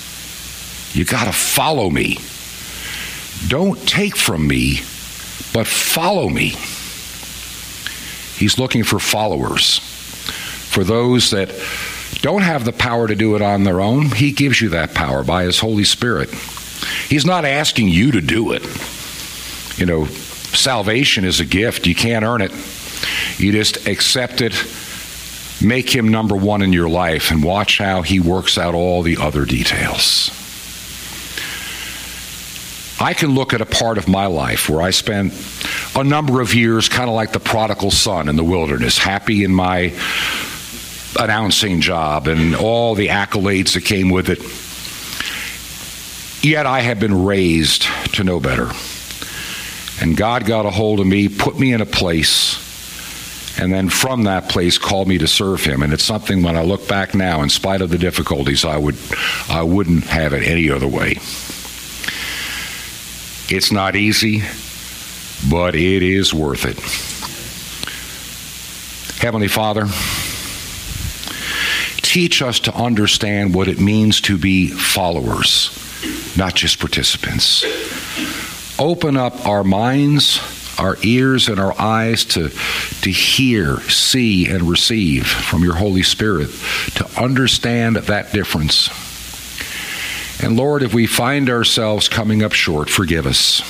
You 0.94 1.04
got 1.04 1.24
to 1.24 1.32
follow 1.32 1.90
me. 1.90 2.18
Don't 3.48 3.76
take 3.88 4.16
from 4.16 4.46
me, 4.46 4.76
but 5.52 5.66
follow 5.66 6.28
me. 6.28 6.50
He's 8.38 8.56
looking 8.56 8.84
for 8.84 9.00
followers. 9.00 9.80
For 9.80 10.84
those 10.84 11.32
that 11.32 11.48
don't 12.20 12.42
have 12.42 12.64
the 12.64 12.72
power 12.72 13.08
to 13.08 13.16
do 13.16 13.34
it 13.34 13.42
on 13.42 13.64
their 13.64 13.80
own, 13.80 14.12
He 14.12 14.30
gives 14.30 14.60
you 14.60 14.68
that 14.68 14.94
power 14.94 15.24
by 15.24 15.42
His 15.42 15.58
Holy 15.58 15.82
Spirit. 15.82 16.30
He's 17.08 17.26
not 17.26 17.44
asking 17.44 17.88
you 17.88 18.12
to 18.12 18.20
do 18.20 18.52
it. 18.52 18.62
You 19.76 19.86
know, 19.86 20.04
salvation 20.04 21.24
is 21.24 21.40
a 21.40 21.44
gift, 21.44 21.88
you 21.88 21.96
can't 21.96 22.24
earn 22.24 22.42
it. 22.42 22.52
You 23.38 23.52
just 23.52 23.86
accept 23.86 24.40
it, 24.40 24.54
make 25.62 25.94
Him 25.94 26.08
number 26.08 26.36
one 26.36 26.62
in 26.62 26.72
your 26.72 26.88
life, 26.88 27.30
and 27.30 27.42
watch 27.42 27.78
how 27.78 28.02
He 28.02 28.20
works 28.20 28.58
out 28.58 28.74
all 28.74 29.02
the 29.02 29.16
other 29.16 29.44
details. 29.44 30.30
I 33.00 33.14
can 33.14 33.34
look 33.34 33.52
at 33.52 33.60
a 33.60 33.66
part 33.66 33.98
of 33.98 34.06
my 34.06 34.26
life 34.26 34.68
where 34.68 34.80
I 34.80 34.90
spent 34.90 35.32
a 35.96 36.04
number 36.04 36.40
of 36.40 36.54
years 36.54 36.88
kind 36.88 37.08
of 37.08 37.16
like 37.16 37.32
the 37.32 37.40
prodigal 37.40 37.90
son 37.90 38.28
in 38.28 38.36
the 38.36 38.44
wilderness, 38.44 38.96
happy 38.96 39.42
in 39.42 39.52
my 39.52 39.92
announcing 41.18 41.80
job 41.80 42.28
and 42.28 42.54
all 42.54 42.94
the 42.94 43.08
accolades 43.08 43.74
that 43.74 43.84
came 43.84 44.10
with 44.10 44.28
it. 44.28 44.38
Yet 46.44 46.64
I 46.64 46.80
have 46.80 47.00
been 47.00 47.24
raised 47.24 47.82
to 48.14 48.24
know 48.24 48.38
better. 48.38 48.70
And 50.00 50.16
God 50.16 50.46
got 50.46 50.66
a 50.66 50.70
hold 50.70 51.00
of 51.00 51.06
me, 51.06 51.28
put 51.28 51.58
me 51.58 51.72
in 51.72 51.80
a 51.80 51.86
place, 51.86 52.56
and 53.62 53.72
then 53.72 53.88
from 53.88 54.24
that 54.24 54.48
place 54.48 54.76
called 54.76 55.06
me 55.06 55.18
to 55.18 55.28
serve 55.28 55.64
Him. 55.64 55.82
And 55.82 55.92
it's 55.92 56.02
something 56.02 56.42
when 56.42 56.56
I 56.56 56.62
look 56.62 56.88
back 56.88 57.14
now, 57.14 57.42
in 57.42 57.48
spite 57.48 57.80
of 57.80 57.90
the 57.90 57.98
difficulties, 57.98 58.64
I 58.64 58.76
would 58.76 58.96
I 59.48 59.62
wouldn't 59.62 60.02
have 60.04 60.32
it 60.32 60.42
any 60.42 60.68
other 60.68 60.88
way. 60.88 61.12
It's 63.48 63.70
not 63.70 63.94
easy, 63.94 64.42
but 65.48 65.76
it 65.76 66.02
is 66.02 66.34
worth 66.34 66.64
it. 66.64 66.76
Heavenly 69.22 69.46
Father, 69.46 69.86
teach 71.98 72.42
us 72.42 72.58
to 72.60 72.74
understand 72.74 73.54
what 73.54 73.68
it 73.68 73.78
means 73.78 74.20
to 74.22 74.36
be 74.36 74.70
followers, 74.70 75.70
not 76.36 76.56
just 76.56 76.80
participants. 76.80 77.64
Open 78.80 79.16
up 79.16 79.46
our 79.46 79.62
minds, 79.62 80.40
our 80.78 80.96
ears, 81.02 81.48
and 81.48 81.60
our 81.60 81.78
eyes 81.80 82.24
to, 82.24 82.48
to 82.48 83.10
hear, 83.10 83.80
see, 83.82 84.48
and 84.48 84.62
receive 84.62 85.26
from 85.26 85.62
your 85.62 85.74
Holy 85.74 86.02
Spirit, 86.02 86.50
to 86.94 87.06
understand 87.20 87.96
that 87.96 88.32
difference. 88.32 88.88
And 90.42 90.56
Lord, 90.56 90.82
if 90.82 90.92
we 90.92 91.06
find 91.06 91.48
ourselves 91.48 92.08
coming 92.08 92.42
up 92.42 92.52
short, 92.52 92.90
forgive 92.90 93.26
us. 93.26 93.62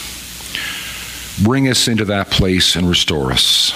Bring 1.42 1.68
us 1.68 1.88
into 1.88 2.04
that 2.06 2.30
place 2.30 2.76
and 2.76 2.88
restore 2.88 3.32
us. 3.32 3.72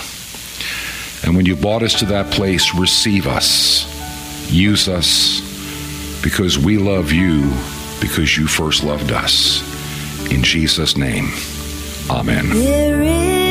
And 1.24 1.37
when 1.37 1.47
you 1.47 1.57
brought 1.57 1.83
us 1.83 1.99
to 2.01 2.05
that 2.07 2.31
place, 2.33 2.74
receive 2.74 3.27
us. 3.27 3.93
Use 4.51 4.89
us 4.89 5.41
because 6.22 6.59
we 6.59 6.79
love 6.79 7.12
you 7.12 7.51
because 8.01 8.37
you 8.37 8.47
first 8.47 8.85
loved 8.85 9.11
us. 9.12 9.62
In 10.31 10.43
Jesus' 10.43 10.97
name, 10.97 11.31
amen. 12.11 13.45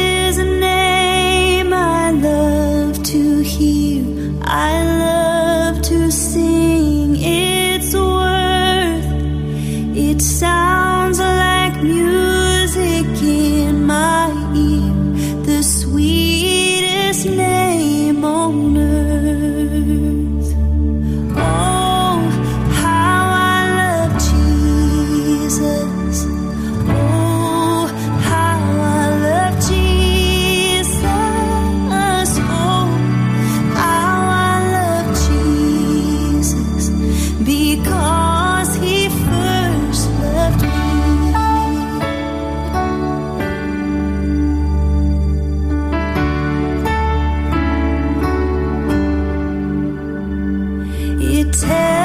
It 51.64 52.05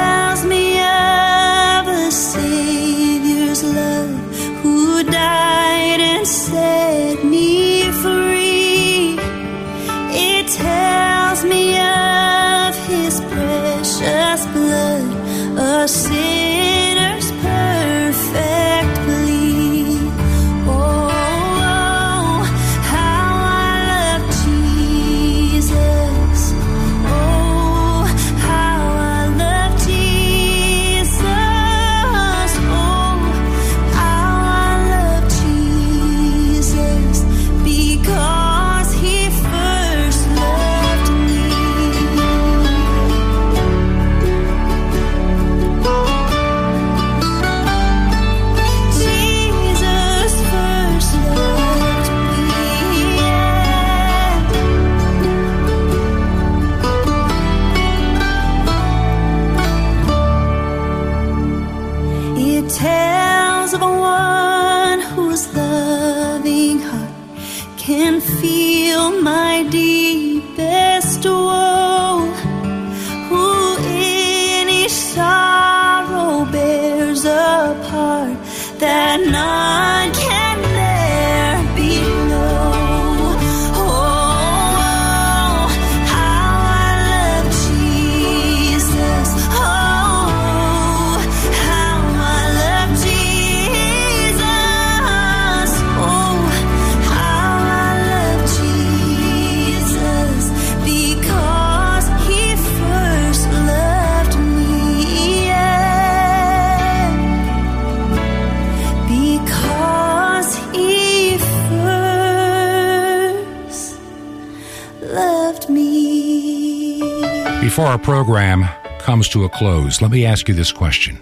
Before 117.71 117.85
our 117.85 117.97
program 117.97 118.67
comes 118.99 119.29
to 119.29 119.45
a 119.45 119.49
close, 119.49 120.01
let 120.01 120.11
me 120.11 120.25
ask 120.25 120.49
you 120.49 120.53
this 120.53 120.73
question 120.73 121.17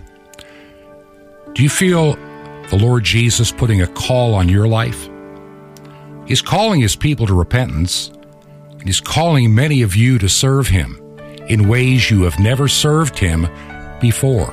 Do 1.53 1.61
you 1.61 1.69
feel 1.69 2.15
the 2.71 2.75
Lord 2.81 3.03
Jesus 3.03 3.51
putting 3.51 3.83
a 3.83 3.87
call 3.87 4.33
on 4.33 4.49
your 4.49 4.67
life? 4.67 5.07
He's 6.25 6.41
calling 6.41 6.81
his 6.81 6.95
people 6.95 7.27
to 7.27 7.35
repentance, 7.35 8.09
and 8.71 8.87
he's 8.87 8.99
calling 8.99 9.53
many 9.53 9.83
of 9.83 9.95
you 9.95 10.17
to 10.17 10.27
serve 10.27 10.67
him 10.67 10.99
in 11.47 11.69
ways 11.69 12.09
you 12.09 12.23
have 12.23 12.39
never 12.39 12.67
served 12.67 13.19
him 13.19 13.47
before. 14.01 14.47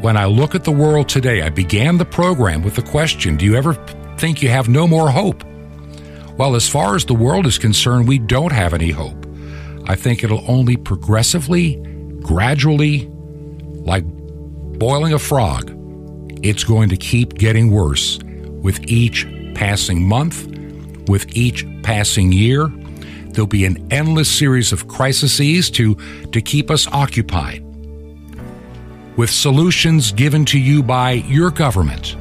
When 0.00 0.16
I 0.16 0.24
look 0.24 0.56
at 0.56 0.64
the 0.64 0.72
world 0.72 1.08
today, 1.08 1.42
I 1.42 1.50
began 1.50 1.98
the 1.98 2.04
program 2.04 2.62
with 2.62 2.74
the 2.74 2.82
question 2.82 3.36
Do 3.36 3.44
you 3.44 3.54
ever 3.54 3.74
think 4.18 4.42
you 4.42 4.48
have 4.48 4.68
no 4.68 4.88
more 4.88 5.08
hope? 5.08 5.44
Well, 6.36 6.56
as 6.56 6.68
far 6.68 6.96
as 6.96 7.04
the 7.04 7.14
world 7.14 7.46
is 7.46 7.58
concerned, 7.58 8.08
we 8.08 8.18
don't 8.18 8.52
have 8.52 8.74
any 8.74 8.90
hope. 8.90 9.25
I 9.88 9.94
think 9.94 10.24
it'll 10.24 10.44
only 10.50 10.76
progressively, 10.76 11.76
gradually, 12.20 13.08
like 13.86 14.04
boiling 14.78 15.12
a 15.12 15.18
frog, 15.18 15.72
it's 16.42 16.64
going 16.64 16.88
to 16.88 16.96
keep 16.96 17.34
getting 17.34 17.70
worse 17.70 18.18
with 18.62 18.80
each 18.88 19.26
passing 19.54 20.06
month, 20.06 20.46
with 21.08 21.36
each 21.36 21.64
passing 21.82 22.32
year. 22.32 22.68
There'll 23.28 23.46
be 23.46 23.64
an 23.64 23.86
endless 23.92 24.30
series 24.30 24.72
of 24.72 24.88
crises 24.88 25.70
to, 25.70 25.94
to 26.32 26.40
keep 26.40 26.70
us 26.70 26.86
occupied, 26.88 27.62
with 29.16 29.30
solutions 29.30 30.10
given 30.12 30.44
to 30.46 30.58
you 30.58 30.82
by 30.82 31.12
your 31.12 31.50
government, 31.50 32.16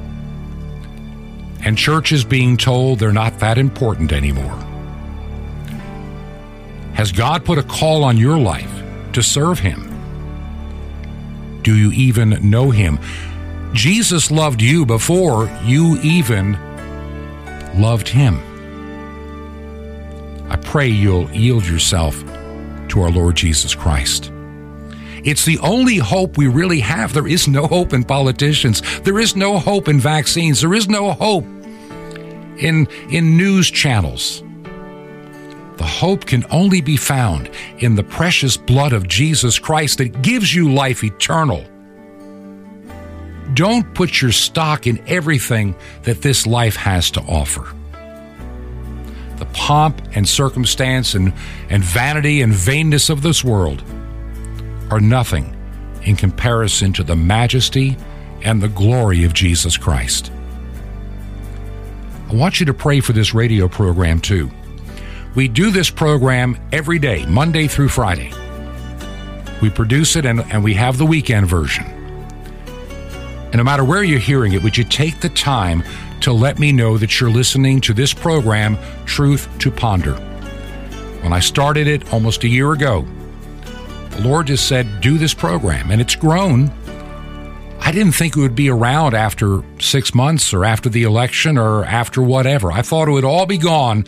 and 1.63 1.77
churches 1.77 2.23
being 2.23 2.57
told 2.57 2.99
they're 2.99 3.11
not 3.11 3.39
that 3.39 3.57
important 3.57 4.11
anymore. 4.11 4.74
Has 6.95 7.11
God 7.11 7.43
put 7.43 7.57
a 7.57 7.63
call 7.63 8.05
on 8.05 8.17
your 8.17 8.39
life 8.39 8.71
to 9.11 9.21
serve 9.21 9.59
Him? 9.59 9.91
Do 11.61 11.75
you 11.75 11.91
even 11.91 12.49
know 12.49 12.71
Him? 12.71 12.99
Jesus 13.73 14.31
loved 14.31 14.61
you 14.61 14.85
before 14.85 15.49
you 15.65 15.99
even 16.01 16.53
loved 17.75 18.07
Him. 18.07 18.39
I 20.49 20.55
pray 20.55 20.87
you'll 20.87 21.29
yield 21.31 21.67
yourself 21.67 22.23
to 22.89 23.01
our 23.01 23.11
Lord 23.11 23.35
Jesus 23.35 23.75
Christ. 23.75 24.31
It's 25.25 25.43
the 25.43 25.59
only 25.59 25.97
hope 25.97 26.37
we 26.37 26.47
really 26.47 26.79
have. 26.79 27.13
There 27.13 27.27
is 27.27 27.45
no 27.45 27.67
hope 27.67 27.91
in 27.91 28.05
politicians. 28.05 28.81
There 29.01 29.19
is 29.19 29.35
no 29.35 29.57
hope 29.57 29.89
in 29.89 29.99
vaccines. 29.99 30.61
There 30.61 30.73
is 30.73 30.87
no 30.87 31.11
hope 31.11 31.43
in, 32.57 32.87
in 33.09 33.35
news 33.35 33.69
channels. 33.69 34.44
The 35.77 35.83
hope 35.83 36.25
can 36.25 36.45
only 36.51 36.81
be 36.81 36.97
found 36.97 37.49
in 37.79 37.95
the 37.95 38.03
precious 38.03 38.55
blood 38.55 38.93
of 38.93 39.07
Jesus 39.07 39.59
Christ 39.59 39.97
that 39.97 40.21
gives 40.21 40.53
you 40.53 40.71
life 40.71 41.03
eternal. 41.03 41.65
Don't 43.53 43.93
put 43.93 44.21
your 44.21 44.31
stock 44.31 44.87
in 44.87 45.03
everything 45.07 45.75
that 46.03 46.21
this 46.21 46.47
life 46.47 46.75
has 46.75 47.11
to 47.11 47.21
offer. 47.21 47.73
The 49.37 49.45
pomp 49.53 50.01
and 50.13 50.27
circumstance 50.27 51.13
and, 51.13 51.33
and 51.69 51.83
vanity 51.83 52.41
and 52.41 52.53
vainness 52.53 53.09
of 53.09 53.21
this 53.21 53.43
world 53.43 53.83
are 54.89 55.01
nothing 55.01 55.55
in 56.03 56.15
comparison 56.15 56.93
to 56.93 57.03
the 57.03 57.15
majesty 57.15 57.97
and 58.43 58.61
the 58.61 58.69
glory 58.69 59.23
of 59.23 59.33
Jesus 59.33 59.75
Christ. 59.75 60.31
I 62.29 62.33
want 62.33 62.59
you 62.59 62.65
to 62.67 62.73
pray 62.73 63.01
for 63.01 63.13
this 63.13 63.33
radio 63.33 63.67
program 63.67 64.19
too. 64.19 64.49
We 65.35 65.49
do 65.49 65.69
this 65.69 65.89
program 65.89 66.57
every 66.71 66.97
day, 66.97 67.25
Monday 67.25 67.67
through 67.67 67.89
Friday. 67.89 68.31
We 69.61 69.69
produce 69.69 70.15
it 70.15 70.25
and, 70.25 70.39
and 70.51 70.63
we 70.63 70.73
have 70.75 70.97
the 70.97 71.05
weekend 71.05 71.47
version. 71.47 71.85
And 73.47 73.57
no 73.57 73.63
matter 73.63 73.83
where 73.83 74.03
you're 74.03 74.17
hearing 74.17 74.53
it, 74.53 74.63
would 74.63 74.77
you 74.77 74.85
take 74.85 75.19
the 75.19 75.29
time 75.29 75.83
to 76.21 76.31
let 76.31 76.57
me 76.57 76.71
know 76.71 76.97
that 76.97 77.19
you're 77.19 77.29
listening 77.29 77.81
to 77.81 77.93
this 77.93 78.13
program, 78.13 78.77
Truth 79.05 79.49
to 79.59 79.71
Ponder? 79.71 80.15
When 81.21 81.33
I 81.33 81.41
started 81.41 81.87
it 81.87 82.13
almost 82.13 82.45
a 82.45 82.47
year 82.47 82.71
ago, 82.71 83.05
the 84.11 84.21
Lord 84.21 84.47
just 84.47 84.69
said, 84.69 85.01
do 85.01 85.17
this 85.17 85.33
program, 85.33 85.91
and 85.91 85.99
it's 85.99 86.15
grown. 86.15 86.71
I 87.81 87.91
didn't 87.91 88.13
think 88.13 88.37
it 88.37 88.39
would 88.39 88.55
be 88.55 88.69
around 88.69 89.15
after 89.15 89.63
six 89.79 90.15
months 90.15 90.53
or 90.53 90.63
after 90.63 90.87
the 90.87 91.03
election 91.03 91.57
or 91.57 91.83
after 91.83 92.21
whatever. 92.21 92.71
I 92.71 92.81
thought 92.81 93.09
it 93.09 93.11
would 93.11 93.25
all 93.25 93.45
be 93.45 93.57
gone. 93.57 94.05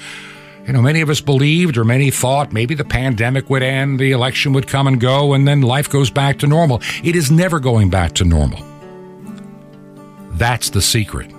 You 0.68 0.74
know, 0.74 0.82
many 0.82 1.00
of 1.00 1.10
us 1.10 1.22
believed 1.22 1.78
or 1.78 1.86
many 1.86 2.12
thought 2.12 2.52
maybe 2.52 2.76
the 2.76 2.84
pandemic 2.84 3.50
would 3.50 3.64
end, 3.64 4.00
the 4.00 4.12
election 4.12 4.52
would 4.52 4.68
come 4.68 4.86
and 4.86 5.00
go, 5.00 5.34
and 5.34 5.48
then 5.48 5.62
life 5.62 5.90
goes 5.90 6.10
back 6.10 6.40
to 6.40 6.48
normal. 6.48 6.82
It 7.06 7.16
is 7.16 7.32
never 7.32 7.62
going 7.62 7.90
back 7.90 8.12
to 8.16 8.26
normal. 8.26 8.62
That's 10.32 10.70
the 10.70 10.82
secret. 10.82 11.32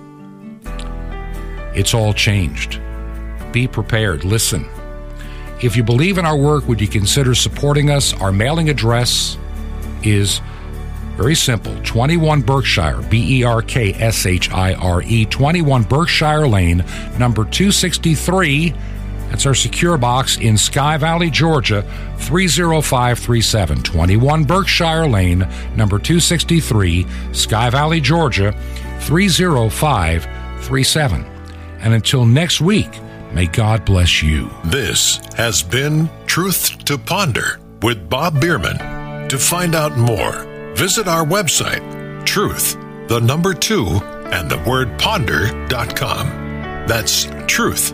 It's 1.75 1.93
all 1.93 2.11
changed. 2.11 2.81
Be 3.51 3.67
prepared. 3.67 4.25
Listen. 4.25 4.67
If 5.61 5.77
you 5.77 5.83
believe 5.83 6.17
in 6.17 6.25
our 6.25 6.37
work, 6.37 6.67
would 6.67 6.81
you 6.81 6.87
consider 6.87 7.35
supporting 7.35 7.91
us? 7.91 8.13
Our 8.13 8.31
mailing 8.31 8.69
address 8.69 9.37
is 10.01 10.41
very 11.17 11.35
simple 11.35 11.75
21 11.83 12.41
Berkshire, 12.41 13.01
B 13.09 13.41
E 13.41 13.43
R 13.43 13.61
K 13.61 13.93
S 13.93 14.25
H 14.25 14.49
I 14.51 14.73
R 14.73 15.03
E, 15.03 15.25
21 15.25 15.83
Berkshire 15.83 16.47
Lane, 16.47 16.83
number 17.19 17.43
263. 17.43 18.73
That's 19.29 19.45
our 19.45 19.53
secure 19.53 19.97
box 19.97 20.37
in 20.37 20.57
Sky 20.57 20.97
Valley, 20.97 21.29
Georgia, 21.29 21.83
30537. 22.17 23.83
21 23.83 24.43
Berkshire 24.43 25.07
Lane, 25.07 25.47
number 25.75 25.99
263, 25.99 27.05
Sky 27.31 27.69
Valley, 27.69 28.01
Georgia, 28.01 28.53
30537. 29.01 31.25
And 31.81 31.93
until 31.93 32.25
next 32.25 32.59
week, 32.59 32.89
may 33.31 33.45
God 33.45 33.85
bless 33.85 34.23
you. 34.23 34.49
This 34.65 35.21
has 35.35 35.61
been 35.63 36.09
Truth 36.25 36.83
to 36.85 36.97
Ponder 36.97 37.59
with 37.81 38.09
Bob 38.09 38.41
Bierman. 38.41 38.77
To 39.29 39.37
find 39.37 39.75
out 39.75 39.95
more, 39.95 40.43
visit 40.75 41.07
our 41.07 41.23
website, 41.23 42.25
truth, 42.25 42.75
the 43.07 43.19
number 43.19 43.53
two, 43.53 43.85
and 44.31 44.49
the 44.49 44.57
word 44.67 44.97
ponder.com. 44.99 46.27
That's 46.87 47.27
truth, 47.47 47.93